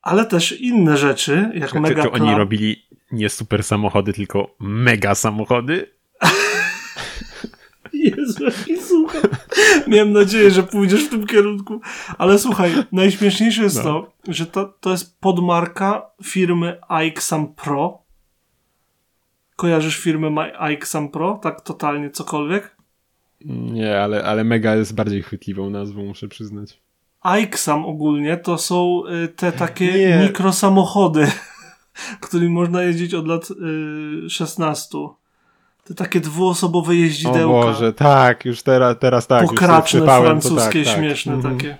ale 0.01 0.25
też 0.25 0.61
inne 0.61 0.97
rzeczy, 0.97 1.51
jak 1.53 1.71
czy, 1.71 1.79
Mega 1.79 2.03
Czy, 2.03 2.11
oni 2.11 2.35
robili 2.35 2.85
nie 3.11 3.29
super 3.29 3.63
samochody, 3.63 4.13
tylko 4.13 4.55
mega 4.59 5.15
samochody? 5.15 5.91
Jezu, 7.93 8.43
jaki 8.43 8.81
słuchaj. 8.81 9.21
Miałem 9.87 10.11
nadzieję, 10.13 10.51
że 10.51 10.63
pójdziesz 10.63 11.05
w 11.05 11.09
tym 11.09 11.27
kierunku. 11.27 11.81
Ale 12.17 12.39
słuchaj, 12.39 12.73
najśmieszniejsze 12.91 13.63
jest 13.63 13.77
no. 13.77 13.83
to, 13.83 14.11
że 14.27 14.45
to, 14.45 14.65
to 14.65 14.91
jest 14.91 15.19
podmarka 15.19 16.09
firmy 16.23 16.79
iXam 16.89 17.53
Pro. 17.53 18.01
Kojarzysz 19.55 19.97
firmę 19.97 20.51
iXam 20.71 21.09
Pro? 21.09 21.39
Tak 21.43 21.61
totalnie 21.61 22.09
cokolwiek? 22.09 22.78
Nie, 23.45 24.01
ale, 24.01 24.23
ale 24.23 24.43
Mega 24.43 24.75
jest 24.75 24.95
bardziej 24.95 25.23
chwytliwą 25.23 25.69
nazwą, 25.69 26.05
muszę 26.05 26.27
przyznać. 26.27 26.79
iXam 27.41 27.85
ogólnie 27.85 28.37
to 28.37 28.57
są 28.57 29.01
y, 29.23 29.27
te 29.27 29.51
takie 29.51 29.93
Nie. 29.93 30.19
mikrosamochody, 30.27 31.27
którymi 32.21 32.49
można 32.49 32.83
jeździć 32.83 33.13
od 33.13 33.27
lat 33.27 33.47
16. 34.29 34.97
Y, 34.97 35.09
te 35.83 35.93
takie 35.93 36.19
dwuosobowe 36.19 36.95
jeździdełka. 36.95 37.45
O 37.45 37.63
Boże, 37.63 37.93
tak, 37.93 38.45
już 38.45 38.63
teraz, 38.63 38.95
teraz 38.99 39.27
tak. 39.27 39.47
Pokraczne, 39.47 40.01
francuskie, 40.01 40.83
tak, 40.83 40.93
tak. 40.93 40.97
śmieszne 40.97 41.33
mhm. 41.33 41.57
takie. 41.57 41.77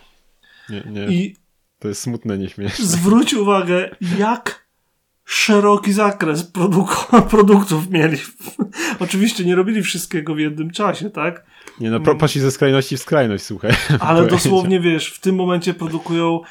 Nie, 0.70 0.84
nie. 0.91 1.07
I 1.07 1.36
to 1.80 1.88
jest 1.88 2.01
smutne, 2.01 2.38
nieśmieszne. 2.38 2.86
Zwróć 2.86 3.34
uwagę, 3.34 3.89
jak 4.18 4.59
szeroki 5.30 5.94
zakres 5.94 6.52
produk- 6.52 7.22
produktów 7.30 7.90
mieli. 7.90 8.18
Oczywiście 9.00 9.46
nie 9.46 9.56
robili 9.56 9.82
wszystkiego 9.82 10.36
w 10.36 10.40
jednym 10.40 10.72
czasie, 10.72 11.10
tak? 11.10 11.46
Nie 11.80 11.90
no, 11.90 12.00
poszli 12.00 12.42
ze 12.42 12.52
skrajności 12.52 12.98
w 12.98 13.00
skrajność, 13.00 13.44
słuchaj. 13.44 13.72
Ale 14.00 14.28
dosłownie, 14.28 14.80
wiesz, 14.80 15.12
w 15.12 15.20
tym 15.20 15.36
momencie 15.36 15.74
produkują 15.74 16.42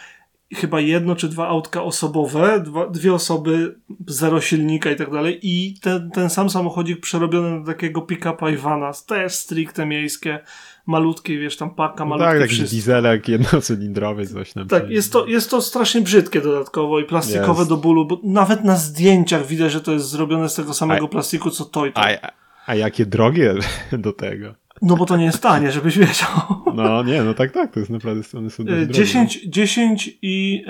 chyba 0.55 0.81
jedno 0.81 1.17
czy 1.17 1.29
dwa 1.29 1.49
autka 1.49 1.83
osobowe, 1.83 2.61
dwa, 2.61 2.87
dwie 2.87 3.15
osoby, 3.15 3.81
zero 4.07 4.41
silnika 4.41 4.91
i 4.91 4.97
tak 4.97 5.11
dalej 5.11 5.39
i 5.43 5.75
ten, 5.81 6.11
ten 6.11 6.31
sam 6.31 6.51
samochodzik 6.51 7.01
przerobiony 7.01 7.61
na 7.61 7.67
takiego 7.67 8.01
pick-upa 8.01 8.51
i 8.51 8.57
vana, 8.57 8.91
też 9.07 9.35
stricte 9.35 9.87
miejskie, 9.87 10.41
malutkie, 10.89 11.39
wiesz, 11.39 11.57
tam 11.57 11.71
paka, 11.71 12.05
no 12.05 12.11
malutkie 12.11 12.41
Tak, 12.41 12.49
taki 12.49 12.63
dieselek 12.63 13.29
jednocylindrowy, 13.29 14.27
coś 14.27 14.53
tam. 14.53 14.69
Tak, 14.69 14.91
jest 14.91 15.13
to, 15.13 15.27
jest 15.27 15.51
to 15.51 15.63
strasznie 15.63 16.01
brzydkie 16.01 16.41
dodatkowo 16.41 17.01
i 17.01 17.05
plastikowe 17.05 17.59
jest. 17.59 17.69
do 17.69 17.77
bólu, 17.77 18.07
bo 18.07 18.21
nawet 18.25 18.65
na 18.65 18.77
zdjęciach 18.77 19.47
widać, 19.47 19.73
że 19.73 19.81
to 19.81 19.93
jest 19.93 20.09
zrobione 20.09 20.49
z 20.49 20.55
tego 20.55 20.75
samego 20.75 21.05
a, 21.05 21.09
plastiku, 21.09 21.51
co 21.51 21.65
to 21.65 21.87
i 21.87 21.93
to. 21.93 22.01
A, 22.01 22.33
a 22.67 22.75
jakie 22.75 23.07
drogie 23.07 23.55
do 23.93 24.13
tego. 24.13 24.55
No 24.83 24.97
bo 24.97 25.07
to 25.07 25.17
nie 25.17 25.25
jest 25.25 25.43
tanie, 25.43 25.73
żebyś 25.73 25.99
wiedział. 25.99 26.29
No 26.75 27.03
nie, 27.03 27.23
no 27.23 27.35
tak, 27.35 27.53
tak, 27.53 27.73
to 27.73 27.81
jest 27.81 27.91
naprawdę, 27.91 28.39
one 28.39 28.51
są 28.51 28.65
10, 28.89 29.41
10 29.47 30.19
i 30.23 30.65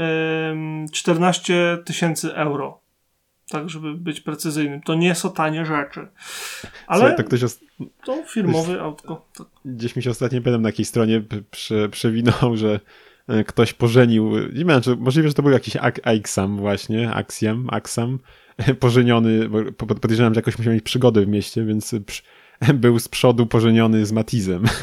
14 0.92 1.78
tysięcy 1.84 2.34
euro. 2.34 2.80
Tak, 3.48 3.70
żeby 3.70 3.94
być 3.94 4.20
precyzyjnym. 4.20 4.80
To 4.82 4.94
nie 4.94 5.14
są 5.14 5.30
tanie 5.30 5.64
rzeczy. 5.64 6.08
Ale 6.86 7.00
Słuchaj, 7.00 7.16
to, 7.16 7.24
ktoś 7.24 7.42
os... 7.42 7.60
to 8.04 8.22
firmowe 8.26 8.72
ktoś... 8.72 8.82
autko. 8.82 9.26
Tak. 9.38 9.46
Gdzieś 9.64 9.96
mi 9.96 10.02
się 10.02 10.10
ostatnio 10.10 10.40
pamiętam 10.40 10.62
na 10.62 10.68
jakiejś 10.68 10.88
stronie 10.88 11.22
prze, 11.50 11.88
przewinął, 11.88 12.56
że 12.56 12.80
e, 13.28 13.44
ktoś 13.44 13.72
pożenił, 13.72 14.30
nie 14.52 14.64
wiem, 14.64 14.80
czy 14.80 14.96
możliwe, 14.96 15.28
że 15.28 15.34
to 15.34 15.42
był 15.42 15.52
jakiś 15.52 15.76
Axam 16.02 16.56
właśnie, 16.56 17.10
Axiom, 17.10 17.68
Axam, 17.70 18.18
pożeniony, 18.80 19.48
bo 19.48 19.86
podejrzewam, 19.86 20.34
że 20.34 20.38
jakoś 20.38 20.58
musiał 20.58 20.72
mieć 20.72 20.84
przygody 20.84 21.24
w 21.24 21.28
mieście, 21.28 21.64
więc 21.64 21.94
był 22.74 22.98
z 22.98 23.08
przodu 23.08 23.46
pożeniony 23.46 24.06
z 24.06 24.12
Matizem. 24.12 24.64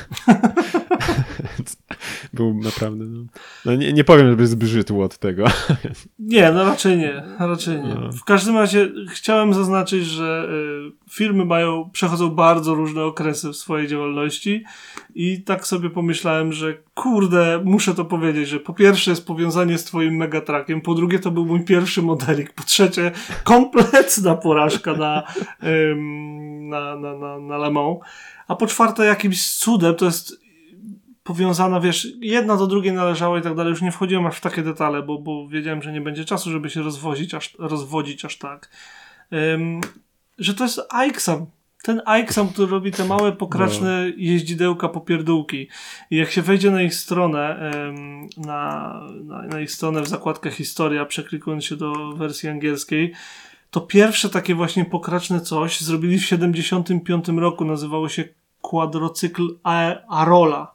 był 2.36 2.54
naprawdę. 2.54 3.06
No, 3.06 3.24
no 3.66 3.76
nie, 3.76 3.94
nie, 3.94 4.04
powiem, 4.04 4.30
żeby 4.30 4.48
zbrzydł 4.48 5.02
od 5.02 5.18
tego. 5.18 5.46
nie, 6.20 6.52
no 6.52 6.64
raczej 6.64 6.98
nie. 6.98 7.24
Raczej 7.40 7.82
nie. 7.82 7.96
No. 7.96 8.12
W 8.12 8.24
każdym 8.24 8.58
razie 8.58 8.90
chciałem 9.12 9.54
zaznaczyć, 9.54 10.06
że 10.06 10.50
y, 10.50 11.12
firmy 11.12 11.46
mają, 11.46 11.90
przechodzą 11.94 12.30
bardzo 12.30 12.74
różne 12.74 13.04
okresy 13.04 13.50
w 13.50 13.56
swojej 13.56 13.88
działalności 13.88 14.64
i 15.16 15.42
tak 15.42 15.68
sobie 15.68 15.90
pomyślałem, 15.90 16.54
że 16.54 16.78
kurde, 16.94 17.62
muszę 17.66 17.96
to 17.96 18.06
powiedzieć, 18.06 18.48
że 18.50 18.60
po 18.60 18.74
pierwsze 18.74 19.12
jest 19.12 19.28
powiązanie 19.28 19.78
z 19.78 19.84
twoim 19.84 20.16
megatrakiem, 20.16 20.82
po 20.82 20.94
drugie 20.94 21.20
to 21.20 21.32
był 21.32 21.46
mój 21.46 21.66
pierwszy 21.66 22.02
modelik, 22.02 22.54
po 22.54 22.64
trzecie 22.64 23.12
kompletna 23.44 24.36
porażka 24.36 24.94
na, 24.94 25.24
ym, 25.64 26.70
na, 26.70 26.96
na, 26.96 27.18
na, 27.18 27.40
na 27.40 27.58
Le 27.58 27.72
Mans, 27.72 28.00
a 28.48 28.56
po 28.56 28.68
czwarte 28.68 29.06
jakimś 29.06 29.52
cudem 29.52 29.96
to 29.96 30.06
jest 30.06 30.45
powiązana, 31.26 31.80
wiesz, 31.80 32.08
jedna 32.22 32.58
do 32.58 32.68
drugiej 32.68 32.94
należała 32.94 33.40
i 33.40 33.42
tak 33.42 33.56
dalej. 33.56 33.70
Już 33.70 33.82
nie 33.82 33.92
wchodziłem 33.92 34.26
aż 34.26 34.38
w 34.38 34.42
takie 34.42 34.62
detale, 34.62 35.04
bo, 35.04 35.20
bo 35.20 35.48
wiedziałem, 35.48 35.82
że 35.82 35.92
nie 35.92 36.02
będzie 36.02 36.26
czasu, 36.26 36.52
żeby 36.52 36.70
się 36.70 36.82
rozwozić 36.82 37.34
aż, 37.34 37.56
rozwodzić 37.60 38.26
aż 38.26 38.38
tak. 38.38 38.70
Um, 39.32 39.82
że 40.38 40.54
to 40.54 40.64
jest 40.64 40.82
Aixam. 40.90 41.46
Ten 41.84 42.02
Aixam, 42.06 42.50
który 42.50 42.68
robi 42.68 42.92
te 42.92 43.06
małe, 43.06 43.32
pokraczne 43.32 44.06
no. 44.06 44.14
jeździdełka, 44.18 44.90
popierdółki. 44.90 45.68
I 46.12 46.16
jak 46.16 46.32
się 46.32 46.42
wejdzie 46.42 46.72
na 46.72 46.82
ich 46.82 46.96
stronę, 46.96 47.72
um, 47.76 48.28
na, 48.38 49.02
na, 49.24 49.42
na 49.42 49.62
ich 49.62 49.72
stronę 49.72 50.02
w 50.02 50.08
zakładkę 50.08 50.52
historia, 50.52 51.06
przeklikując 51.06 51.66
się 51.66 51.76
do 51.76 52.14
wersji 52.14 52.50
angielskiej, 52.50 53.14
to 53.72 53.82
pierwsze 53.82 54.30
takie 54.30 54.56
właśnie 54.56 54.86
pokraczne 54.86 55.42
coś 55.42 55.82
zrobili 55.82 56.20
w 56.20 56.26
75 56.26 57.28
roku, 57.28 57.66
nazywało 57.66 58.10
się 58.10 58.24
kwadrocykl 58.62 59.58
Arola. 60.10 60.75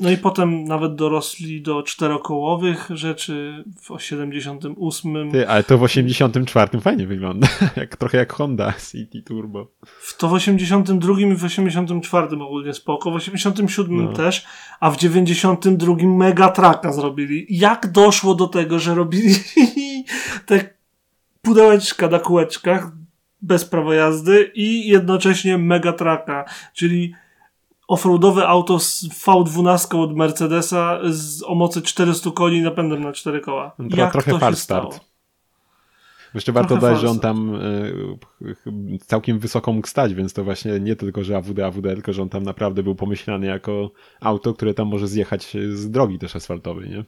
No 0.00 0.10
i 0.10 0.16
potem 0.16 0.64
nawet 0.64 0.94
dorosli 0.94 1.62
do 1.62 1.82
czterokołowych 1.82 2.88
rzeczy 2.90 3.64
w 3.82 4.02
78. 4.02 5.30
Ty, 5.30 5.48
ale 5.48 5.64
to 5.64 5.78
w 5.78 5.82
84 5.82 6.80
fajnie 6.80 7.06
wygląda. 7.06 7.48
jak, 7.76 7.96
trochę 7.96 8.18
jak 8.18 8.32
Honda 8.32 8.74
City 8.90 9.22
Turbo. 9.22 9.66
W 10.00 10.16
to 10.16 10.28
w 10.28 10.32
82 10.32 11.20
i 11.20 11.34
w 11.34 11.44
84 11.44 12.26
ogólnie 12.26 12.74
spoko, 12.74 13.10
w 13.10 13.14
87 13.14 14.04
no. 14.04 14.12
też, 14.12 14.46
a 14.80 14.90
w 14.90 14.96
92 14.96 15.94
Mega 16.02 16.48
Traka 16.48 16.92
zrobili. 16.92 17.46
Jak 17.50 17.92
doszło 17.92 18.34
do 18.34 18.46
tego, 18.46 18.78
że 18.78 18.94
robili 18.94 19.34
te 20.46 20.70
pudełeczka 21.42 22.08
na 22.08 22.18
kółeczkach 22.18 22.90
bez 23.42 23.64
prawa 23.64 23.94
jazdy 23.94 24.50
i 24.54 24.88
jednocześnie 24.88 25.58
Mega 25.58 25.92
Traka, 25.92 26.44
czyli 26.74 27.14
offroadowe 27.88 28.48
auto 28.48 28.78
z 28.78 29.04
V12 29.04 30.02
od 30.02 30.16
Mercedesa 30.16 30.98
z 31.10 31.42
o 31.42 31.54
mocy 31.54 31.82
400 31.82 32.30
koni 32.30 32.62
napędem 32.62 33.02
na 33.02 33.12
4 33.12 33.40
koła. 33.40 33.72
No, 33.78 33.96
Jak 33.96 34.12
trochę 34.12 34.30
to 34.30 34.38
fast 34.38 34.62
start. 34.62 35.00
Jeszcze 36.34 36.52
warto 36.52 36.74
dodać, 36.74 37.00
że 37.00 37.10
on 37.10 37.18
tam 37.18 37.54
y, 37.54 38.98
całkiem 39.06 39.38
wysoko 39.38 39.72
mógł 39.72 39.86
stać, 39.86 40.14
więc 40.14 40.32
to 40.32 40.44
właśnie 40.44 40.80
nie 40.80 40.96
tylko, 40.96 41.24
że 41.24 41.36
AWD, 41.36 41.58
AWD, 41.58 41.82
tylko 41.82 42.12
że 42.12 42.22
on 42.22 42.28
tam 42.28 42.42
naprawdę 42.42 42.82
był 42.82 42.94
pomyślany 42.94 43.46
jako 43.46 43.90
auto, 44.20 44.54
które 44.54 44.74
tam 44.74 44.88
może 44.88 45.08
zjechać 45.08 45.56
z 45.72 45.90
drogi 45.90 46.18
też 46.18 46.36
asfaltowej, 46.36 46.90
nie? 46.90 47.04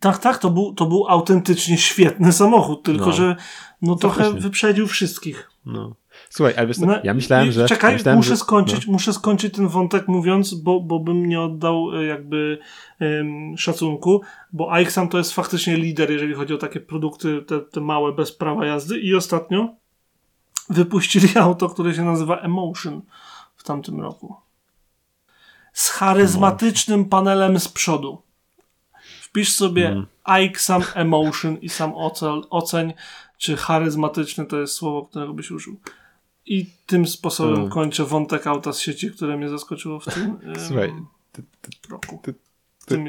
Tak, 0.00 0.18
tak, 0.18 0.38
to 0.38 0.50
był, 0.50 0.74
to 0.74 0.86
był 0.86 1.08
autentycznie 1.08 1.78
świetny 1.78 2.32
samochód, 2.32 2.82
tylko 2.82 3.06
no. 3.06 3.12
że 3.12 3.36
no 3.82 3.96
trochę 3.96 4.32
wyprzedził 4.32 4.86
wszystkich. 4.86 5.50
No. 5.66 5.94
Słuchaj, 6.34 6.54
co, 6.74 6.86
no, 6.86 6.98
ja 7.04 7.14
myślałem, 7.14 7.52
że... 7.52 7.66
Czekaj, 7.66 7.92
myślałem, 7.92 8.16
muszę 8.16 8.28
że, 8.30 8.36
skończyć, 8.36 8.86
no. 8.86 8.92
muszę 8.92 9.12
skończyć 9.12 9.54
ten 9.54 9.68
wątek 9.68 10.08
mówiąc, 10.08 10.54
bo, 10.54 10.80
bo 10.80 11.00
bym 11.00 11.26
nie 11.26 11.40
oddał 11.40 11.96
e, 11.96 12.04
jakby 12.04 12.58
um, 13.00 13.58
szacunku, 13.58 14.22
bo 14.52 14.78
iXam 14.78 15.08
to 15.08 15.18
jest 15.18 15.32
faktycznie 15.32 15.76
lider, 15.76 16.10
jeżeli 16.10 16.34
chodzi 16.34 16.54
o 16.54 16.58
takie 16.58 16.80
produkty, 16.80 17.42
te, 17.42 17.60
te 17.60 17.80
małe, 17.80 18.12
bez 18.12 18.32
prawa 18.32 18.66
jazdy 18.66 18.98
i 18.98 19.14
ostatnio 19.14 19.74
wypuścili 20.68 21.28
auto, 21.38 21.68
które 21.68 21.94
się 21.94 22.04
nazywa 22.04 22.36
Emotion 22.36 23.02
w 23.56 23.64
tamtym 23.64 24.00
roku. 24.00 24.36
Z 25.72 25.88
charyzmatycznym 25.88 27.04
panelem 27.04 27.60
z 27.60 27.68
przodu. 27.68 28.22
Wpisz 29.20 29.52
sobie 29.52 29.88
mm. 29.88 30.06
iXam 30.24 30.82
Emotion 30.94 31.56
i 31.56 31.68
sam 31.68 31.92
oceń, 32.50 32.92
czy 33.38 33.56
charyzmatyczny 33.56 34.46
to 34.46 34.60
jest 34.60 34.74
słowo, 34.74 35.06
którego 35.06 35.34
byś 35.34 35.50
użył. 35.50 35.76
I 36.46 36.66
tym 36.86 37.06
sposobem 37.06 37.54
hmm. 37.54 37.72
kończę 37.72 38.04
wątek 38.04 38.46
auta 38.46 38.72
z 38.72 38.80
sieci, 38.80 39.10
które 39.10 39.36
mnie 39.36 39.48
zaskoczyło 39.48 40.00
w 40.00 40.04
tym 40.04 40.36
Słuchaj, 40.68 40.92
ty, 41.32 41.42
ty, 41.60 41.70
roku. 41.90 42.20
Ty, 42.22 42.34
tym 42.86 43.04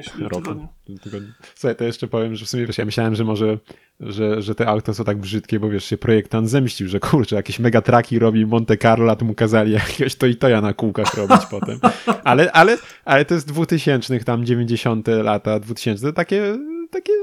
tygodniu. 1.03 1.31
Słuchaj, 1.55 1.75
to 1.75 1.83
jeszcze 1.83 2.07
powiem, 2.07 2.35
że 2.35 2.45
w 2.45 2.49
sumie 2.49 2.65
wiesz, 2.65 2.77
ja 2.77 2.85
myślałem, 2.85 3.15
że 3.15 3.23
może, 3.23 3.57
że, 3.99 4.41
że 4.41 4.55
te 4.55 4.67
auta 4.67 4.93
są 4.93 5.03
tak 5.03 5.17
brzydkie, 5.17 5.59
bo 5.59 5.69
wiesz, 5.69 5.85
się 5.85 5.97
projektant 5.97 6.49
zemścił, 6.49 6.87
że 6.87 6.99
kurczę, 6.99 7.35
jakieś 7.35 7.59
megatraki 7.59 8.19
robi 8.19 8.45
Monte 8.45 8.77
Carlo, 8.77 9.11
a 9.11 9.15
tu 9.15 9.25
mu 9.25 9.33
kazali 9.33 9.71
jakiegoś 9.81 10.15
to 10.15 10.25
i 10.25 10.35
to 10.35 10.49
ja 10.49 10.61
na 10.61 10.73
kółkach 10.73 11.13
robić 11.13 11.45
potem. 11.51 11.79
Ale, 12.23 12.51
ale, 12.51 12.77
ale 13.05 13.25
to 13.25 13.33
jest 13.33 13.47
2000 13.47 14.19
tam 14.19 14.45
90 14.45 15.07
lata, 15.07 15.59
2000, 15.59 16.13
takie, 16.13 16.57
takie 16.91 17.13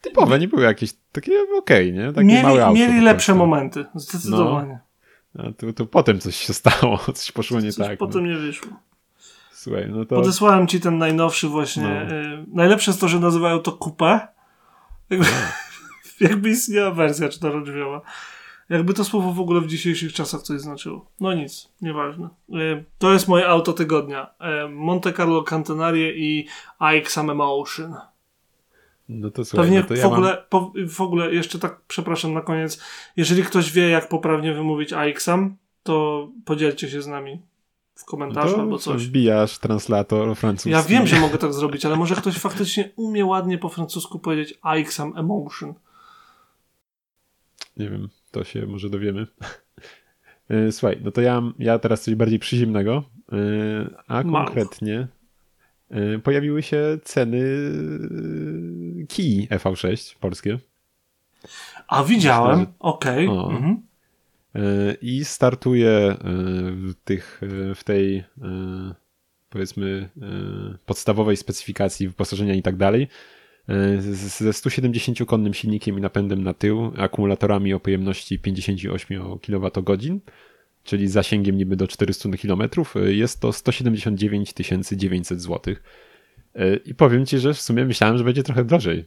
typowe, 0.00 0.38
nie 0.38 0.48
były 0.48 0.62
jakieś 0.62 0.92
takie 1.12 1.32
okej, 1.58 1.90
okay, 1.90 1.92
nie? 1.92 2.12
Takie 2.12 2.26
mieli, 2.26 2.42
małe 2.42 2.64
auto 2.64 2.78
mieli 2.78 3.00
lepsze 3.00 3.34
momenty, 3.34 3.84
zdecydowanie. 3.94 4.72
No. 4.72 4.85
A 5.38 5.52
tu, 5.52 5.72
tu 5.72 5.86
potem 5.86 6.20
coś 6.20 6.36
się 6.36 6.54
stało, 6.54 6.98
coś 7.14 7.32
poszło 7.32 7.60
nie 7.60 7.72
coś 7.72 7.86
tak. 7.86 7.98
potem 7.98 8.22
no. 8.22 8.32
nie 8.32 8.38
wyszło. 8.38 8.72
Słuchaj, 9.52 9.90
no 9.90 10.04
to... 10.04 10.16
Podesłałem 10.16 10.66
ci 10.66 10.80
ten 10.80 10.98
najnowszy 10.98 11.48
właśnie. 11.48 11.82
No. 11.82 12.14
Y, 12.16 12.44
najlepsze 12.52 12.90
jest 12.90 13.00
to, 13.00 13.08
że 13.08 13.20
nazywają 13.20 13.58
to 13.58 13.72
kupę. 13.72 14.28
Jakby, 15.10 15.26
no. 15.26 15.32
jakby 16.28 16.50
istniała 16.50 16.90
wersja 16.90 17.28
czterodrzwiowa. 17.28 18.00
Jakby 18.68 18.94
to 18.94 19.04
słowo 19.04 19.32
w 19.32 19.40
ogóle 19.40 19.60
w 19.60 19.66
dzisiejszych 19.66 20.12
czasach 20.12 20.42
coś 20.42 20.60
znaczyło. 20.60 21.10
No 21.20 21.34
nic, 21.34 21.68
nieważne. 21.80 22.28
Y, 22.50 22.84
to 22.98 23.12
jest 23.12 23.28
moje 23.28 23.48
auto 23.48 23.72
tygodnia. 23.72 24.34
Y, 24.64 24.68
Monte 24.68 25.12
Carlo 25.12 25.42
Cantenarie 25.42 26.12
i 26.16 26.46
iXam 26.78 27.30
Emotion. 27.30 27.94
No 29.08 29.30
to 29.30 29.44
słuchaj, 29.44 29.66
Pewnie 29.66 29.80
no 29.80 29.86
to 29.86 29.94
ja 29.94 30.08
w, 30.08 30.12
ogóle, 30.12 30.28
mam... 30.28 30.38
po, 30.48 30.72
w 30.88 31.00
ogóle, 31.00 31.34
jeszcze 31.34 31.58
tak, 31.58 31.80
przepraszam 31.88 32.34
na 32.34 32.40
koniec, 32.40 32.82
jeżeli 33.16 33.42
ktoś 33.42 33.72
wie, 33.72 33.88
jak 33.88 34.08
poprawnie 34.08 34.54
wymówić 34.54 34.92
AXAM, 34.92 35.56
to 35.82 36.28
podzielcie 36.44 36.88
się 36.88 37.02
z 37.02 37.06
nami 37.06 37.40
w 37.94 38.04
komentarzu 38.04 38.56
no 38.56 38.62
albo 38.62 38.78
coś. 38.78 39.06
Wbijasz 39.06 39.58
translator 39.58 40.36
francuski. 40.36 40.70
Ja 40.70 40.82
wiem, 40.82 41.06
że 41.06 41.20
mogę 41.20 41.38
tak 41.38 41.52
zrobić, 41.52 41.84
ale 41.84 41.96
może 41.96 42.14
ktoś 42.14 42.38
faktycznie 42.38 42.90
umie 42.96 43.24
ładnie 43.24 43.58
po 43.58 43.68
francusku 43.68 44.18
powiedzieć 44.18 44.58
AXAM 44.62 45.12
Emotion. 45.16 45.74
Nie 47.76 47.90
wiem, 47.90 48.08
to 48.30 48.44
się 48.44 48.66
może 48.66 48.90
dowiemy. 48.90 49.26
E, 50.48 50.72
słuchaj, 50.72 51.00
no 51.04 51.10
to 51.10 51.20
ja, 51.20 51.42
ja 51.58 51.78
teraz 51.78 52.02
coś 52.02 52.14
bardziej 52.14 52.38
przyziemnego, 52.38 53.02
e, 53.32 53.36
a 54.06 54.22
konkretnie 54.22 55.08
pojawiły 56.22 56.62
się 56.62 56.98
ceny 57.04 57.38
y, 57.38 59.06
kij 59.08 59.48
EV6 59.50 60.16
polskie. 60.20 60.58
A 61.88 62.04
widziałem, 62.04 62.66
okej. 62.78 63.28
Okay. 63.28 63.56
Mhm. 63.56 63.82
Y, 64.56 64.96
I 65.02 65.24
startuje 65.24 66.16
w, 66.20 66.92
tych, 67.04 67.40
w 67.74 67.84
tej 67.84 68.24
powiedzmy 69.50 70.08
podstawowej 70.86 71.36
specyfikacji 71.36 72.08
wyposażenia 72.08 72.54
i 72.54 72.62
tak 72.62 72.76
dalej 72.76 73.08
ze 73.98 74.50
170-konnym 74.50 75.52
silnikiem 75.52 75.98
i 75.98 76.00
napędem 76.00 76.42
na 76.42 76.54
tył, 76.54 76.92
akumulatorami 76.96 77.74
o 77.74 77.80
pojemności 77.80 78.38
58 78.38 79.38
kWh 79.42 80.20
czyli 80.86 81.08
zasięgiem 81.08 81.56
niby 81.56 81.76
do 81.76 81.88
400 81.88 82.28
km, 82.42 82.62
y, 82.96 83.14
jest 83.14 83.40
to 83.40 83.52
179 83.52 84.54
900 84.92 85.42
zł. 85.42 85.74
I 86.84 86.94
powiem 86.94 87.26
ci, 87.26 87.38
że 87.38 87.54
w 87.54 87.60
sumie 87.60 87.84
myślałem, 87.84 88.18
że 88.18 88.24
będzie 88.24 88.42
trochę 88.42 88.64
drożej. 88.64 89.06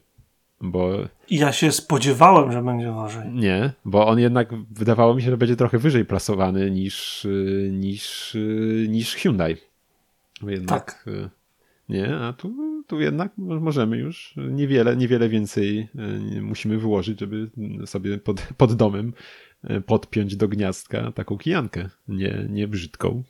Bo... 0.62 1.08
Ja 1.30 1.52
się 1.52 1.72
spodziewałem, 1.72 2.52
że 2.52 2.64
będzie 2.64 2.86
drożej. 2.86 3.30
Nie, 3.34 3.74
bo 3.86 4.08
on 4.08 4.20
jednak 4.20 4.50
wydawało 4.72 5.16
mi 5.16 5.22
się, 5.22 5.30
że 5.30 5.38
będzie 5.38 5.56
trochę 5.56 5.78
wyżej 5.78 6.06
plasowany 6.06 6.72
niż, 6.72 7.26
y, 7.26 7.70
niż, 7.74 8.36
y, 8.36 8.86
niż 8.90 9.16
Hyundai. 9.16 9.58
Jednak, 10.42 10.86
tak. 10.86 11.06
Nie, 11.90 12.16
a 12.16 12.34
tu, 12.34 12.54
tu 12.88 13.00
jednak 13.00 13.32
możemy 13.38 13.98
już 13.98 14.34
niewiele, 14.52 14.96
niewiele 14.96 15.30
więcej 15.30 15.88
musimy 16.42 16.78
wyłożyć, 16.78 17.20
żeby 17.20 17.50
sobie 17.86 18.18
pod, 18.18 18.48
pod 18.58 18.74
domem 18.74 19.14
podpiąć 19.86 20.36
do 20.36 20.48
gniazdka 20.48 21.12
taką 21.12 21.38
kijankę, 21.38 21.90
nie, 22.08 22.46
nie 22.50 22.68
brzydką. 22.68 23.24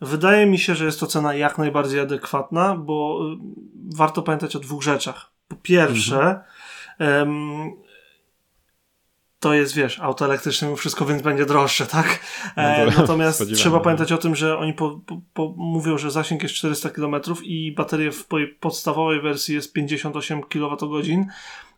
Wydaje 0.00 0.46
mi 0.46 0.58
się, 0.58 0.74
że 0.74 0.84
jest 0.84 1.00
to 1.00 1.06
cena 1.06 1.34
jak 1.34 1.58
najbardziej 1.58 2.00
adekwatna, 2.00 2.76
bo 2.76 3.20
y, 3.32 3.36
warto 3.96 4.22
pamiętać 4.22 4.56
o 4.56 4.60
dwóch 4.60 4.82
rzeczach. 4.82 5.32
Po 5.48 5.56
pierwsze, 5.56 6.40
mhm. 6.98 7.72
to 9.40 9.54
jest, 9.54 9.74
wiesz, 9.74 10.00
auto 10.00 10.24
elektryczne 10.24 10.76
wszystko, 10.76 11.06
więc 11.06 11.22
będzie 11.22 11.46
droższe, 11.46 11.86
tak? 11.86 12.20
E, 12.56 12.86
no 12.86 12.92
Natomiast 13.00 13.52
trzeba 13.54 13.80
pamiętać 13.80 14.12
o 14.12 14.18
tym, 14.18 14.36
że 14.36 14.58
oni 14.58 14.72
po, 14.72 15.00
po, 15.06 15.20
po 15.34 15.54
mówią, 15.56 15.98
że 15.98 16.10
zasięg 16.10 16.42
jest 16.42 16.54
400 16.54 16.90
km 16.90 17.14
i 17.42 17.72
bateria 17.72 18.10
w 18.12 18.26
podstawowej 18.60 19.20
wersji 19.20 19.54
jest 19.54 19.72
58 19.72 20.42
kWh 20.42 21.26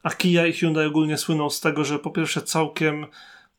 a 0.03 0.11
Kia 0.11 0.46
i 0.46 0.53
Hyundai 0.53 0.86
ogólnie 0.86 1.18
słyną 1.18 1.50
z 1.50 1.61
tego, 1.61 1.84
że 1.84 1.98
po 1.98 2.11
pierwsze 2.11 2.42
całkiem 2.42 3.07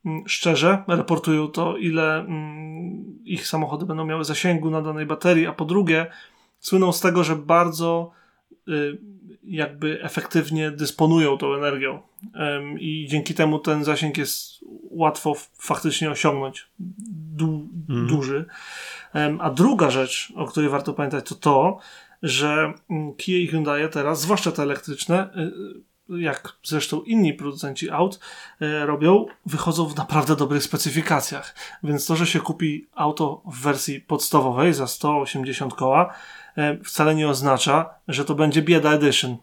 mm, 0.06 0.24
szczerze 0.28 0.84
raportują 0.88 1.48
to, 1.48 1.78
ile 1.78 2.20
mm, 2.20 3.20
ich 3.26 3.48
samochody 3.48 3.86
będą 3.86 4.06
miały 4.06 4.26
zasięgu 4.26 4.70
na 4.70 4.82
danej 4.82 5.06
baterii, 5.06 5.48
a 5.48 5.54
po 5.54 5.66
drugie 5.66 6.06
słyną 6.60 6.91
z 6.91 7.02
tego, 7.02 7.24
że 7.24 7.36
bardzo 7.36 8.12
y, 8.68 8.98
jakby 9.44 10.04
efektywnie 10.04 10.72
dysponują 10.72 11.38
tą 11.38 11.54
energią 11.54 12.02
i 12.80 13.08
dzięki 13.10 13.34
temu 13.34 13.60
ten 13.60 13.84
zasięg 13.84 14.18
jest 14.18 14.66
łatwo 14.89 15.34
faktycznie 15.54 16.12
osiągnąć 16.12 16.68
du 17.38 17.70
mm. 17.89 18.08
duży. 18.08 18.46
A 19.39 19.50
druga 19.50 19.89
rzecz, 19.89 20.34
o 20.36 20.46
której 20.46 20.70
warto 20.70 20.94
pamiętać, 20.94 21.30
to 21.30 21.36
to, 21.36 21.80
że 22.24 22.74
mm, 22.89 23.14
Kia 23.14 23.38
i 23.38 23.48
Hyundai 23.48 23.89
teraz, 23.89 24.22
zwłaszcza 24.22 24.52
te 24.52 24.64
elektryczne, 24.64 25.30
y, 25.38 25.93
jak 26.10 26.58
zresztą 26.64 27.01
inni 27.01 27.34
producenci 27.34 27.89
aut 27.89 28.20
e, 28.62 28.86
robią, 28.86 29.26
wychodzą 29.45 29.86
w 29.86 29.95
naprawdę 29.95 30.36
dobrych 30.36 30.64
specyfikacjach. 30.64 31.56
Więc 31.84 32.06
to, 32.06 32.16
że 32.16 32.28
się 32.28 32.39
kupi 32.39 32.88
auto 32.95 33.41
w 33.45 33.62
wersji 33.62 34.01
podstawowej 34.01 34.74
za 34.74 34.88
180 34.88 35.74
koła, 35.74 36.14
e, 36.58 36.78
wcale 36.84 37.16
nie 37.16 37.30
oznacza, 37.30 37.89
że 38.08 38.26
to 38.26 38.36
będzie 38.36 38.62
bieda 38.62 38.91
edition. 38.91 39.38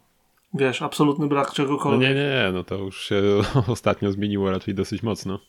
Wiesz, 0.55 0.83
absolutny 0.83 1.27
brak 1.27 1.53
czegokolwiek. 1.53 2.09
No 2.09 2.15
nie, 2.15 2.15
nie, 2.15 2.51
no 2.53 2.65
to 2.65 2.75
już 2.75 3.09
się 3.09 3.23
ostatnio 3.67 4.13
zmieniło 4.13 4.51
raczej 4.51 4.75
dosyć 4.75 5.03
mocno. 5.03 5.41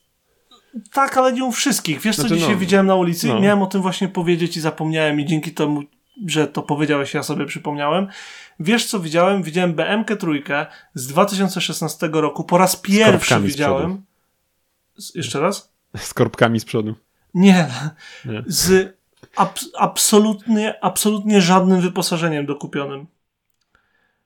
Tak, 0.94 1.18
ale 1.18 1.34
nie 1.34 1.46
u 1.46 1.52
wszystkich. 1.52 2.02
Wiesz, 2.02 2.16
co 2.16 2.22
Znaczy, 2.22 2.36
dzisiaj 2.36 2.54
no, 2.54 2.60
widziałem 2.60 2.88
na 2.88 2.96
ulicy? 2.96 3.28
no. 3.28 3.40
Miałem 3.40 3.62
o 3.62 3.68
tym 3.68 3.82
właśnie 3.82 4.08
powiedzieć 4.08 4.58
i 4.58 4.62
zapomniałem 4.62 5.20
i 5.20 5.26
dzięki 5.26 5.52
temu, 5.52 5.84
że 6.28 6.48
to 6.48 6.62
powiedziałeś, 6.62 7.14
ja 7.14 7.24
sobie 7.24 7.46
przypomniałem. 7.46 8.08
Wiesz, 8.60 8.86
co 8.86 9.00
widziałem? 9.00 9.44
Widziałem 9.44 9.74
BMK 9.74 10.16
trójkę 10.20 10.66
z 10.94 11.08
2016 11.08 12.10
roku. 12.14 12.44
Po 12.44 12.58
raz 12.58 12.76
pierwszy 12.76 13.36
z 13.36 13.42
widziałem. 13.42 14.02
Z, 14.98 15.16
jeszcze 15.16 15.40
raz? 15.40 15.72
Z 15.98 16.14
korbkami 16.14 16.60
z 16.60 16.66
przodu. 16.66 16.96
Nie. 17.34 17.68
Nie. 18.26 18.44
Z 18.48 18.96
abs- 19.36 19.70
absolutnie, 19.78 20.84
absolutnie 20.84 21.42
żadnym 21.42 21.82
wyposażeniem 21.82 22.46
dokupionym. 22.46 23.08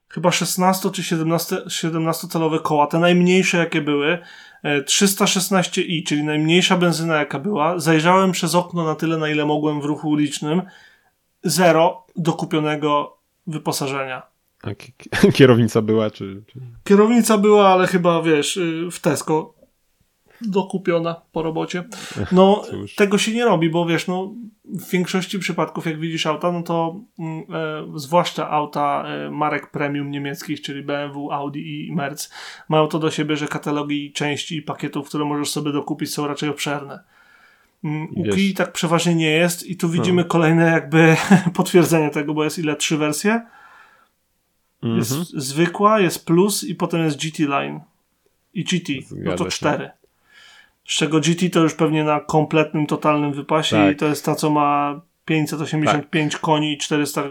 Chyba 0.09 0.31
16 0.31 0.91
czy 0.91 1.03
17, 1.03 1.57
17 1.67 2.27
calowe 2.27 2.59
koła, 2.59 2.87
te 2.87 2.99
najmniejsze 2.99 3.57
jakie 3.57 3.81
były, 3.81 4.17
e, 4.63 4.81
316i, 4.81 6.03
czyli 6.03 6.23
najmniejsza 6.23 6.77
benzyna 6.77 7.15
jaka 7.15 7.39
była. 7.39 7.79
Zajrzałem 7.79 8.31
przez 8.31 8.55
okno 8.55 8.85
na 8.85 8.95
tyle, 8.95 9.17
na 9.17 9.29
ile 9.29 9.45
mogłem 9.45 9.81
w 9.81 9.85
ruchu 9.85 10.09
ulicznym. 10.09 10.61
Zero 11.45 12.05
dokupionego 12.15 13.17
wyposażenia. 13.47 14.21
A 14.63 14.75
ki- 14.75 14.93
ki- 14.97 15.09
kierownica 15.37 15.81
była, 15.81 16.11
czy... 16.11 16.43
czy... 16.47 16.59
Kierownica 16.83 17.37
była, 17.37 17.67
ale 17.67 17.87
chyba 17.87 18.21
wiesz, 18.21 18.57
y, 18.57 18.87
w 18.91 18.99
Tesco 18.99 19.55
dokupiona 20.41 21.21
po 21.31 21.41
robocie. 21.41 21.83
No, 22.31 22.63
Cóż. 22.69 22.95
tego 22.95 23.17
się 23.17 23.31
nie 23.31 23.45
robi, 23.45 23.69
bo 23.69 23.85
wiesz, 23.85 24.07
no, 24.07 24.33
w 24.65 24.89
większości 24.89 25.39
przypadków, 25.39 25.85
jak 25.85 25.99
widzisz 25.99 26.25
auta, 26.25 26.51
no 26.51 26.63
to 26.63 26.99
mm, 27.19 27.39
e, 27.39 27.99
zwłaszcza 27.99 28.49
auta 28.49 29.03
e, 29.07 29.31
marek 29.31 29.71
premium 29.71 30.11
niemieckich, 30.11 30.61
czyli 30.61 30.83
BMW, 30.83 31.31
Audi 31.31 31.87
i 31.87 31.95
Merc, 31.95 32.29
mają 32.69 32.87
to 32.87 32.99
do 32.99 33.11
siebie, 33.11 33.37
że 33.37 33.47
katalogi 33.47 34.11
części 34.13 34.57
i 34.57 34.61
pakietów, 34.61 35.07
które 35.07 35.25
możesz 35.25 35.49
sobie 35.49 35.71
dokupić, 35.71 36.13
są 36.13 36.27
raczej 36.27 36.49
obszerne. 36.49 36.99
Mm, 37.85 38.07
U 38.15 38.23
Wiesz- 38.23 38.35
Kii 38.35 38.53
tak 38.53 38.71
przeważnie 38.71 39.15
nie 39.15 39.31
jest 39.31 39.67
i 39.67 39.77
tu 39.77 39.89
widzimy 39.89 40.25
kolejne 40.25 40.65
jakby 40.71 41.15
potwierdzenie 41.53 42.09
tego, 42.09 42.33
bo 42.33 42.43
jest 42.43 42.59
ile? 42.59 42.75
Trzy 42.75 42.97
wersje? 42.97 43.41
Jest 44.83 45.11
Mhm. 45.11 45.27
zwykła, 45.41 45.99
jest 45.99 46.25
plus 46.25 46.63
i 46.63 46.75
potem 46.75 47.03
jest 47.03 47.17
GT 47.21 47.39
Line. 47.39 47.79
I 48.53 48.63
GT. 48.63 48.89
no 49.11 49.17
Zgadza 49.21 49.37
to 49.37 49.43
się. 49.49 49.49
cztery. 49.57 49.89
Z 50.87 50.91
czego 50.95 51.19
GT 51.19 51.49
to 51.53 51.59
już 51.63 51.73
pewnie 51.73 52.03
na 52.03 52.19
kompletnym, 52.19 52.87
totalnym 52.87 53.33
wypasie 53.33 53.75
Tak. 53.75 53.93
i 53.93 53.95
to 53.95 54.05
jest 54.05 54.25
ta, 54.25 54.35
co 54.35 54.49
ma 54.49 55.01
585 55.25 56.37
koni 56.37 56.73
i 56.73 56.77
400 56.77 57.23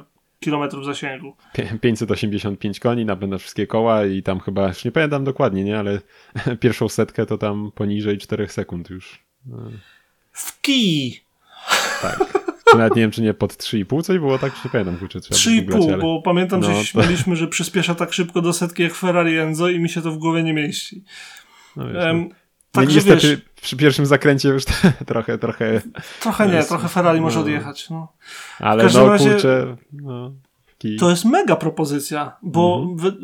km 0.45 0.85
zasięgu. 0.85 1.37
Pię- 1.55 1.79
585 1.81 2.81
koni, 2.81 3.05
napęd 3.05 3.31
na 3.33 3.39
wszystkie 3.39 3.67
koła 3.67 4.05
i 4.07 4.23
tam 4.23 4.41
chyba, 4.41 4.69
już 4.69 4.85
nie 4.85 4.93
pamiętam 4.93 5.25
dokładnie, 5.25 5.65
nie, 5.65 5.79
ale 5.79 6.01
pierwszą 6.61 6.89
setkę 6.89 7.27
to 7.27 7.39
tam 7.39 7.73
poniżej 7.75 8.19
4 8.19 8.49
sekund 8.49 8.91
już. 8.91 9.25
W 10.35 10.61
kij! 10.61 11.21
Tak. 12.03 12.19
Czy 12.71 12.77
nawet 12.79 12.97
nie 12.97 13.03
wiem, 13.03 13.11
czy 13.11 13.23
nie 13.23 13.35
pod 13.35 13.53
3,5 13.53 14.03
coś 14.03 14.19
było, 14.19 14.39
tak 14.39 14.53
już 14.55 14.65
nie 14.65 14.71
pamiętam, 14.71 14.97
kurczę, 14.97 15.21
trzeba 15.21 15.57
by 15.57 15.63
googlać, 15.63 15.83
3,5, 15.83 15.93
ale... 15.93 16.03
bo 16.03 16.23
pamiętam, 16.23 16.61
No 16.61 16.67
że 16.67 16.75
się 16.75 16.85
śmialiśmy, 16.85 17.37
że 17.37 17.47
przyspiesza 17.49 17.95
tak 17.95 18.13
szybko 18.13 18.41
do 18.43 18.53
setki 18.53 18.83
jak 18.83 18.95
Ferrari 18.95 19.39
Enzo 19.39 19.69
i 19.69 19.81
mi 19.81 19.89
się 19.89 20.03
to 20.03 20.11
w 20.11 20.19
głowie 20.19 20.43
nie 20.43 20.53
mieści. 20.55 21.05
No, 21.77 21.87
wiesz, 21.89 21.97
Em, 22.05 22.21
no. 22.29 22.35
Także 22.73 22.95
niestety 22.97 23.29
wiesz, 23.29 23.41
przy 23.63 23.77
pierwszym 23.77 24.07
zakręcie 24.07 24.49
już 24.49 24.65
trochę, 25.07 25.39
trochę, 25.39 25.83
trochę 26.21 26.49
nie, 26.49 26.55
jest- 26.55 26.69
trochę 26.69 26.89
Ferrari 26.89 27.21
może 27.21 27.37
no. 27.37 27.43
odjechać. 27.43 27.91
No. 27.91 28.13
ale 28.59 28.85
no 28.95 29.09
razie- 29.09 29.31
kurczę, 29.31 29.77
no. 29.93 30.33
To 30.99 31.11
jest 31.11 31.25
mega 31.25 31.57
propozycja, 31.57 32.37
bo 32.43 32.81
Mhm. 32.91 32.97
wy, 32.99 33.17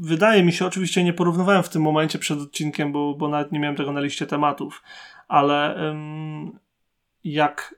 wydaje 0.00 0.42
mi 0.42 0.52
się, 0.52 0.66
oczywiście 0.66 1.04
nie 1.04 1.12
porównywałem 1.12 1.62
w 1.62 1.68
tym 1.68 1.82
momencie 1.82 2.18
przed 2.18 2.40
odcinkiem, 2.40 2.92
bo, 2.92 3.14
bo 3.14 3.28
nawet 3.28 3.52
nie 3.52 3.60
miałem 3.60 3.76
tego 3.76 3.92
na 3.92 4.00
liście 4.00 4.26
tematów, 4.26 4.82
ale 5.28 5.76
jak 7.24 7.74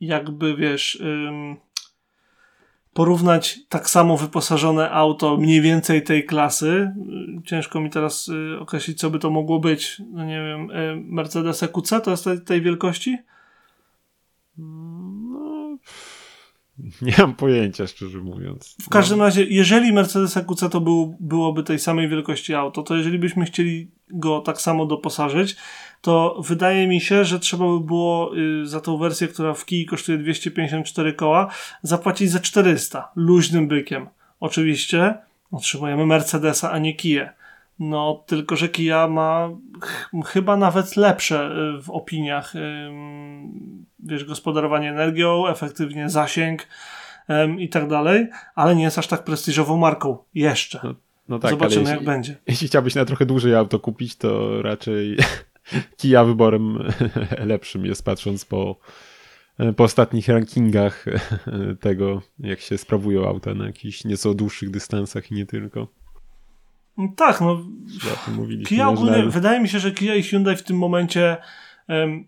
jakby 0.00 0.56
wiesz 0.56 1.02
porównać 2.96 3.58
tak 3.68 3.90
samo 3.90 4.16
wyposażone 4.16 4.90
auto 4.90 5.36
mniej 5.36 5.60
więcej 5.60 6.02
tej 6.02 6.24
klasy, 6.24 6.92
y, 7.38 7.42
ciężko 7.46 7.80
mi 7.80 7.90
teraz 7.90 8.28
y, 8.28 8.60
określić, 8.60 8.98
co 8.98 9.10
by 9.10 9.18
to 9.18 9.30
mogło 9.30 9.60
być, 9.60 10.02
no 10.12 10.24
nie 10.24 10.40
wiem, 10.42 10.70
y, 10.70 11.02
Mercedes 11.04 11.62
EQC 11.62 12.00
to 12.04 12.10
jest 12.10 12.24
tej, 12.24 12.40
tej 12.40 12.62
wielkości? 12.62 13.18
No, 14.58 15.78
nie 17.02 17.14
mam 17.18 17.34
pojęcia, 17.34 17.86
szczerze 17.86 18.18
mówiąc. 18.18 18.76
W 18.82 18.88
każdym 18.88 19.20
razie, 19.20 19.44
jeżeli 19.44 19.92
Mercedes 19.92 20.36
EQC 20.36 20.68
to 20.70 20.80
był, 20.80 21.16
byłoby 21.20 21.62
tej 21.62 21.78
samej 21.78 22.08
wielkości 22.08 22.54
auto, 22.54 22.82
to 22.82 22.96
jeżeli 22.96 23.18
byśmy 23.18 23.44
chcieli 23.44 23.90
go 24.10 24.40
tak 24.40 24.60
samo 24.60 24.86
doposażyć, 24.86 25.56
to 26.00 26.42
wydaje 26.46 26.88
mi 26.88 27.00
się, 27.00 27.24
że 27.24 27.38
trzeba 27.40 27.64
by 27.64 27.80
było 27.80 28.36
y, 28.36 28.66
za 28.66 28.80
tą 28.80 28.96
wersję, 28.98 29.28
która 29.28 29.54
w 29.54 29.64
kij 29.64 29.86
kosztuje 29.86 30.18
254 30.18 31.12
koła, 31.12 31.50
zapłacić 31.82 32.30
za 32.30 32.40
400 32.40 33.08
luźnym 33.16 33.68
bykiem. 33.68 34.06
Oczywiście 34.40 35.14
otrzymujemy 35.52 36.06
Mercedesa, 36.06 36.70
a 36.72 36.78
nie 36.78 36.94
Kiję. 36.94 37.30
No, 37.78 38.24
tylko 38.26 38.56
że 38.56 38.68
Kia 38.68 39.08
ma 39.08 39.48
ch- 39.84 40.10
chyba 40.26 40.56
nawet 40.56 40.96
lepsze 40.96 41.50
y, 41.78 41.82
w 41.82 41.90
opiniach, 41.90 42.54
ym, 42.56 43.86
wiesz, 43.98 44.24
gospodarowanie 44.24 44.90
energią, 44.90 45.46
efektywnie 45.48 46.08
zasięg, 46.10 46.66
em, 47.28 47.60
i 47.60 47.68
tak 47.68 47.88
dalej, 47.88 48.26
ale 48.54 48.76
nie 48.76 48.82
jest 48.84 48.98
aż 48.98 49.06
tak 49.06 49.24
prestiżową 49.24 49.76
marką. 49.76 50.18
Jeszcze. 50.34 50.80
No, 50.84 50.94
No 51.28 51.38
tak, 51.38 51.50
Zobaczymy, 51.50 51.80
ale 51.80 51.90
jak 51.90 51.98
jeśli, 52.00 52.06
będzie. 52.06 52.36
jeśli 52.46 52.68
chciałbyś 52.68 52.94
na 52.94 53.04
trochę 53.04 53.26
dłużej 53.26 53.54
auto 53.54 53.78
kupić, 53.78 54.16
to 54.16 54.62
raczej 54.62 55.16
Kia 55.96 56.24
wyborem 56.24 56.78
lepszym 57.52 57.86
jest, 57.86 58.04
patrząc 58.04 58.44
po, 58.44 58.76
po 59.76 59.84
ostatnich 59.84 60.28
rankingach 60.28 61.04
tego, 61.80 62.22
jak 62.38 62.60
się 62.60 62.78
sprawują 62.78 63.28
auta 63.28 63.54
na 63.54 63.66
jakichś 63.66 64.04
nieco 64.04 64.34
dłuższych 64.34 64.70
dystansach 64.70 65.30
i 65.30 65.34
nie 65.34 65.46
tylko. 65.46 65.88
No 66.98 67.08
Tak, 67.16 67.40
no. 67.40 67.64
Kia 68.66 68.88
ogólnie, 68.88 69.22
wydaje 69.22 69.60
mi 69.60 69.68
się, 69.68 69.78
że 69.78 69.92
Kia 69.92 70.14
i 70.14 70.22
Hyundai 70.22 70.56
w 70.56 70.62
tym 70.62 70.78
momencie 70.78 71.36
em, 71.88 72.26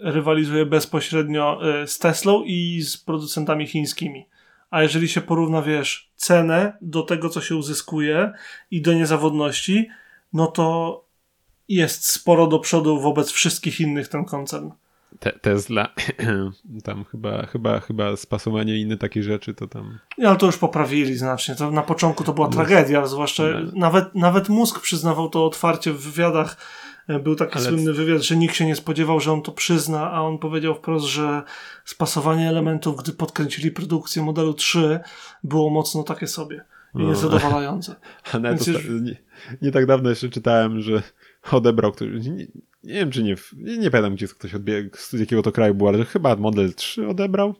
rywalizuje 0.00 0.66
bezpośrednio 0.66 1.60
e, 1.82 1.86
z 1.86 1.98
Teslą 1.98 2.42
i 2.42 2.82
z 2.82 2.96
producentami 2.96 3.66
chińskimi. 3.66 4.26
A 4.70 4.82
jeżeli 4.82 5.08
się 5.08 5.20
porówna, 5.20 5.62
wiesz, 5.62 6.10
cenę 6.16 6.76
do 6.80 7.02
tego, 7.02 7.28
co 7.28 7.40
się 7.40 7.56
uzyskuje 7.56 8.32
i 8.70 8.82
do 8.82 8.92
niezawodności, 8.92 9.88
no 10.32 10.46
to 10.46 11.03
jest 11.68 12.10
sporo 12.10 12.46
do 12.46 12.58
przodu 12.58 13.00
wobec 13.00 13.30
wszystkich 13.30 13.80
innych 13.80 14.08
ten 14.08 14.24
koncern. 14.24 14.70
Te, 15.20 15.32
Tesla, 15.32 15.88
tam 16.84 17.04
chyba, 17.04 17.46
chyba, 17.46 17.80
chyba 17.80 18.16
spasowanie 18.16 18.80
inne 18.80 18.96
takie 18.96 19.22
rzeczy, 19.22 19.54
to 19.54 19.68
tam 19.68 19.98
Nie, 20.18 20.28
Ale 20.28 20.36
to 20.36 20.46
już 20.46 20.56
poprawili 20.58 21.16
znacznie. 21.16 21.54
To 21.54 21.70
na 21.70 21.82
początku 21.82 22.24
to 22.24 22.32
była 22.32 22.48
tragedia, 22.48 23.06
zwłaszcza 23.06 23.42
No. 23.42 23.70
nawet, 23.74 24.14
nawet 24.14 24.48
Musk 24.48 24.80
przyznawał 24.80 25.28
to 25.28 25.46
otwarcie 25.46 25.92
w 25.92 26.00
wywiadach. 26.00 26.56
E, 27.08 27.18
Był 27.18 27.36
taki 27.36 27.54
Ale- 27.58 27.64
słynny 27.68 27.92
wywiad, 27.92 28.22
że 28.22 28.36
nikt 28.36 28.54
się 28.54 28.66
nie 28.66 28.76
spodziewał, 28.76 29.20
że 29.20 29.32
on 29.32 29.42
to 29.42 29.52
przyzna, 29.52 30.10
a 30.12 30.20
on 30.20 30.38
powiedział 30.38 30.74
wprost, 30.74 31.06
że 31.06 31.42
spasowanie 31.84 32.48
elementów, 32.48 32.96
gdy 33.02 33.12
podkręcili 33.12 33.70
produkcję 33.70 34.22
modelu 34.22 34.54
3, 34.54 35.00
było 35.44 35.70
mocno 35.70 36.02
takie 36.02 36.26
sobie 36.26 36.64
i 36.94 36.98
No. 36.98 37.08
niezadowalające. 37.08 37.94
A 38.32 38.38
nawet 38.38 38.66
już- 38.66 38.88
nie, 39.02 39.16
nie 39.62 39.70
tak 39.72 39.86
dawno 39.86 40.10
jeszcze 40.10 40.28
czytałem, 40.28 40.80
że 40.80 41.02
odebrał 41.50 41.92
ktoś, 41.92 42.08
nie, 42.26 42.46
nie 42.84 42.94
wiem 42.94 43.10
czy 43.10 43.22
nie, 43.22 43.36
nie, 43.56 43.78
nie 43.78 43.90
pamiętam 43.90 44.14
gdzie 44.14 44.28
ktoś 44.28 44.54
odbiegł, 44.54 44.96
z 44.96 45.12
jakiego 45.12 45.42
to 45.42 45.52
kraju 45.52 45.74
był, 45.74 45.88
ale 45.88 45.98
że 45.98 46.04
chyba 46.04 46.36
Model 46.36 46.74
3 46.74 47.08
odebrał 47.08 47.54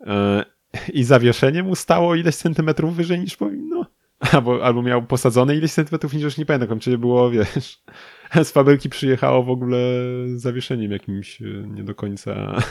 e, 0.00 0.44
i 0.92 1.04
zawieszenie 1.04 1.62
mu 1.62 1.74
stało 1.74 2.14
ileś 2.14 2.36
centymetrów 2.36 2.96
wyżej 2.96 3.20
niż 3.20 3.36
powinno. 3.36 3.86
Albo, 4.32 4.64
albo 4.64 4.82
miał 4.82 5.02
posadzone 5.02 5.56
ileś 5.56 5.72
centymetrów 5.72 6.14
niż 6.14 6.22
już 6.22 6.38
nie 6.38 6.46
pamiętam, 6.46 6.78
czy 6.78 6.98
było, 6.98 7.30
wiesz, 7.30 7.82
z 8.44 8.50
fabryki 8.50 8.88
przyjechało 8.88 9.42
w 9.42 9.50
ogóle 9.50 9.78
z 10.26 10.40
zawieszeniem 10.40 10.92
jakimś 10.92 11.42
e, 11.42 11.44
nie 11.44 11.84
do 11.84 11.94
końca 11.94 12.62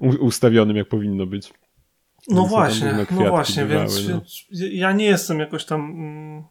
ustawionym 0.00 0.76
jak 0.76 0.88
powinno 0.88 1.26
być. 1.26 1.52
No 2.28 2.40
Więc 2.40 2.50
właśnie, 2.50 2.94
no 3.10 3.28
właśnie, 3.28 3.64
bywały, 3.64 3.86
więc, 3.86 4.08
no. 4.08 4.22
ja 4.72 4.92
nie 4.92 5.04
jestem 5.04 5.38
jakoś 5.38 5.64
tam. 5.64 5.80
Mm, 5.80 6.44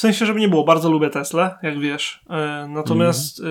w 0.00 0.02
sensie, 0.02 0.26
żeby 0.26 0.40
nie 0.40 0.48
było, 0.48 0.64
bardzo 0.64 0.90
lubię 0.90 1.10
Tesla, 1.10 1.58
jak 1.62 1.78
wiesz. 1.80 2.24
E, 2.30 2.66
natomiast 2.68 3.42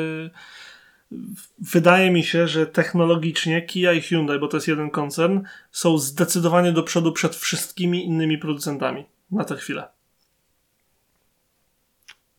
w- 1.12 1.72
wydaje 1.72 2.12
mi 2.12 2.24
się, 2.24 2.48
że 2.48 2.66
technologicznie 2.68 3.62
Kia 3.62 3.94
i 3.94 4.02
Hyundai, 4.02 4.40
bo 4.40 4.48
to 4.48 4.58
jest 4.58 4.68
jeden 4.68 4.90
koncern, 4.90 5.42
są 5.72 5.98
zdecydowanie 5.98 6.72
do 6.72 6.84
przodu 6.84 7.12
przed 7.12 7.36
wszystkimi 7.36 8.06
innymi 8.06 8.38
producentami 8.38 9.06
na 9.32 9.44
tę 9.44 9.56
chwilę. 9.56 9.88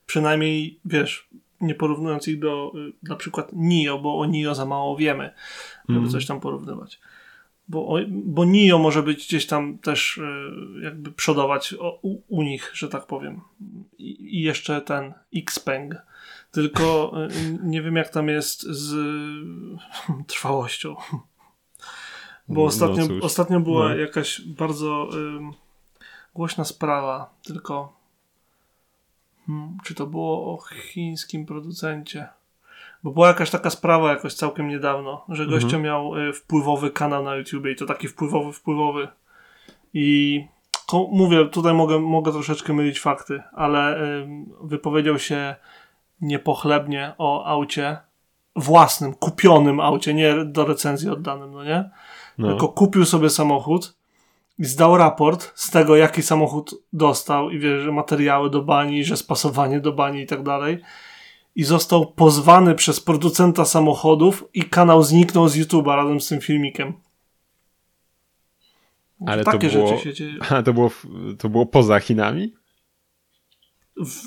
Przynajmniej, 0.06 0.80
wiesz, 0.84 1.28
nie 1.60 1.74
porównując 1.74 2.28
ich 2.28 2.38
do 2.38 2.72
y, 2.74 2.92
na 3.08 3.16
przykład 3.16 3.50
NIO, 3.52 3.98
bo 3.98 4.18
o 4.18 4.26
NIO 4.26 4.54
za 4.54 4.66
mało 4.66 4.96
wiemy, 4.96 5.30
żeby 5.88 5.98
Mhm. 5.98 6.12
coś 6.12 6.26
tam 6.26 6.40
porównywać. 6.40 7.00
Bo, 7.70 7.96
bo 8.08 8.44
NIO 8.44 8.78
może 8.78 9.02
być 9.02 9.26
gdzieś 9.26 9.46
tam 9.46 9.78
też 9.78 10.18
y, 10.18 10.22
jakby 10.82 11.12
przodować 11.12 11.74
u, 12.02 12.22
u 12.28 12.42
nich, 12.42 12.70
że 12.74 12.88
tak 12.88 13.06
powiem. 13.06 13.40
I, 13.98 14.38
I 14.38 14.42
jeszcze 14.42 14.80
ten 14.80 15.14
Xpeng 15.36 15.94
Tylko 16.50 17.12
y, 17.24 17.58
nie 17.62 17.82
wiem, 17.82 17.96
jak 17.96 18.08
tam 18.08 18.28
jest 18.28 18.62
z 18.62 18.94
trwałością. 20.26 20.96
Bo 22.48 22.60
No 22.60 22.64
ostatnio, 22.64 23.06
cóż. 23.06 23.22
ostatnio 23.22 23.60
była 23.60 23.88
No. 23.88 23.96
jakaś 23.96 24.40
bardzo 24.40 25.08
głośna 26.34 26.64
sprawa, 26.64 27.34
tylko 27.42 27.96
hmm, 29.46 29.78
czy 29.84 29.94
to 29.94 30.06
było 30.06 30.54
o 30.54 30.58
chińskim 30.62 31.46
producencie? 31.46 32.28
Bo 33.02 33.10
była 33.10 33.28
jakaś 33.28 33.50
taka 33.50 33.70
sprawa 33.70 34.10
jakoś 34.10 34.34
całkiem 34.34 34.68
niedawno, 34.68 35.24
że 35.28 35.46
gościu 35.46 35.66
Mhm. 35.76 35.82
miał 35.82 36.16
y, 36.16 36.32
wpływowy 36.32 36.90
kanał 36.90 37.24
na 37.24 37.34
YouTube 37.34 37.66
i 37.66 37.76
to 37.76 37.86
taki 37.86 38.08
wpływowy, 38.08 38.52
wpływowy. 38.52 39.08
I 39.94 40.44
mówię, 41.12 41.44
tutaj 41.46 41.74
mogę, 41.74 41.98
mogę 41.98 42.32
troszeczkę 42.32 42.72
mylić 42.72 43.00
fakty, 43.00 43.42
ale 43.52 43.96
ym, 44.22 44.46
wypowiedział 44.62 45.18
się 45.18 45.54
niepochlebnie 46.20 47.12
o 47.18 47.44
aucie 47.44 47.96
własnym, 48.56 49.14
kupionym 49.14 49.80
aucie, 49.80 50.14
nie 50.14 50.44
do 50.44 50.66
recenzji 50.66 51.10
oddanym, 51.10 51.52
no 51.52 51.64
nie? 51.64 51.90
No. 52.38 52.48
Tylko 52.48 52.68
kupił 52.68 53.04
sobie 53.04 53.30
samochód 53.30 53.94
i 54.58 54.64
zdał 54.64 54.96
raport 54.96 55.52
z 55.54 55.70
tego, 55.70 55.96
jaki 55.96 56.22
samochód 56.22 56.74
dostał 56.92 57.50
i 57.50 57.58
wie, 57.58 57.80
że 57.80 57.92
materiały 57.92 58.50
do 58.50 58.62
bani, 58.62 59.04
że 59.04 59.16
spasowanie 59.16 59.80
do 59.80 59.92
bani 59.92 60.20
i 60.20 60.26
tak 60.26 60.42
dalej. 60.42 60.80
I 61.56 61.64
został 61.64 62.12
pozwany 62.12 62.74
przez 62.74 63.00
producenta 63.00 63.64
samochodów 63.64 64.44
i 64.54 64.62
kanał 64.62 65.02
zniknął 65.02 65.48
z 65.48 65.56
YouTube'a 65.56 65.96
razem 65.96 66.20
z 66.20 66.28
tym 66.28 66.40
filmikiem. 66.40 66.92
Ale 69.26 69.44
to 69.44 69.50
Takie 69.52 69.68
było- 69.68 69.88
rzeczy 69.88 70.04
się 70.04 70.14
dzieją. 70.14 70.38
To 70.64 70.72
było, 70.72 70.90
to 71.38 71.48
było 71.48 71.66
poza 71.66 72.00
Chinami? 72.00 72.54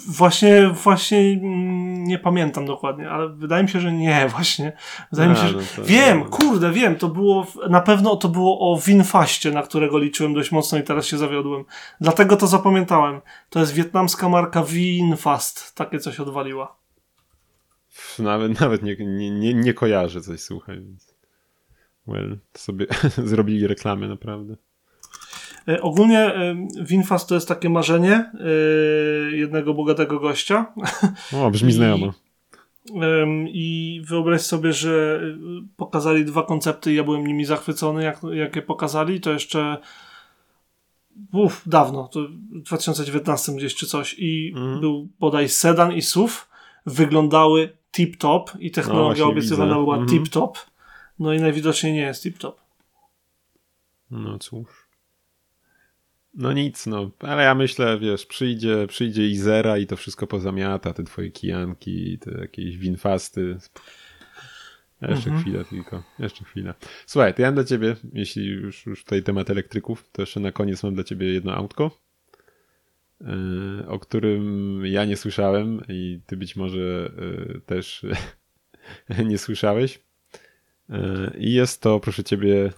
Właśnie, 0.08 0.68
właśnie 0.84 1.20
mm, 1.20 2.04
nie 2.04 2.20
pamiętam 2.20 2.66
dokładnie, 2.66 3.10
ale 3.10 3.30
wydaje 3.30 3.64
mi 3.64 3.70
się, 3.70 3.80
że 3.80 3.92
nie, 3.92 4.28
właśnie. 4.36 4.78
Wydaje 5.12 5.30
mi 5.30 5.36
A, 5.36 5.42
się, 5.42 5.48
że... 5.48 5.58
no 5.58 5.62
to- 5.76 5.84
Wiem, 5.84 6.24
kurde, 6.26 6.72
wiem, 6.72 6.96
to 6.96 7.08
było, 7.10 7.48
na 7.70 7.82
pewno 7.82 8.16
to 8.16 8.30
było 8.30 8.60
o 8.74 8.80
Winfaście, 8.80 9.52
na 9.52 9.62
którego 9.62 9.98
liczyłem 10.00 10.34
dość 10.34 10.52
mocno 10.52 10.78
i 10.78 10.84
teraz 10.84 11.06
się 11.06 11.18
zawiodłem. 11.18 11.66
Dlatego 12.02 12.38
to 12.38 12.48
zapamiętałem. 12.48 13.22
To 13.50 13.60
jest 13.60 13.74
wietnamska 13.74 14.30
marka 14.30 14.64
Winfast, 14.64 15.76
takie 15.76 16.00
coś 16.00 16.20
odwaliła. 16.20 16.83
Nawet, 18.20 18.60
nawet 18.62 18.84
nie, 18.84 18.96
nie, 19.00 19.32
nie, 19.32 19.54
nie 19.54 19.74
kojarzę 19.74 20.22
coś, 20.22 20.40
słuchaj. 20.40 20.82
Więc... 20.82 21.14
Well, 22.08 22.38
to 22.52 22.60
sobie 22.60 22.86
zrobili 23.26 23.68
reklamy 23.68 24.08
naprawdę. 24.08 24.56
E, 25.68 25.82
ogólnie 25.82 26.20
e, 26.20 26.56
Winfast 26.82 27.30
to 27.30 27.36
jest 27.36 27.48
takie 27.48 27.70
marzenie 27.70 28.32
e, 28.34 29.36
jednego 29.36 29.74
bogatego 29.74 30.20
gościa, 30.20 30.74
O, 31.34 31.52
brzmi 31.52 31.70
I- 31.70 31.74
znajomo. 31.74 32.14
I 33.48 34.02
wyobraź 34.08 34.42
sobie, 34.42 34.74
że 34.74 35.22
pokazali 35.78 36.26
dwa 36.26 36.44
koncepty 36.44 36.92
i 36.94 36.96
ja 36.96 37.04
byłem 37.04 37.28
nimi 37.28 37.46
zachwycony, 37.46 38.04
jak, 38.04 38.20
jak 38.34 38.56
je 38.56 38.62
pokazali. 38.62 39.22
To 39.22 39.32
jeszcze 39.32 39.78
uf, 41.34 41.62
dawno, 41.66 42.08
to 42.08 42.20
w 42.52 42.62
2019 42.62 43.52
gdzieś 43.56 43.76
czy 43.76 43.86
coś. 43.88 44.16
I 44.20 44.54
Mhm. 44.56 44.80
był 44.80 45.08
bodaj 45.20 45.50
sedan 45.50 45.94
i 45.94 46.02
SUV. 46.02 46.34
Wyglądały 46.86 47.70
tip-top 47.98 48.52
i 48.60 48.66
No, 48.68 48.74
technologia 48.74 49.24
właśnie 49.26 49.26
obiecywana 49.40 49.74
była 49.76 49.98
Mhm. 49.98 50.20
tip-top. 50.20 50.52
No 51.20 51.34
i 51.34 51.42
najwidoczniej 51.42 51.94
nie 51.94 52.02
jest 52.02 52.26
tip-top. 52.26 52.54
No 54.12 54.40
cóż. 54.40 54.68
No 56.34 56.54
nic, 56.54 56.86
no. 56.86 57.12
Ale 57.20 57.44
ja 57.44 57.56
myślę, 57.56 58.00
wiesz, 58.00 58.26
przyjdzie, 58.26 58.88
przyjdzie 58.88 59.28
Izera 59.28 59.78
i 59.78 59.88
to 59.88 59.96
wszystko 59.98 60.28
pozamiata, 60.28 60.94
te 60.94 61.04
twoje 61.04 61.32
kijanki, 61.32 62.20
te 62.20 62.32
jakieś 62.42 62.78
winfasty. 62.78 63.58
Jeszcze 65.02 65.30
Mhm. 65.30 65.42
chwilę 65.42 65.66
tylko, 65.66 66.04
jeszcze 66.20 66.46
chwilę. 66.46 66.74
Słuchaj, 67.06 67.34
to 67.34 67.42
ja 67.42 67.48
mam 67.48 67.56
dla 67.56 67.64
ciebie, 67.64 67.96
jeśli 68.14 68.46
już, 68.46 68.86
już 68.86 69.04
tutaj 69.04 69.24
temat 69.24 69.50
elektryków, 69.50 70.10
to 70.12 70.22
jeszcze 70.22 70.40
na 70.40 70.52
koniec 70.52 70.84
mam 70.84 70.94
dla 70.96 71.04
ciebie 71.04 71.34
jedno 71.34 71.54
autko, 71.56 72.00
o 73.88 74.00
którym 74.00 74.82
ja 74.86 75.06
nie 75.06 75.18
słyszałem 75.18 75.82
i 75.90 76.22
ty 76.26 76.38
być 76.38 76.56
może 76.56 76.80
yy, 76.80 77.62
też 77.66 78.06
nie 79.30 79.38
słyszałeś. 79.38 80.00
Yy, 80.90 81.34
I 81.38 81.54
jest 81.54 81.82
to, 81.82 82.00
proszę 82.00 82.24
ciebie, 82.24 82.72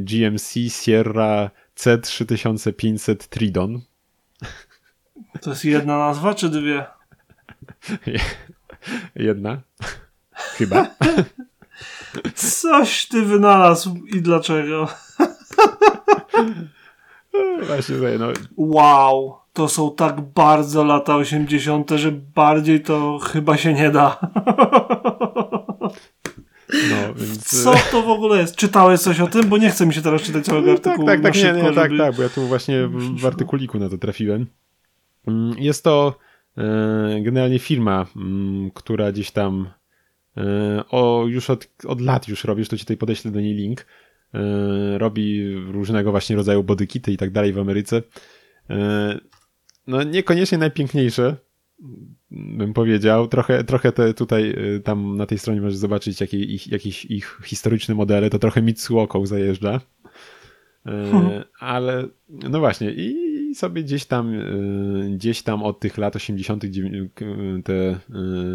GMC 0.00 0.54
Sierra 0.68 1.50
C3500 1.76 3.16
Tridon. 3.28 3.80
To 5.40 5.50
jest 5.50 5.64
jedna 5.64 5.98
nazwa, 5.98 6.34
czy 6.34 6.48
dwie? 6.48 6.86
Jedna. 9.14 9.60
Chyba. 10.32 10.86
Coś 12.34 13.06
ty 13.06 13.22
wynalazł 13.22 13.96
i 14.06 14.22
dlaczego? 14.22 14.88
Właśnie 17.66 17.96
no. 18.18 18.32
Wow, 18.56 19.39
to 19.52 19.68
są 19.68 19.94
tak 19.94 20.20
bardzo 20.20 20.84
lata 20.84 21.16
80., 21.16 21.90
że 21.90 22.12
bardziej 22.12 22.80
to 22.82 23.18
chyba 23.18 23.56
się 23.56 23.74
nie 23.74 23.90
da. 23.90 24.18
no 26.90 27.14
więc, 27.16 27.62
Co 27.62 27.74
to 27.90 28.02
w 28.02 28.08
ogóle 28.08 28.38
jest? 28.40 28.56
Czytałeś 28.56 29.00
coś 29.00 29.20
o 29.20 29.26
tym? 29.26 29.48
Bo 29.48 29.58
nie 29.58 29.70
chce 29.70 29.86
mi 29.86 29.94
się 29.94 30.02
teraz 30.02 30.22
czytać 30.22 30.44
całego 30.44 30.66
tak, 30.66 30.76
artykułu. 30.76 31.06
tak, 31.06 31.22
tak, 31.22 31.34
nie, 31.34 31.40
szybko, 31.40 31.68
nie, 31.68 31.72
tak, 31.74 31.90
żeby- 31.90 32.02
tak, 32.04 32.16
bo 32.16 32.22
ja 32.22 32.28
tu 32.28 32.46
właśnie 32.46 32.86
w, 32.86 33.20
w 33.20 33.26
artykuliku 33.26 33.78
na 33.78 33.88
to 33.88 33.98
trafiłem. 33.98 34.46
Mm, 35.28 35.58
Jest 35.58 35.84
to 35.84 36.14
e, 36.58 37.20
generalnie 37.22 37.58
firma, 37.58 38.06
mm, 38.16 38.70
która 38.74 39.12
gdzieś 39.12 39.30
tam 39.30 39.68
e, 40.36 40.84
o, 40.90 41.24
już 41.28 41.50
od, 41.50 41.68
od 41.86 42.00
lat 42.00 42.28
już 42.28 42.44
robisz, 42.44 42.68
to 42.68 42.76
ci 42.76 42.84
tutaj 42.84 42.96
podeślę 42.96 43.30
do 43.30 43.40
niej 43.40 43.54
link. 43.54 43.86
E, 44.34 44.98
robi 44.98 45.54
różnego 45.54 46.10
właśnie 46.10 46.36
rodzaju 46.36 46.64
bodykity 46.64 47.12
i 47.12 47.16
tak 47.16 47.30
dalej 47.30 47.52
w 47.52 47.58
Ameryce. 47.58 48.02
E, 49.88 49.90
no 49.90 50.02
niekoniecznie 50.02 50.58
najpiękniejsze, 50.58 51.36
bym 52.30 52.72
powiedział. 52.72 53.28
Trochę, 53.28 53.64
trochę 53.64 53.92
te 53.92 54.14
tutaj, 54.14 54.50
y, 54.76 54.80
tam 54.80 55.16
na 55.16 55.26
tej 55.26 55.38
stronie 55.38 55.60
możesz 55.60 55.76
zobaczyć 55.76 56.20
jakie 56.20 56.38
ich, 56.38 56.66
jakieś 56.72 57.04
ich 57.04 57.38
historyczne 57.44 57.94
modele, 57.94 58.30
to 58.30 58.38
trochę 58.38 58.62
Mitsuoką 58.62 59.26
zajeżdża. 59.26 59.80
Mhm. 60.84 61.44
Ale 61.60 62.08
no 62.28 62.58
właśnie 62.58 62.90
i 62.92 63.54
sobie 63.54 63.82
gdzieś 63.82 64.04
tam 64.06 64.34
y, 64.34 65.10
gdzieś 65.14 65.42
tam 65.42 65.62
od 65.62 65.80
tych 65.80 65.98
lat 65.98 66.16
80. 66.16 66.64
dziewię- 66.64 67.08
k- 67.14 67.24
te, 67.64 67.92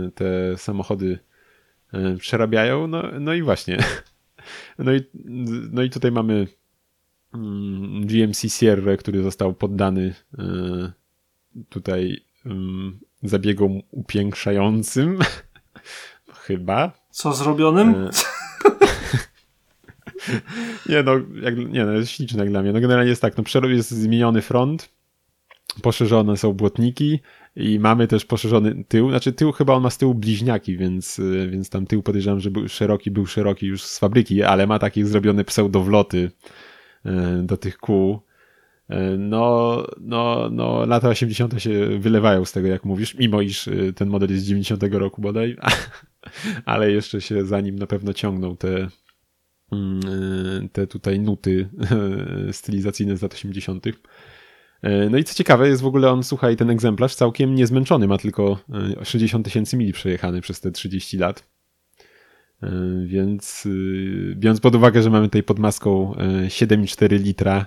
y, 0.08 0.12
te 0.16 0.58
samochody 0.58 1.20
przerabiają. 2.20 2.88
No, 2.88 3.04
no 3.20 3.34
i 3.34 3.42
właśnie. 3.42 3.78
No 4.80 4.94
i, 4.94 5.02
no 5.72 5.84
i 5.84 5.90
tutaj 5.90 6.12
mamy 6.12 6.48
mm, 7.34 8.06
GMC 8.06 8.50
Sierra, 8.50 8.98
który 8.98 9.24
został 9.24 9.54
poddany 9.54 10.14
tutaj 11.70 12.24
ym, 12.46 13.00
zabiegom 13.24 13.82
upiększającym. 13.92 15.20
Chyba. 16.46 16.92
Co 17.10 17.34
zrobionym? 17.34 17.90
E, 17.90 18.10
nie 20.90 21.04
no, 21.04 21.12
jak, 21.42 21.58
nie 21.58 21.86
no, 21.86 21.92
jest 21.92 22.12
śliczny 22.12 22.40
jak 22.40 22.50
dla 22.50 22.62
mnie. 22.62 22.74
No 22.74 22.82
generalnie 22.82 23.10
jest 23.10 23.22
tak, 23.22 23.38
no 23.38 23.44
przero- 23.44 23.70
jest 23.70 23.92
zmieniony 23.92 24.42
front, 24.42 24.90
poszerzone 25.82 26.38
są 26.38 26.54
błotniki 26.54 27.20
i 27.56 27.80
mamy 27.80 28.08
też 28.08 28.26
poszerzony 28.26 28.84
tył. 28.88 29.10
Znaczy 29.10 29.34
tył 29.34 29.52
chyba 29.52 29.74
on 29.74 29.84
ma 29.84 29.90
z 29.90 29.98
tyłu 29.98 30.16
bliźniaki, 30.16 30.78
więc, 30.78 31.20
y, 31.20 31.50
więc 31.52 31.70
tam 31.70 31.86
tył 31.86 32.04
podejrzewam, 32.04 32.40
że 32.40 32.52
był 32.52 32.70
szeroki, 32.70 33.12
był 33.12 33.26
szeroki 33.26 33.66
już 33.66 33.84
z 33.84 34.00
fabryki, 34.00 34.44
ale 34.44 34.68
ma 34.68 34.80
takie 34.80 35.06
zrobione 35.06 35.44
pseudowloty 35.44 36.32
y, 37.06 37.10
do 37.44 37.58
tych 37.58 37.78
kół. 37.78 38.20
Y, 38.92 39.18
No, 39.18 39.84
no, 40.02 40.50
no, 40.52 40.86
lata 40.86 41.10
80. 41.10 41.62
się 41.62 42.00
wylewają 42.00 42.46
z 42.46 42.52
tego, 42.52 42.68
jak 42.68 42.86
mówisz, 42.86 43.16
mimo 43.16 43.42
iż 43.42 43.68
y, 43.68 43.94
ten 43.96 44.10
model 44.10 44.30
jest 44.32 44.44
z 44.44 44.48
90 44.48 44.84
roku 44.92 45.22
bodaj, 45.22 45.58
ale 46.66 46.92
jeszcze 46.92 47.22
się 47.22 47.46
za 47.46 47.62
nim 47.62 47.80
na 47.80 47.88
pewno 47.88 48.14
ciągną 48.14 48.58
te, 48.58 48.88
mm, 49.72 50.00
y, 50.66 50.70
te 50.72 50.88
tutaj 50.88 51.20
nuty 51.20 51.70
stylizacyjne 52.52 53.18
z 53.18 53.22
lat 53.22 53.34
80. 53.34 53.88
Y, 53.88 53.94
No 55.10 55.18
i 55.18 55.24
co 55.24 55.34
ciekawe, 55.34 55.68
jest 55.68 55.82
w 55.82 55.86
ogóle 55.86 56.12
on, 56.12 56.24
słuchaj, 56.24 56.56
ten 56.56 56.70
egzemplarz 56.70 57.16
całkiem 57.16 57.56
niezmęczony, 57.56 58.08
ma 58.08 58.18
tylko 58.18 58.60
y, 59.02 59.06
60 59.06 59.46
tysięcy 59.46 59.78
mili 59.78 59.94
przejechany 59.94 60.42
przez 60.42 60.62
te 60.62 60.72
30 60.72 61.18
lat. 61.18 61.56
Więc 63.06 63.68
biorąc 64.36 64.60
pod 64.60 64.76
uwagę, 64.76 65.02
że 65.02 65.10
mamy 65.10 65.28
tutaj 65.28 65.44
pod 65.44 65.60
maską 65.60 66.14
y, 66.14 66.18
7,4 66.48 67.24
litra 67.24 67.66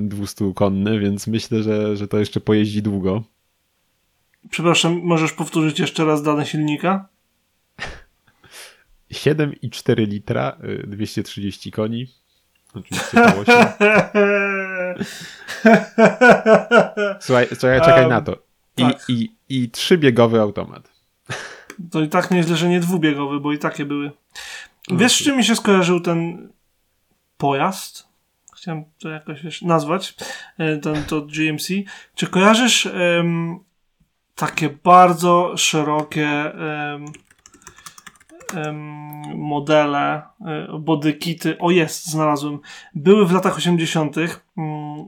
200 0.00 0.52
konny, 0.54 1.00
więc 1.00 1.26
myślę, 1.26 1.62
że, 1.62 1.96
że 1.96 2.08
to 2.08 2.18
jeszcze 2.18 2.40
pojeździ 2.40 2.82
długo. 2.82 3.22
Przepraszam, 4.50 5.00
możesz 5.02 5.32
powtórzyć 5.32 5.78
jeszcze 5.80 6.04
raz 6.04 6.22
dane 6.22 6.46
silnika? 6.46 7.08
7,4 9.12 10.08
litra, 10.08 10.56
y, 10.64 10.86
230 10.86 11.70
koni. 11.72 12.06
Oczywiście 12.74 13.22
8. 13.22 13.54
Słuchaj, 17.20 17.46
słuchaj 17.46 17.80
czekaj 17.80 18.02
Um, 18.02 18.10
na 18.10 18.20
to. 18.20 18.32
I, 18.76 18.82
tak. 18.82 19.04
i, 19.08 19.32
I 19.48 19.70
trzybiegowy 19.70 20.40
automat. 20.40 20.90
To 21.90 22.00
i 22.00 22.08
tak 22.08 22.30
nieźle, 22.30 22.56
że 22.56 22.68
nie 22.68 22.80
dwubiegowy, 22.80 23.40
bo 23.40 23.52
i 23.52 23.58
takie 23.58 23.84
były. 23.84 24.10
Wiesz, 24.90 25.12
z 25.12 25.24
czym 25.24 25.36
mi 25.36 25.44
się 25.44 25.56
skojarzył 25.56 26.00
ten 26.00 26.48
pojazd? 27.36 28.09
Chciałem 28.60 28.84
to 28.98 29.08
jakoś 29.08 29.62
nazwać, 29.62 30.14
e, 30.58 30.76
ten, 30.76 31.04
to 31.04 31.20
GMC. 31.22 31.68
Czy 32.14 32.26
kojarzysz 32.26 32.86
um, 32.86 33.58
takie 34.34 34.70
bardzo 34.84 35.56
szerokie 35.56 36.52
um, 38.54 38.82
modele, 39.34 40.22
e, 40.40 40.78
bodykity, 40.78 41.58
o 41.58 41.70
jest, 41.70 42.06
znalazłem, 42.06 42.58
były 42.94 43.26
w 43.26 43.32
latach 43.32 43.56
80. 43.56 44.16
Mm, 44.16 44.30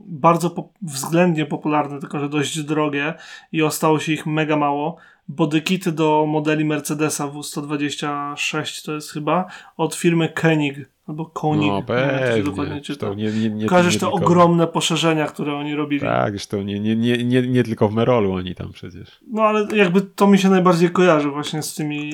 bardzo 0.05 0.49
po, 0.49 0.69
względnie 0.81 1.45
popularne, 1.45 1.99
tylko 1.99 2.19
że 2.19 2.29
dość 2.29 2.63
drogie 2.63 3.13
i 3.51 3.63
ostało 3.63 3.99
się 3.99 4.13
ich 4.13 4.25
mega 4.25 4.55
mało. 4.55 4.97
Bodykity 5.27 5.91
do 5.91 6.25
modeli 6.27 6.65
Mercedesa 6.65 7.27
W126 7.27 8.85
to 8.85 8.93
jest 8.93 9.11
chyba 9.11 9.45
od 9.77 9.95
firmy 9.95 10.29
Koenig 10.29 10.92
albo 11.07 11.25
Koenig. 11.25 11.71
No 11.71 11.83
pewnie. 11.83 12.43
dokładnie 12.43 12.81
czytam. 12.81 13.17
Nie, 13.17 13.31
nie, 13.31 13.49
nie, 13.49 13.65
Kojarzysz 13.65 13.97
te 13.97 14.09
ogromne 14.09 14.67
poszerzenia, 14.67 15.27
które 15.27 15.55
oni 15.55 15.75
robili. 15.75 16.01
Tak, 16.01 16.31
zresztą 16.31 16.61
nie, 16.61 16.79
nie, 16.79 16.95
nie, 16.95 17.23
nie, 17.23 17.47
nie 17.47 17.63
tylko 17.63 17.89
w 17.89 17.93
Merolu 17.93 18.33
oni 18.33 18.55
tam 18.55 18.71
przecież. 18.71 19.19
No 19.27 19.41
ale 19.41 19.67
jakby 19.75 20.01
to 20.01 20.27
mi 20.27 20.39
się 20.39 20.49
najbardziej 20.49 20.89
kojarzy 20.89 21.29
właśnie 21.29 21.63
z 21.63 21.75
tymi 21.75 22.11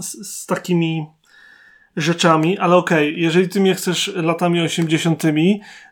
z, 0.00 0.28
z 0.28 0.46
takimi 0.46 1.06
rzeczami, 2.00 2.58
ale 2.58 2.76
okej, 2.76 3.08
okay, 3.08 3.20
jeżeli 3.20 3.48
ty 3.48 3.60
mnie 3.60 3.74
chcesz 3.74 4.12
latami 4.14 4.60
80., 4.60 5.22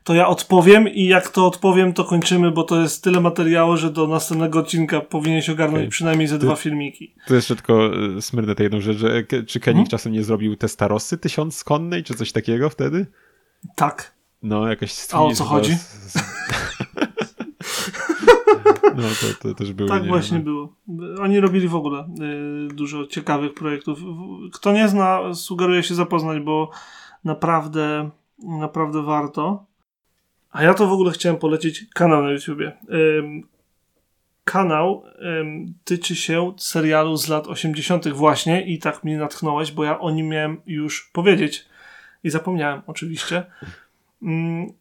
to 0.04 0.14
ja 0.14 0.28
odpowiem 0.28 0.88
i 0.88 1.04
jak 1.04 1.28
to 1.28 1.46
odpowiem, 1.46 1.92
to 1.92 2.04
kończymy, 2.04 2.50
bo 2.50 2.64
to 2.64 2.80
jest 2.80 3.04
tyle 3.04 3.20
materiału, 3.20 3.76
że 3.76 3.90
do 3.90 4.06
następnego 4.06 4.58
odcinka 4.58 5.00
powinieneś 5.00 5.50
ogarnąć 5.50 5.80
okay. 5.80 5.90
przynajmniej 5.90 6.28
ze 6.28 6.38
dwa 6.38 6.56
filmiki. 6.56 7.14
To 7.26 7.34
jeszcze 7.34 7.56
tylko 7.56 7.90
e, 8.16 8.22
smyrnę 8.22 8.54
tę 8.54 8.62
jedną 8.62 8.80
rzecz, 8.80 8.96
że 8.96 9.22
czy 9.46 9.60
Kenik 9.60 9.64
hmm? 9.64 9.86
czasem 9.86 10.12
nie 10.12 10.22
zrobił 10.22 10.56
Testarosy 10.56 11.18
tysiąc 11.18 11.64
konnej, 11.64 12.04
czy 12.04 12.14
coś 12.14 12.32
takiego 12.32 12.70
wtedy? 12.70 13.06
Tak. 13.76 14.16
No, 14.42 14.68
jakaś... 14.68 14.94
A 15.12 15.22
o 15.22 15.32
co 15.32 15.44
chodzi? 15.44 15.74
Z... 15.74 16.18
No 18.96 19.08
to, 19.20 19.48
to 19.48 19.54
też 19.54 19.72
było. 19.72 19.88
Tak 19.88 20.06
właśnie 20.06 20.38
było. 20.38 20.74
Oni 21.20 21.40
robili 21.40 21.68
w 21.68 21.74
ogóle 21.74 22.08
y, 22.70 22.74
dużo 22.74 23.06
ciekawych 23.06 23.54
projektów. 23.54 23.98
Kto 24.52 24.72
nie 24.72 24.88
zna, 24.88 25.34
sugeruję 25.34 25.82
się 25.82 25.94
zapoznać, 25.94 26.42
bo 26.42 26.70
naprawdę, 27.24 28.10
naprawdę 28.38 29.02
warto. 29.02 29.64
A 30.50 30.62
ja 30.62 30.74
to 30.74 30.86
w 30.86 30.92
ogóle 30.92 31.12
chciałem 31.12 31.38
polecić 31.38 31.86
kanał 31.94 32.22
na 32.22 32.30
YouTubie. 32.30 32.72
Kanał 34.44 35.02
tyczy 35.84 36.16
się 36.16 36.52
serialu 36.56 37.16
z 37.16 37.28
lat 37.28 37.46
80. 37.46 38.08
właśnie 38.08 38.66
i 38.66 38.78
tak 38.78 39.04
mnie 39.04 39.18
natchnąłeś, 39.18 39.72
bo 39.72 39.84
ja 39.84 39.98
o 39.98 40.10
nim 40.10 40.28
miałem 40.28 40.60
już 40.66 41.10
powiedzieć 41.12 41.66
i 42.24 42.30
zapomniałem 42.30 42.82
oczywiście. 42.86 43.44
Mm, 44.22 44.72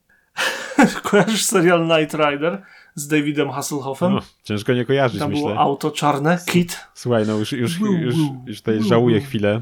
kojarzysz 1.04 1.46
serial 1.46 1.88
Night 1.88 2.14
Rider? 2.14 2.62
Z 2.96 3.08
Davidem 3.08 3.50
Hasselhoffem. 3.50 4.14
No, 4.14 4.22
ciężko 4.44 4.74
nie 4.74 4.86
kojarzyć, 4.86 5.20
Tam 5.20 5.30
myślę. 5.30 5.48
było 5.48 5.60
auto 5.60 5.92
czarne, 5.92 6.38
kit. 6.46 6.88
Słuchaj, 6.94 7.24
no 7.28 7.38
już, 7.38 7.52
już, 7.52 7.80
już, 7.80 8.16
już 8.46 8.58
tutaj 8.58 8.84
żałuję 8.84 9.22
chwilę. 9.22 9.62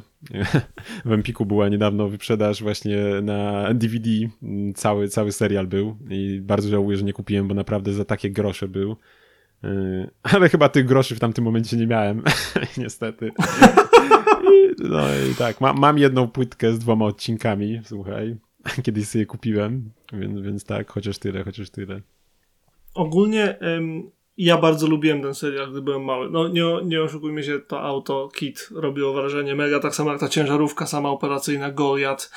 W 1.06 1.12
Empiku 1.12 1.46
była 1.46 1.70
niedawno 1.70 2.10
wyprzedaż 2.10 2.64
właśnie 2.64 2.98
na 3.22 3.74
DVD. 3.74 4.10
Cały, 4.76 5.08
cały 5.08 5.32
serial 5.32 5.68
był 5.68 5.98
i 6.10 6.42
bardzo 6.42 6.70
żałuję, 6.70 6.98
że 6.98 7.04
nie 7.04 7.14
kupiłem, 7.14 7.48
bo 7.48 7.54
naprawdę 7.54 7.94
za 7.94 8.06
takie 8.06 8.32
grosze 8.32 8.68
był. 8.68 8.96
Yy, 9.64 10.10
ale 10.24 10.50
chyba 10.50 10.70
tych 10.70 10.86
groszy 10.86 11.16
w 11.16 11.20
tamtym 11.20 11.44
momencie 11.44 11.78
nie 11.78 11.88
miałem, 11.88 12.24
niestety. 12.78 13.32
No 14.80 15.02
i 15.32 15.36
tak, 15.36 15.62
ma, 15.62 15.74
mam 15.74 15.98
jedną 15.98 16.28
płytkę 16.28 16.74
z 16.74 16.80
dwoma 16.80 17.06
odcinkami, 17.06 17.82
słuchaj. 17.86 18.36
Kiedyś 18.84 19.08
sobie 19.08 19.26
kupiłem, 19.26 19.92
więc, 20.14 20.42
więc 20.42 20.64
tak, 20.66 20.92
chociaż 20.92 21.18
tyle, 21.18 21.44
chociaż 21.44 21.70
tyle 21.70 22.02
ogólnie 22.94 23.58
ja 24.38 24.58
bardzo 24.58 24.88
lubiłem 24.88 25.22
ten 25.22 25.34
serial, 25.36 25.72
gdy 25.72 25.82
byłem 25.82 26.04
mały. 26.04 26.30
No 26.30 26.48
nie, 26.48 26.64
nie 26.86 27.02
oszukujmy 27.02 27.44
się, 27.44 27.60
to 27.60 27.82
auto 27.82 28.30
Kit 28.36 28.70
robiło 28.76 29.14
wrażenie 29.14 29.56
mega, 29.56 29.80
tak 29.80 29.96
samo 29.96 30.12
jak 30.12 30.20
ta 30.20 30.30
ciężarówka 30.30 30.86
sama 30.86 31.10
operacyjna, 31.10 31.72
Goliath 31.72 32.32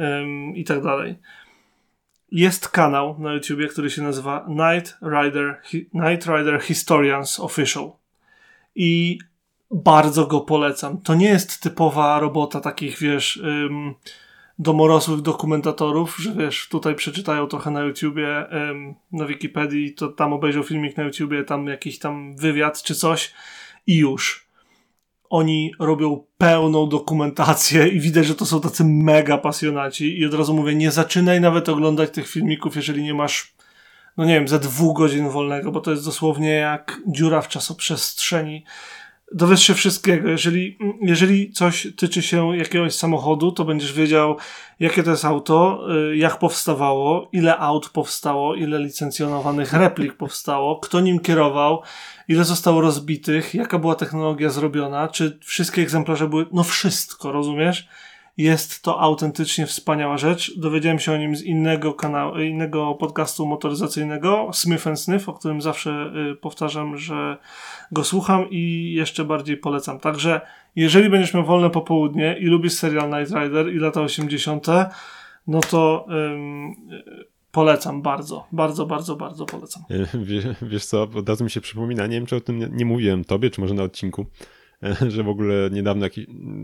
ym, 0.00 0.56
i 0.56 0.64
tak 0.64 0.82
dalej. 0.82 1.14
Jest 2.32 2.68
kanał 2.68 3.16
na 3.18 3.34
YouTubie, 3.34 3.68
który 3.68 3.90
się 3.90 4.02
nazywa 4.02 4.46
Night 4.48 4.98
Rider, 5.02 5.60
Hi 5.64 5.88
Night 5.94 6.26
Rider 6.26 6.60
Historians 6.60 7.40
Official. 7.40 7.92
I 8.74 9.18
bardzo 9.70 10.26
go 10.26 10.40
polecam. 10.40 11.00
To 11.00 11.14
nie 11.14 11.28
jest 11.28 11.62
typowa 11.62 12.20
robota 12.20 12.60
takich, 12.60 12.98
wiesz... 12.98 13.42
domorosłych 14.60 15.20
dokumentatorów, 15.20 16.16
że 16.18 16.32
wiesz, 16.34 16.68
tutaj 16.68 16.94
przeczytają 16.94 17.46
trochę 17.46 17.70
na 17.70 17.80
YouTubie, 17.80 18.46
na 19.12 19.26
Wikipedii, 19.26 19.94
to 19.94 20.08
tam 20.08 20.32
obejrzą 20.32 20.62
filmik 20.62 20.96
na 20.96 21.02
YouTubie, 21.02 21.44
tam 21.44 21.66
jakiś 21.66 21.98
tam 21.98 22.36
wywiad 22.36 22.82
czy 22.82 22.94
coś 22.94 23.32
i 23.86 23.96
już. 23.96 24.50
Oni 25.30 25.72
robią 25.78 26.24
pełną 26.38 26.88
dokumentację 26.88 27.88
i 27.88 28.00
widać, 28.00 28.26
że 28.26 28.34
to 28.34 28.46
są 28.46 28.60
tacy 28.60 28.84
mega 28.84 29.38
pasjonaci 29.38 30.18
i 30.18 30.26
od 30.26 30.34
razu 30.34 30.54
mówię, 30.54 30.74
nie 30.74 30.90
zaczynaj 30.90 31.40
nawet 31.40 31.68
oglądać 31.68 32.10
tych 32.10 32.28
filmików, 32.28 32.76
jeżeli 32.76 33.02
nie 33.02 33.14
masz 33.14 33.54
no 34.16 34.24
nie 34.24 34.34
wiem, 34.34 34.48
ze 34.48 34.58
dwóch 34.58 34.96
godzin 34.96 35.28
wolnego, 35.28 35.72
bo 35.72 35.80
to 35.80 35.90
jest 35.90 36.04
dosłownie 36.04 36.50
jak 36.50 37.00
dziura 37.06 37.40
w 37.40 37.48
czasoprzestrzeni 37.48 38.64
dowiesz 39.34 39.62
się 39.62 39.74
wszystkiego. 39.74 40.28
Jeżeli, 40.28 40.78
jeżeli 41.02 41.52
coś 41.52 41.88
tyczy 41.96 42.22
się 42.22 42.56
jakiegoś 42.56 42.94
samochodu, 42.94 43.52
to 43.52 43.64
będziesz 43.64 43.92
wiedział, 43.92 44.36
jakie 44.80 45.02
to 45.02 45.10
jest 45.10 45.24
auto, 45.24 45.86
y, 46.12 46.16
jak 46.16 46.38
powstawało, 46.38 47.28
ile 47.32 47.58
aut 47.58 47.88
powstało, 47.88 48.54
ile 48.54 48.78
licencjonowanych 48.78 49.72
replik 49.72 50.14
powstało, 50.14 50.78
kto 50.80 51.00
nim 51.00 51.20
kierował, 51.20 51.82
ile 52.28 52.44
zostało 52.44 52.80
rozbitych, 52.80 53.54
jaka 53.54 53.78
była 53.78 53.94
technologia 53.94 54.50
zrobiona, 54.50 55.08
czy 55.08 55.38
wszystkie 55.42 55.82
egzemplarze 55.82 56.28
były, 56.28 56.46
no 56.52 56.64
wszystko, 56.64 57.32
rozumiesz? 57.32 57.88
Jest 58.40 58.82
to 58.82 59.00
autentycznie 59.00 59.66
wspaniała 59.66 60.18
rzecz. 60.18 60.58
Dowiedziałem 60.58 60.98
się 60.98 61.12
o 61.12 61.16
nim 61.16 61.36
z 61.36 61.42
innego 61.42 61.94
kanału, 61.94 62.38
innego 62.38 62.94
podcastu 62.94 63.46
motoryzacyjnego, 63.46 64.50
Smith 64.52 64.84
Sniff, 64.94 65.28
o 65.28 65.32
którym 65.32 65.62
zawsze 65.62 66.12
y, 66.32 66.36
powtarzam, 66.36 66.98
że 66.98 67.36
go 67.92 68.04
słucham 68.04 68.50
i 68.50 68.92
jeszcze 68.96 69.24
bardziej 69.24 69.56
polecam. 69.56 69.98
Także 69.98 70.40
jeżeli 70.76 71.10
będziesz 71.10 71.34
miał 71.34 71.44
wolne 71.44 71.70
popołudnie 71.70 72.36
i 72.40 72.44
lubisz 72.44 72.72
serial 72.72 73.10
Night 73.10 73.34
Rider 73.34 73.74
i 73.74 73.78
lata 73.78 74.00
80., 74.00 74.66
no 75.46 75.60
to 75.60 76.06
ym, 76.10 76.74
polecam 77.52 78.02
bardzo, 78.02 78.46
bardzo, 78.52 78.86
bardzo, 78.86 79.16
bardzo 79.16 79.46
polecam. 79.46 79.82
Wiesz, 80.24 80.44
wiesz 80.62 80.84
co, 80.84 81.02
od 81.02 81.28
razu 81.28 81.44
mi 81.44 81.50
się 81.50 81.60
przypomina, 81.60 82.06
nie 82.06 82.16
wiem 82.16 82.26
czy 82.26 82.36
o 82.36 82.40
tym 82.40 82.58
nie, 82.58 82.68
nie 82.72 82.84
mówiłem 82.84 83.24
tobie, 83.24 83.50
czy 83.50 83.60
może 83.60 83.74
na 83.74 83.82
odcinku, 83.82 84.26
że 85.08 85.22
w 85.22 85.28
ogóle 85.28 85.70
niedawno, 85.72 86.06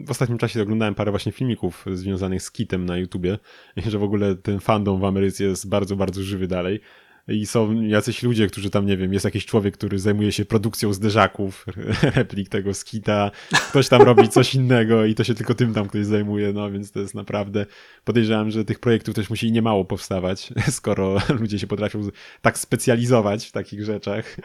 w 0.06 0.10
ostatnim 0.10 0.38
czasie 0.38 0.62
oglądałem 0.62 0.94
parę 0.94 1.10
właśnie 1.10 1.32
filmików 1.32 1.84
związanych 1.92 2.42
z 2.42 2.50
kitem 2.50 2.86
na 2.86 2.96
YouTubie 2.96 3.38
że 3.76 3.98
w 3.98 4.02
ogóle 4.02 4.34
ten 4.34 4.60
fandom 4.60 5.00
w 5.00 5.04
Ameryce 5.04 5.44
jest 5.44 5.68
bardzo, 5.68 5.96
bardzo 5.96 6.22
żywy 6.22 6.46
dalej 6.46 6.80
i 7.29 7.47
są 7.47 7.83
jacyś 7.83 8.22
ludzie, 8.22 8.47
którzy 8.47 8.70
tam, 8.70 8.87
nie 8.87 8.97
wiem, 8.97 9.12
jest 9.12 9.24
jakiś 9.24 9.47
człowiek, 9.47 9.77
który 9.77 9.99
zajmuje 9.99 10.33
się 10.33 10.45
produkcją 10.45 10.93
zderzaków, 10.93 11.66
replik 12.16 12.49
tego 12.49 12.74
skita, 12.74 13.31
ktoś 13.70 13.89
tam 13.89 14.03
robi 14.03 14.29
coś 14.29 14.55
innego 14.55 15.05
i 15.05 15.14
to 15.14 15.24
się 15.24 15.35
tylko 15.35 15.55
tym 15.55 15.74
tam 15.74 15.89
ktoś 15.89 16.07
zajmuje, 16.07 16.53
no 16.53 16.70
więc 16.70 16.93
to 16.93 17.01
jest 17.01 17.14
naprawdę, 17.14 17.66
podejrzewam, 18.05 18.51
że 18.51 18.64
tych 18.64 18.79
projektów 18.79 19.14
też 19.14 19.31
musi 19.31 19.53
niemało 19.53 19.85
powstawać, 19.85 20.53
skoro 20.70 21.16
ludzie 21.41 21.59
się 21.59 21.66
potrafią 21.66 22.01
tak 22.43 22.59
specjalizować 22.59 23.47
w 23.47 23.53
takich 23.53 23.85
rzeczach, 23.85 24.37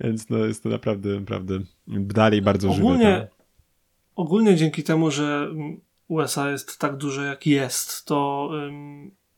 więc 0.00 0.30
no 0.30 0.38
jest 0.38 0.62
to 0.62 0.68
naprawdę, 0.68 1.08
naprawdę 1.08 1.60
dalej 1.86 2.42
bardzo 2.42 2.70
ogólnie, 2.70 2.98
żywe. 2.98 3.28
Ogólnie 4.16 4.56
dzięki 4.56 4.82
temu, 4.82 5.10
że 5.10 5.54
USA 6.08 6.50
jest 6.50 6.78
tak 6.78 6.96
duże 6.96 7.24
jak 7.24 7.46
jest, 7.46 8.04
to 8.04 8.50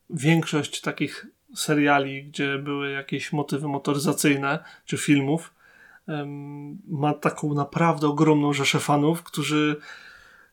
większość 0.09 0.81
takich 0.81 1.25
seriali, 1.55 2.23
gdzie 2.23 2.57
były 2.57 2.91
jakieś 2.91 3.33
motywy 3.33 3.67
motoryzacyjne, 3.67 4.59
czy 4.85 4.97
filmów, 4.97 5.53
ma 6.87 7.13
taką 7.13 7.53
naprawdę 7.53 8.07
ogromną 8.07 8.53
rzeszę 8.53 8.79
fanów, 8.79 9.23
którzy 9.23 9.75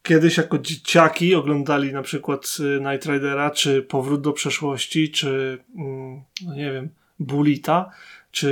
kiedyś 0.03 0.36
jako 0.36 0.59
dzieciaki 0.59 1.34
oglądali 1.34 1.92
na 1.92 2.03
przykład 2.03 2.57
y, 2.61 2.80
Night 2.80 3.07
Ridera, 3.07 3.51
czy 3.51 3.82
Powrót 3.82 4.20
do 4.20 4.32
przeszłości, 4.32 5.11
czy 5.11 5.59
mm, 5.76 6.22
no 6.47 6.55
nie 6.55 6.72
wiem, 6.72 6.88
Bulita, 7.18 7.90
czy 8.30 8.49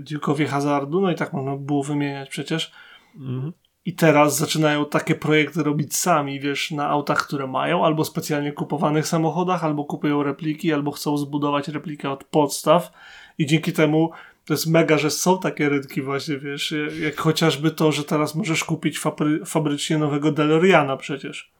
y, 0.00 0.04
Dziłkowie 0.04 0.46
Hazardu, 0.46 1.00
no 1.00 1.10
i 1.10 1.14
tak 1.14 1.32
można 1.32 1.56
było 1.56 1.82
wymieniać 1.82 2.28
przecież. 2.28 2.72
Mhm. 3.16 3.52
I 3.86 3.94
teraz 3.94 4.38
zaczynają 4.38 4.86
takie 4.86 5.14
projekty 5.14 5.62
robić 5.62 5.96
sami, 5.96 6.40
wiesz, 6.40 6.70
na 6.70 6.88
autach, 6.88 7.26
które 7.26 7.46
mają, 7.46 7.84
albo 7.84 8.04
specjalnie 8.04 8.52
kupowanych 8.52 9.06
samochodach, 9.06 9.64
albo 9.64 9.84
kupują 9.84 10.22
repliki, 10.22 10.72
albo 10.72 10.90
chcą 10.90 11.16
zbudować 11.16 11.68
replikę 11.68 12.10
od 12.10 12.24
podstaw 12.24 12.92
i 13.38 13.46
dzięki 13.46 13.72
temu 13.72 14.10
to 14.44 14.54
jest 14.54 14.66
mega, 14.66 14.98
że 14.98 15.10
są 15.10 15.38
takie 15.38 15.68
rynki 15.68 16.02
właśnie, 16.02 16.38
wiesz, 16.38 16.74
jak 17.02 17.16
chociażby 17.16 17.70
to, 17.70 17.92
że 17.92 18.04
teraz 18.04 18.34
możesz 18.34 18.64
kupić 18.64 18.98
fabry, 18.98 19.44
fabrycznie 19.44 19.98
nowego 19.98 20.32
DeLoreana 20.32 20.96
przecież. 20.96 21.54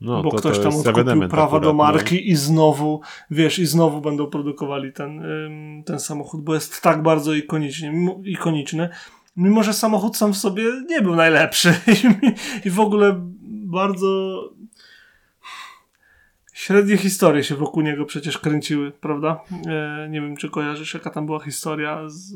No, 0.00 0.22
bo 0.22 0.30
to, 0.30 0.36
ktoś 0.36 0.56
to 0.56 0.62
tam 0.62 0.76
odkupił 0.76 1.28
prawa 1.28 1.46
akurat, 1.46 1.62
do 1.62 1.68
no. 1.68 1.74
marki 1.74 2.14
no. 2.14 2.20
i 2.20 2.34
znowu, 2.34 3.00
wiesz, 3.30 3.58
i 3.58 3.66
znowu 3.66 4.00
będą 4.00 4.26
produkowali 4.26 4.92
ten, 4.92 5.22
ten 5.86 6.00
samochód, 6.00 6.40
bo 6.40 6.54
jest 6.54 6.82
tak 6.82 7.02
bardzo 7.02 7.34
ikoniczny, 7.34 7.92
ikoniczny 8.24 8.88
mimo 9.38 9.62
że 9.62 9.72
samochód 9.72 10.16
sam 10.16 10.32
w 10.32 10.36
sobie 10.38 10.64
nie 10.88 11.02
był 11.02 11.16
najlepszy 11.16 11.74
i 12.64 12.70
w 12.70 12.80
ogóle 12.80 13.14
bardzo 13.46 14.42
średnie 16.52 16.96
historie 16.96 17.44
się 17.44 17.54
wokół 17.54 17.82
niego 17.82 18.04
przecież 18.04 18.38
kręciły, 18.38 18.92
prawda? 18.92 19.40
E, 19.66 20.08
nie 20.10 20.20
wiem, 20.20 20.36
czy 20.36 20.50
kojarzysz, 20.50 20.94
jaka 20.94 21.10
tam 21.10 21.26
była 21.26 21.40
historia 21.40 22.08
z, 22.08 22.34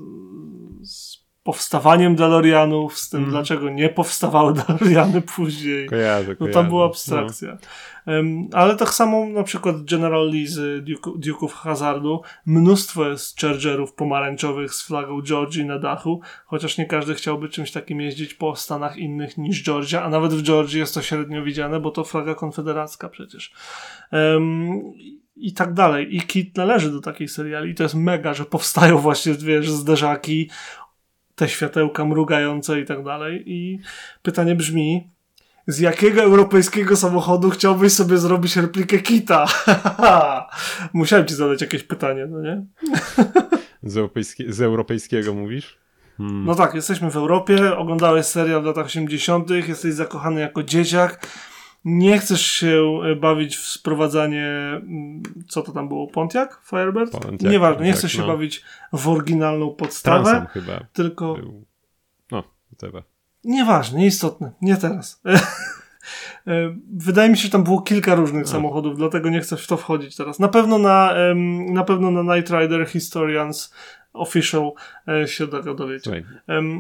z 0.83 1.22
powstawaniem 1.43 2.17
DeLoreanów, 2.17 2.99
z 2.99 3.11
tym, 3.11 3.19
mm. 3.19 3.31
dlaczego 3.31 3.71
nie 3.71 3.89
powstawały 3.89 4.55
DeLoreany 4.67 5.23
później. 5.23 5.87
Kojarzę, 5.89 6.37
kojarzę. 6.37 6.37
No 6.41 6.63
tam 6.63 6.69
była 6.69 6.87
abstrakcja. 6.87 7.59
No. 8.07 8.13
Um, 8.13 8.49
ale 8.53 8.77
tak 8.77 8.89
samo 8.89 9.27
na 9.27 9.43
przykład 9.43 9.85
General 9.85 10.31
Lee 10.31 10.47
z 10.47 10.85
Duke, 10.85 11.11
Duke'ów 11.11 11.53
Hazardu, 11.53 12.23
mnóstwo 12.47 13.09
jest 13.09 13.41
Chargerów 13.41 13.93
pomarańczowych 13.93 14.75
z 14.75 14.83
flagą 14.83 15.23
Georgii 15.23 15.65
na 15.65 15.79
dachu, 15.79 16.21
chociaż 16.47 16.79
nie 16.79 16.87
każdy 16.87 17.15
chciałby 17.15 17.49
czymś 17.49 17.73
takim 17.73 18.01
jeździć 18.01 18.35
po 18.35 18.57
Stanach 18.57 18.97
innych 18.97 19.39
niż 19.39 19.65
Georgia, 19.65 20.03
a 20.03 20.09
nawet 20.09 20.35
w 20.35 20.43
Georgii 20.43 20.79
jest 20.79 20.95
to 20.95 21.03
średnio 21.03 21.43
widziane, 21.43 21.81
bo 21.81 21.91
to 21.91 22.05
flaga 22.05 22.35
konfederacka 22.35 23.09
przecież. 23.09 23.53
Um, 24.13 24.93
i 25.37 25.53
tak 25.53 25.75
dalej. 25.75 26.17
I 26.17 26.21
Kit 26.21 26.57
należy 26.57 26.91
do 26.91 27.01
takiej 27.01 27.29
seriali 27.29 27.71
i 27.71 27.75
to 27.75 27.83
jest 27.83 27.95
mega, 27.95 28.35
że 28.35 28.45
powstają 28.45 28.99
właśnie, 28.99 29.35
wiesz, 29.35 29.71
zderzaki 29.71 30.51
te 31.35 31.49
światełka 31.49 32.05
mrugające 32.05 32.81
i 32.81 32.87
tak 32.87 33.05
dalej. 33.05 33.43
I 33.47 33.79
pytanie 34.23 34.55
brzmi, 34.55 35.11
z 35.67 35.79
jakiego 35.79 36.23
europejskiego 36.23 36.97
samochodu 36.97 37.51
chciałbyś 37.51 37.93
sobie 37.93 38.19
zrobić 38.19 38.57
replikę 38.57 38.99
Kita? 38.99 39.47
Musiałem 40.93 41.27
ci 41.27 41.35
zadać 41.35 41.61
jakieś 41.61 41.83
pytanie, 41.83 42.27
no 42.27 42.43
nie? 42.43 42.67
z, 43.83 43.97
europejski 43.97 44.53
z 44.53 44.63
europejskiego 44.63 45.35
mówisz? 45.35 45.79
Hmm. 46.17 46.45
No 46.45 46.55
tak, 46.55 46.75
jesteśmy 46.75 47.11
w 47.11 47.17
Europie, 47.17 47.77
oglądałeś 47.77 48.27
serial 48.27 48.63
w 48.63 48.65
latach 48.65 48.87
80., 48.87 49.51
jesteś 49.51 49.95
zakochany 49.95 50.41
jako 50.41 50.63
dzieciak 50.63 51.27
nie 51.85 52.19
chcesz 52.19 52.47
się 52.47 53.01
e, 53.05 53.17
bawić 53.17 53.57
w 53.57 53.67
sprowadzanie, 53.67 54.47
mm, 54.47 55.23
co 55.49 55.63
to 55.63 55.73
tam 55.73 55.89
było, 55.89 56.07
Pontiac? 56.07 56.51
Firebird? 56.65 57.13
Pontiac, 57.13 57.53
Nieważne, 57.53 57.85
nie 57.85 57.93
chcesz 57.93 58.19
no. 58.19 58.23
się 58.23 58.29
bawić 58.29 58.65
w 58.93 59.09
oryginalną 59.09 59.71
podstawę. 59.71 60.25
Transam 60.25 60.47
chyba. 60.47 60.81
Tylko... 60.93 61.35
Był. 61.35 61.65
No, 62.31 62.45
whatever. 62.67 63.03
Nieważne, 63.45 64.01
nieistotne, 64.01 64.53
nie 64.63 64.77
teraz. 64.77 65.21
E, 66.47 66.77
wydaje 66.93 67.31
mi 67.31 67.37
się, 67.37 67.43
że 67.43 67.51
tam 67.51 67.65
było 67.65 67.83
kilka 67.83 68.15
różnych 68.15 68.49
samochodów, 68.49 68.97
dlatego 68.97 69.31
nie 69.31 69.41
chcę 69.41 69.57
w 69.57 69.67
to 69.67 69.77
wchodzić 69.77 70.17
teraz. 70.17 70.39
Na 70.39 70.49
pewno 70.49 70.79
na, 70.79 71.15
na 71.69 71.85
pewno 71.85 72.11
na 72.11 72.37
Night 72.37 72.51
Rider 72.51 72.87
Historians 72.87 73.75
Official 74.13 74.73
e, 75.09 75.29
się 75.29 75.47
dowiecie. 75.77 76.25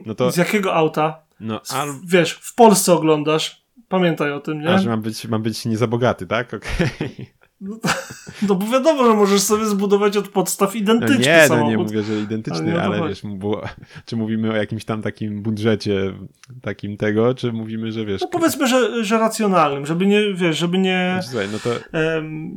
no 0.07 0.14
to... 0.14 0.30
Z 0.30 0.36
jakiego 0.36 0.74
auta? 0.74 1.20
No, 1.40 1.61
al... 1.70 1.88
Wiesz, 2.07 2.32
w 2.32 2.55
Polsce 2.55 2.92
oglądasz, 2.92 3.62
Pamiętaj 3.93 4.32
o 4.32 4.40
tym, 4.40 4.61
nie? 4.61 4.68
A, 4.68 4.78
że 4.78 4.90
mam 4.90 5.03
być, 5.03 5.28
mam 5.28 5.43
być 5.43 5.64
nie 5.64 5.76
za 5.76 5.86
bogaty, 5.86 6.26
tak? 6.26 6.55
Okej. 6.55 6.88
Okay. 6.97 7.26
No, 7.61 7.78
no 8.49 8.55
bo 8.55 8.66
wiadomo, 8.66 9.05
że 9.05 9.14
możesz 9.14 9.40
sobie 9.40 9.66
zbudować 9.66 10.16
od 10.16 10.28
podstaw 10.28 10.76
identyczny 10.76 11.18
no 11.18 11.26
nie, 11.26 11.49
samochód. 11.49 11.64
No 11.64 11.70
nie 11.70 11.76
mówię, 11.76 12.03
że 12.03 12.20
identyczny, 12.20 12.82
ale, 12.82 12.97
ale 12.97 13.09
wiesz, 13.09 13.22
było, 13.22 13.62
czy 14.07 14.16
mówimy 14.16 14.51
o 14.51 14.57
jakimś 14.57 14.84
tam 14.84 15.03
takim 15.03 15.43
budżecie 15.43 16.12
takim 16.62 16.97
tego, 16.97 17.34
czy 17.34 17.53
mówimy, 17.53 17.93
że 17.93 18.05
wiesz... 18.05 18.20
No 18.20 18.28
powiedzmy, 18.28 18.68
że, 18.68 19.05
że 19.05 19.18
racjonalnym, 19.18 19.86
żeby 19.86 20.07
nie, 20.07 20.34
wiesz, 20.34 20.59
żeby 20.59 20.78
nie 20.78 21.20
słuchaj, 21.22 21.49
no 21.53 21.59
to... 21.59 21.70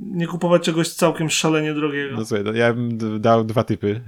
nie 0.02 0.28
kupować 0.28 0.64
czegoś 0.64 0.90
całkiem 0.90 1.30
szalenie 1.30 1.74
drogiego. 1.74 2.16
No 2.18 2.26
słuchaj, 2.26 2.44
no, 2.46 2.54
ja 2.54 2.74
bym 2.74 2.98
dał 3.22 3.44
dwa 3.44 3.64
typy. 3.64 4.02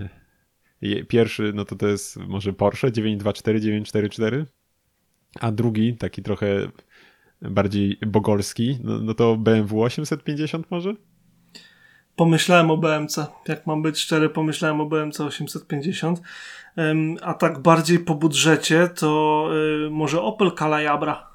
Pierwszy, 1.08 1.52
no 1.56 1.66
to 1.66 1.76
to 1.76 1.88
jest 1.88 2.18
może 2.18 2.54
Porsche 2.54 2.92
924, 2.92 3.62
944, 3.62 4.46
a 5.40 5.52
drugi, 5.52 5.98
taki 5.98 6.24
trochę 6.24 6.68
bardziej 7.42 7.98
bogolski, 8.08 8.80
no, 8.84 9.00
no 9.00 9.14
to 9.14 9.38
BMW 9.38 9.84
850 9.84 10.72
może? 10.72 10.94
Pomyślałem 12.16 12.72
o 12.72 12.78
BMC. 12.78 13.18
Jak 13.48 13.68
mam 13.68 13.82
być 13.82 14.00
szczery, 14.00 14.30
pomyślałem 14.30 14.82
o 14.82 14.86
BMC 14.86 15.22
850. 15.22 16.22
Um, 16.78 17.18
a 17.22 17.34
tak 17.34 17.60
bardziej 17.60 18.00
po 18.00 18.16
budżecie, 18.16 18.88
to 18.88 19.50
y, 19.88 19.90
może 19.90 20.22
Opel 20.22 20.52
Calajabra. 20.52 21.28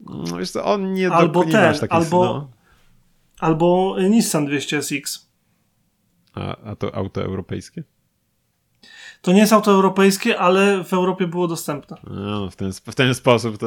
No 0.00 0.36
wiesz 0.38 0.50
co, 0.50 0.64
on 0.64 0.92
nie 0.92 1.10
albo 1.10 1.44
nie 1.44 1.52
ten, 1.52 1.74
albo, 1.90 2.24
no. 2.24 2.50
albo 3.40 3.96
Nissan 4.10 4.46
200SX. 4.46 5.26
A, 6.34 6.56
a 6.56 6.76
to 6.76 6.94
auto 6.94 7.24
europejskie? 7.24 7.84
To 9.22 9.32
nie 9.32 9.40
jest 9.40 9.52
auto 9.52 9.70
europejskie, 9.70 10.38
ale 10.38 10.84
w 10.84 10.92
Europie 10.92 11.26
było 11.26 11.48
dostępne. 11.48 11.96
No, 12.04 12.50
w, 12.50 12.56
ten, 12.56 12.72
w 12.72 12.94
ten 12.94 13.14
sposób 13.14 13.58
to... 13.58 13.66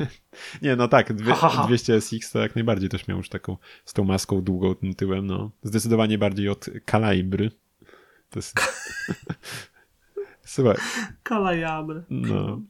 nie, 0.62 0.76
no 0.76 0.88
tak, 0.88 1.12
dwie, 1.12 1.34
200 1.66 2.00
SX 2.00 2.32
to 2.32 2.38
jak 2.38 2.54
najbardziej 2.54 2.88
też 2.88 3.08
miał 3.08 3.18
już 3.18 3.28
taką, 3.28 3.56
z 3.84 3.92
tą 3.92 4.04
maską 4.04 4.42
długą 4.42 4.74
tym 4.74 4.94
tyłem, 4.94 5.26
no. 5.26 5.50
Zdecydowanie 5.62 6.18
bardziej 6.18 6.48
od 6.48 6.66
Kalibry. 6.84 7.50
To 8.30 8.38
jest... 8.38 8.60
Słuchaj. 10.44 10.76
Kalajabry. 11.22 12.02
No. 12.10 12.60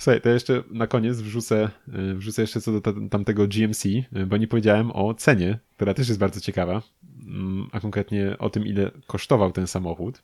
Słuchaj, 0.00 0.20
to 0.20 0.28
jeszcze 0.28 0.62
na 0.70 0.86
koniec 0.86 1.20
wrzucę, 1.20 1.70
y, 1.88 2.14
wrzucę 2.14 2.42
jeszcze 2.42 2.60
co 2.60 2.80
do 2.80 2.92
tamtego 3.10 3.46
GMC, 3.46 3.86
y, 3.86 4.06
bo 4.26 4.36
nie 4.36 4.48
powiedziałem 4.48 4.90
o 4.90 5.14
cenie, 5.14 5.58
która 5.76 5.94
też 5.94 6.08
jest 6.08 6.20
bardzo 6.20 6.40
ciekawa, 6.40 6.82
mm, 7.26 7.68
a 7.72 7.80
konkretnie 7.80 8.38
o 8.38 8.50
tym, 8.50 8.66
ile 8.66 8.90
kosztował 9.06 9.52
ten 9.52 9.66
samochód. 9.66 10.22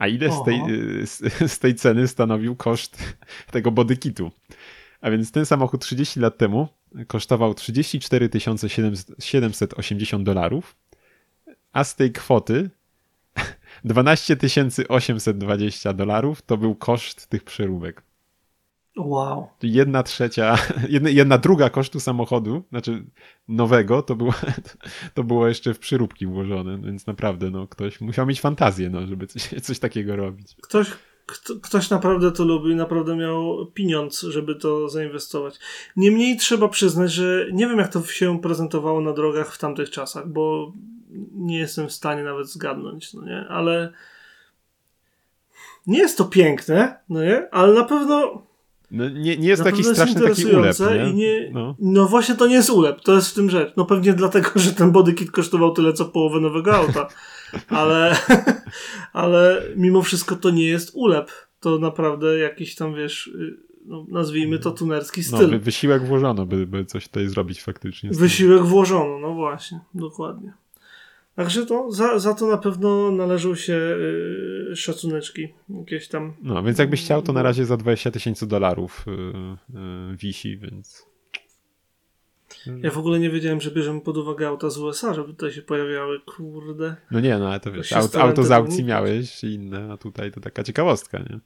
A 0.00 0.06
ile 0.06 0.32
z 0.32 0.44
tej, 0.44 0.62
z, 1.06 1.52
z 1.52 1.58
tej 1.58 1.74
ceny 1.74 2.08
stanowił 2.08 2.56
koszt 2.56 3.02
tego 3.52 3.70
bodykitu? 3.70 4.30
A 5.00 5.10
więc 5.10 5.32
ten 5.32 5.46
samochód 5.46 5.80
30 5.82 6.20
lat 6.20 6.38
temu 6.38 6.68
kosztował 7.06 7.54
34 7.54 8.30
780 9.18 10.24
dolarów, 10.24 10.76
a 11.72 11.84
z 11.84 11.96
tej 11.96 12.12
kwoty 12.12 12.70
12 13.84 14.36
820 14.88 15.92
dolarów 15.92 16.42
to 16.42 16.56
był 16.56 16.74
koszt 16.74 17.26
tych 17.26 17.44
przeróbek. 17.44 18.02
Wow. 19.00 19.48
Jedna 19.62 20.02
trzecia, 20.02 20.58
jedna, 20.88 21.10
jedna 21.10 21.38
druga 21.38 21.70
kosztu 21.70 22.00
samochodu, 22.00 22.62
znaczy 22.70 23.04
nowego, 23.48 24.02
to 24.02 24.16
było, 24.16 24.32
to 25.14 25.24
było 25.24 25.48
jeszcze 25.48 25.74
w 25.74 25.78
przyróbki 25.78 26.26
włożone, 26.26 26.78
więc 26.78 27.06
naprawdę 27.06 27.50
no, 27.50 27.66
ktoś 27.66 28.00
musiał 28.00 28.26
mieć 28.26 28.40
fantazję, 28.40 28.90
no, 28.90 29.06
żeby 29.06 29.26
coś, 29.26 29.48
coś 29.66 29.78
takiego 29.78 30.16
robić. 30.16 30.56
Ktoś, 30.62 30.90
kto, 31.26 31.56
ktoś 31.62 31.90
naprawdę 31.90 32.32
to 32.32 32.44
lubi, 32.44 32.74
naprawdę 32.74 33.16
miał 33.16 33.66
pieniądz, 33.74 34.20
żeby 34.20 34.54
to 34.54 34.88
zainwestować. 34.88 35.58
Niemniej 35.96 36.36
trzeba 36.36 36.68
przyznać, 36.68 37.12
że 37.12 37.46
nie 37.52 37.68
wiem, 37.68 37.78
jak 37.78 37.92
to 37.92 38.02
się 38.02 38.40
prezentowało 38.40 39.00
na 39.00 39.12
drogach 39.12 39.52
w 39.52 39.58
tamtych 39.58 39.90
czasach, 39.90 40.28
bo 40.28 40.72
nie 41.32 41.58
jestem 41.58 41.88
w 41.88 41.92
stanie 41.92 42.22
nawet 42.22 42.48
zgadnąć, 42.48 43.14
no 43.14 43.24
nie? 43.24 43.46
Ale 43.48 43.92
nie 45.86 45.98
jest 45.98 46.18
to 46.18 46.24
piękne, 46.24 46.98
no 47.08 47.22
nie? 47.22 47.48
Ale 47.50 47.74
na 47.74 47.84
pewno 47.84 48.42
no, 48.90 49.08
nie, 49.08 49.36
nie 49.36 49.48
jest 49.48 49.64
taki 49.64 49.84
straszny 49.84 50.20
taki 50.20 50.46
ulep, 50.46 50.76
nie? 50.80 51.12
nie 51.12 51.50
no. 51.52 51.74
no. 51.78 52.06
właśnie 52.06 52.34
to 52.34 52.46
nie 52.46 52.54
jest 52.54 52.70
ulep, 52.70 53.00
to 53.00 53.14
jest 53.14 53.30
w 53.30 53.34
tym 53.34 53.50
rzecz. 53.50 53.72
No 53.76 53.84
pewnie 53.84 54.12
dlatego, 54.12 54.50
że 54.56 54.72
ten 54.72 54.92
bodykit 54.92 55.30
kosztował 55.30 55.72
tyle, 55.72 55.92
co 55.92 56.04
połowę 56.04 56.40
nowego 56.40 56.76
auta. 56.76 57.08
ale, 57.68 58.16
ale 59.12 59.62
mimo 59.76 60.02
wszystko 60.02 60.36
to 60.36 60.50
nie 60.50 60.66
jest 60.66 60.90
ulep. 60.94 61.30
To 61.60 61.78
naprawdę 61.78 62.38
jakiś 62.38 62.74
tam, 62.74 62.94
wiesz, 62.94 63.26
y, 63.26 63.56
no, 63.84 64.06
nazwijmy 64.08 64.58
to 64.58 64.70
tunerski 64.70 65.20
no, 65.30 65.38
styl. 65.38 65.50
No, 65.50 65.58
wysiłek 65.58 66.06
włożono, 66.06 66.46
by, 66.46 66.66
by 66.66 66.84
coś 66.84 67.08
tutaj 67.08 67.28
zrobić 67.28 67.62
faktycznie. 67.62 68.10
Wysiłek 68.10 68.62
włożono, 68.62 69.18
no 69.18 69.34
właśnie, 69.34 69.80
dokładnie. 69.94 70.52
Także 71.34 71.66
to, 71.66 71.92
za, 71.92 72.18
za 72.18 72.34
to 72.34 72.46
na 72.46 72.58
pewno 72.58 73.10
należą 73.10 73.54
się 73.54 73.72
yy, 74.68 74.76
szacuneczki 74.76 75.54
jakieś 75.68 76.08
tam. 76.08 76.34
No, 76.42 76.62
więc 76.62 76.78
jakbyś 76.78 77.04
chciał, 77.04 77.22
to 77.22 77.32
na 77.32 77.42
razie 77.42 77.64
za 77.64 77.76
20 77.76 78.10
tysięcy 78.10 78.46
dolarów 78.46 79.04
yy, 79.06 79.56
yy, 79.80 80.16
wisi, 80.16 80.58
więc... 80.58 81.10
Ja 82.82 82.90
w 82.90 82.98
ogóle 82.98 83.18
nie 83.18 83.30
wiedziałem, 83.30 83.60
że 83.60 83.70
bierzemy 83.70 84.00
pod 84.00 84.16
uwagę 84.16 84.48
auta 84.48 84.70
z 84.70 84.78
USA, 84.78 85.14
żeby 85.14 85.28
tutaj 85.28 85.52
się 85.52 85.62
pojawiały, 85.62 86.20
kurde. 86.20 86.96
No 87.10 87.20
nie, 87.20 87.38
no 87.38 87.48
ale 87.48 87.60
to 87.60 87.72
wiesz, 87.72 87.92
auto, 87.92 88.22
auto 88.22 88.42
z 88.42 88.50
aukcji 88.50 88.84
miałeś 88.84 89.44
i 89.44 89.54
inne, 89.54 89.92
a 89.92 89.96
tutaj 89.96 90.32
to 90.32 90.40
taka 90.40 90.62
ciekawostka, 90.62 91.18
nie? 91.18 91.40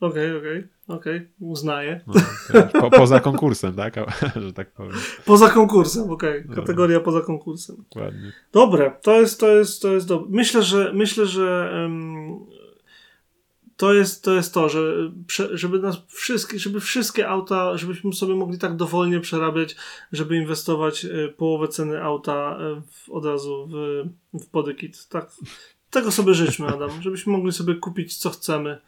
Okej, 0.00 0.36
okay, 0.36 0.38
okej, 0.38 0.58
okay, 0.58 0.96
okej, 0.96 1.16
okay. 1.16 1.28
uznaję. 1.40 2.00
No, 2.06 2.80
po, 2.80 2.90
poza 2.90 3.20
konkursem, 3.20 3.74
tak? 3.74 3.94
że 4.46 4.52
tak 4.52 4.72
powiem. 4.72 4.92
Poza 5.24 5.50
konkursem, 5.50 6.10
okej. 6.10 6.44
Okay. 6.44 6.56
Kategoria 6.56 6.98
no. 6.98 7.04
poza 7.04 7.20
konkursem. 7.20 7.76
Dokładnie. 7.76 8.32
Dobre, 8.52 8.92
to 9.02 9.20
jest, 9.20 9.40
to 9.40 9.48
jest, 9.48 9.82
to 9.82 9.94
jest 9.94 10.08
dobre. 10.08 10.26
Myślę, 10.30 10.62
że 10.62 10.92
myślę, 10.94 11.26
że 11.26 11.70
um, 11.82 12.46
to 13.76 13.94
jest, 13.94 14.24
to 14.24 14.32
jest 14.32 14.54
to, 14.54 14.68
że 14.68 14.80
żeby 15.52 15.78
nas 15.78 15.96
wszystkie, 16.08 16.58
żeby 16.58 16.80
wszystkie 16.80 17.28
auta, 17.28 17.76
żebyśmy 17.76 18.12
sobie 18.12 18.34
mogli 18.34 18.58
tak 18.58 18.76
dowolnie 18.76 19.20
przerabiać, 19.20 19.76
żeby 20.12 20.36
inwestować 20.36 21.04
y, 21.04 21.34
połowę 21.36 21.68
ceny 21.68 22.02
auta 22.02 22.58
y, 22.60 22.82
w, 22.92 23.10
od 23.10 23.24
razu 23.24 23.68
w, 23.70 24.04
w 24.42 24.50
bodykit. 24.50 25.08
Tak, 25.08 25.30
tego 25.90 26.12
sobie 26.12 26.34
życzmy, 26.34 26.66
Adam, 26.66 26.90
żebyśmy 27.02 27.32
mogli 27.32 27.52
sobie 27.52 27.74
kupić 27.74 28.16
co 28.16 28.30
chcemy 28.30 28.78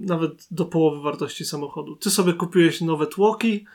nawet 0.00 0.46
do 0.50 0.64
połowy 0.64 1.02
wartości 1.02 1.44
samochodu. 1.44 1.96
Ty 1.96 2.10
sobie 2.10 2.32
kupiłeś 2.32 2.80
nowe 2.80 3.06
tłoki, 3.06 3.66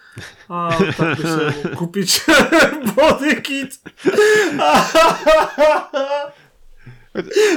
a 0.50 0.78
tak 0.98 1.18
byś 1.18 1.26
sobie 1.26 1.54
mógł 1.64 1.76
kupić 1.86 2.22
body 2.96 3.42
kit. 3.42 3.82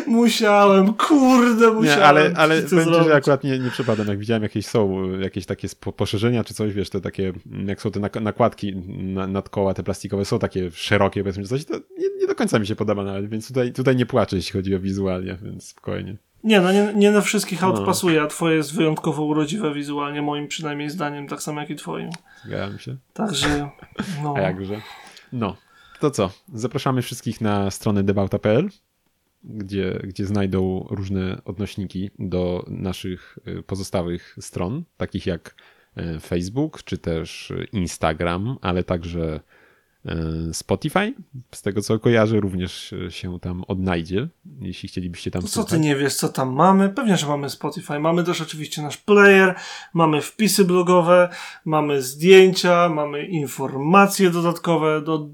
Musiałem, 0.07 0.95
kurde, 0.95 1.73
musiałem. 1.73 1.99
Nie, 1.99 2.05
ale 2.05 2.33
ale 2.37 2.63
będzie, 2.63 3.05
że 3.05 3.15
akurat 3.15 3.45
nie, 3.45 3.59
nie 3.59 3.71
przypadam. 3.71 4.09
Jak 4.09 4.19
widziałem 4.19 4.43
jakieś 4.43 4.67
są, 4.67 5.11
jakieś 5.19 5.47
takie 5.47 5.69
poszerzenia 5.97 6.45
czy 6.45 6.55
coś, 6.55 6.75
wiesz, 6.75 6.91
te 6.91 7.01
takie, 7.01 7.33
jak 7.67 7.83
są 7.83 7.91
te 7.91 8.21
nakładki 8.21 8.77
nad 9.29 9.49
koła, 9.49 9.75
te 9.75 9.83
plastikowe, 9.83 10.25
są 10.25 10.39
takie 10.39 10.71
szerokie, 10.71 11.21
powiedzmy, 11.21 11.45
coś, 11.45 11.65
to 11.65 11.75
nie, 11.75 12.09
nie 12.21 12.27
do 12.27 12.35
końca 12.35 12.59
mi 12.59 12.67
się 12.67 12.77
podoba 12.77 13.05
nawet, 13.05 13.31
więc 13.31 13.49
tutaj, 13.49 13.73
tutaj 13.73 13.97
nie 13.97 14.07
płaczę, 14.07 14.37
jeśli 14.37 14.53
chodzi 14.53 14.75
o 14.75 14.81
wizualnie, 14.81 15.39
więc 15.43 15.69
spokojnie. 15.69 16.17
Nie, 16.45 16.61
no 16.61 16.73
nie, 16.73 16.93
nie 16.95 17.11
na 17.11 17.21
wszystkich 17.21 17.65
aut 17.65 17.77
no. 17.81 17.87
pasuje, 17.87 18.23
a 18.23 18.27
twoje 18.27 18.57
jest 18.57 18.75
wyjątkowo 18.75 19.25
urodziwe 19.25 19.75
wizualnie, 19.75 20.23
moim 20.23 20.49
przynajmniej 20.49 20.91
zdaniem, 20.91 21.29
tak 21.29 21.43
samo 21.43 21.61
jak 21.61 21.71
i 21.71 21.77
twoim. 21.77 22.11
Zgadzam 22.45 22.79
się. 22.79 22.97
Także, 23.13 23.71
no. 24.23 24.35
A 24.37 24.41
jakże. 24.41 24.81
No, 25.33 25.57
to 26.01 26.11
co? 26.11 26.31
Zapraszamy 26.55 27.03
wszystkich 27.03 27.41
na 27.41 27.71
stronę 27.71 28.03
debauta.pl, 28.03 28.69
gdzie, 29.45 30.01
gdzie 30.05 30.27
znajdą 30.27 30.87
różne 30.91 31.43
odnośniki 31.45 32.11
do 32.19 32.65
naszych 32.69 33.39
y, 33.49 33.63
pozostałych 33.63 34.37
stron, 34.41 34.85
takich 34.97 35.27
jak 35.27 35.55
y, 35.99 36.21
Facebook, 36.21 36.83
czy 36.83 36.99
też 36.99 37.53
Instagram, 37.73 38.57
ale 38.61 38.85
także 38.85 39.41
Spotify, 40.53 41.15
z 41.53 41.63
tego 41.63 41.81
co 41.83 41.99
kojarzę, 41.99 42.41
również 42.41 42.95
się 43.09 43.41
tam 43.41 43.65
odnajdzie, 43.69 44.29
jeśli 44.61 44.89
chcielibyście 44.89 45.31
tam 45.31 45.43
to 45.43 45.49
Co 45.49 45.65
ty 45.65 45.79
nie 45.79 45.97
wiesz, 45.97 46.15
co 46.15 46.29
tam 46.29 46.53
mamy? 46.53 46.89
Pewnie, 46.89 47.17
że 47.17 47.27
mamy 47.27 47.51
Spotify. 47.51 47.99
Mamy 47.99 48.25
też 48.25 48.41
oczywiście 48.41 48.83
nasz 48.83 48.97
player, 48.97 49.55
mamy 49.95 50.21
wpisy 50.21 50.65
blogowe, 50.65 51.29
mamy 51.65 52.03
zdjęcia, 52.03 52.89
mamy 52.89 53.27
informacje 53.27 54.31
dodatkowe. 54.31 55.03
Do... 55.03 55.29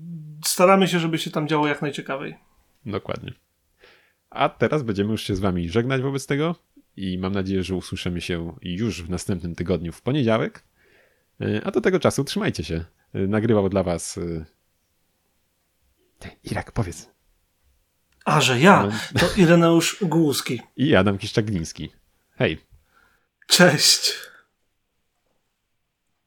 Staramy 0.45 0.89
się, 0.89 0.99
żeby 0.99 1.19
się 1.19 1.31
tam 1.31 1.49
działo 1.49 1.67
jak 1.67 1.83
najciekawiej. 1.83 2.37
Dokładnie. 2.87 3.33
A 4.31 4.49
teraz 4.49 4.83
będziemy 4.83 5.11
już 5.11 5.23
się 5.23 5.37
z 5.37 5.41
wami 5.41 5.69
żegnać 5.69 6.03
wobec 6.03 6.27
tego 6.27 6.55
i 6.97 7.19
mam 7.19 7.33
nadzieję, 7.33 7.63
że 7.63 7.75
usłyszymy 7.75 8.21
się 8.21 8.55
już 8.63 9.03
w 9.03 9.11
następnym 9.11 9.55
tygodniu 9.55 9.93
w 9.93 10.03
poniedziałek. 10.03 10.65
E, 11.41 11.61
a 11.65 11.71
do 11.71 11.81
tego 11.81 12.01
czasu 12.01 12.25
trzymajcie 12.25 12.65
się. 12.65 12.85
E, 13.15 13.27
nagrywał 13.27 13.69
dla 13.69 13.83
was 13.83 14.21
Irak, 16.45 16.73
powiedz. 16.73 17.11
A, 18.25 18.41
że 18.41 18.61
ja, 18.61 18.89
to 19.19 19.27
Ireneusz 19.37 19.97
Głuski. 20.03 20.61
I 20.77 20.95
Adam 20.97 21.19
Kiszczagliński. 21.19 21.93
Hej. 22.37 22.67
Cześć. 23.47 24.13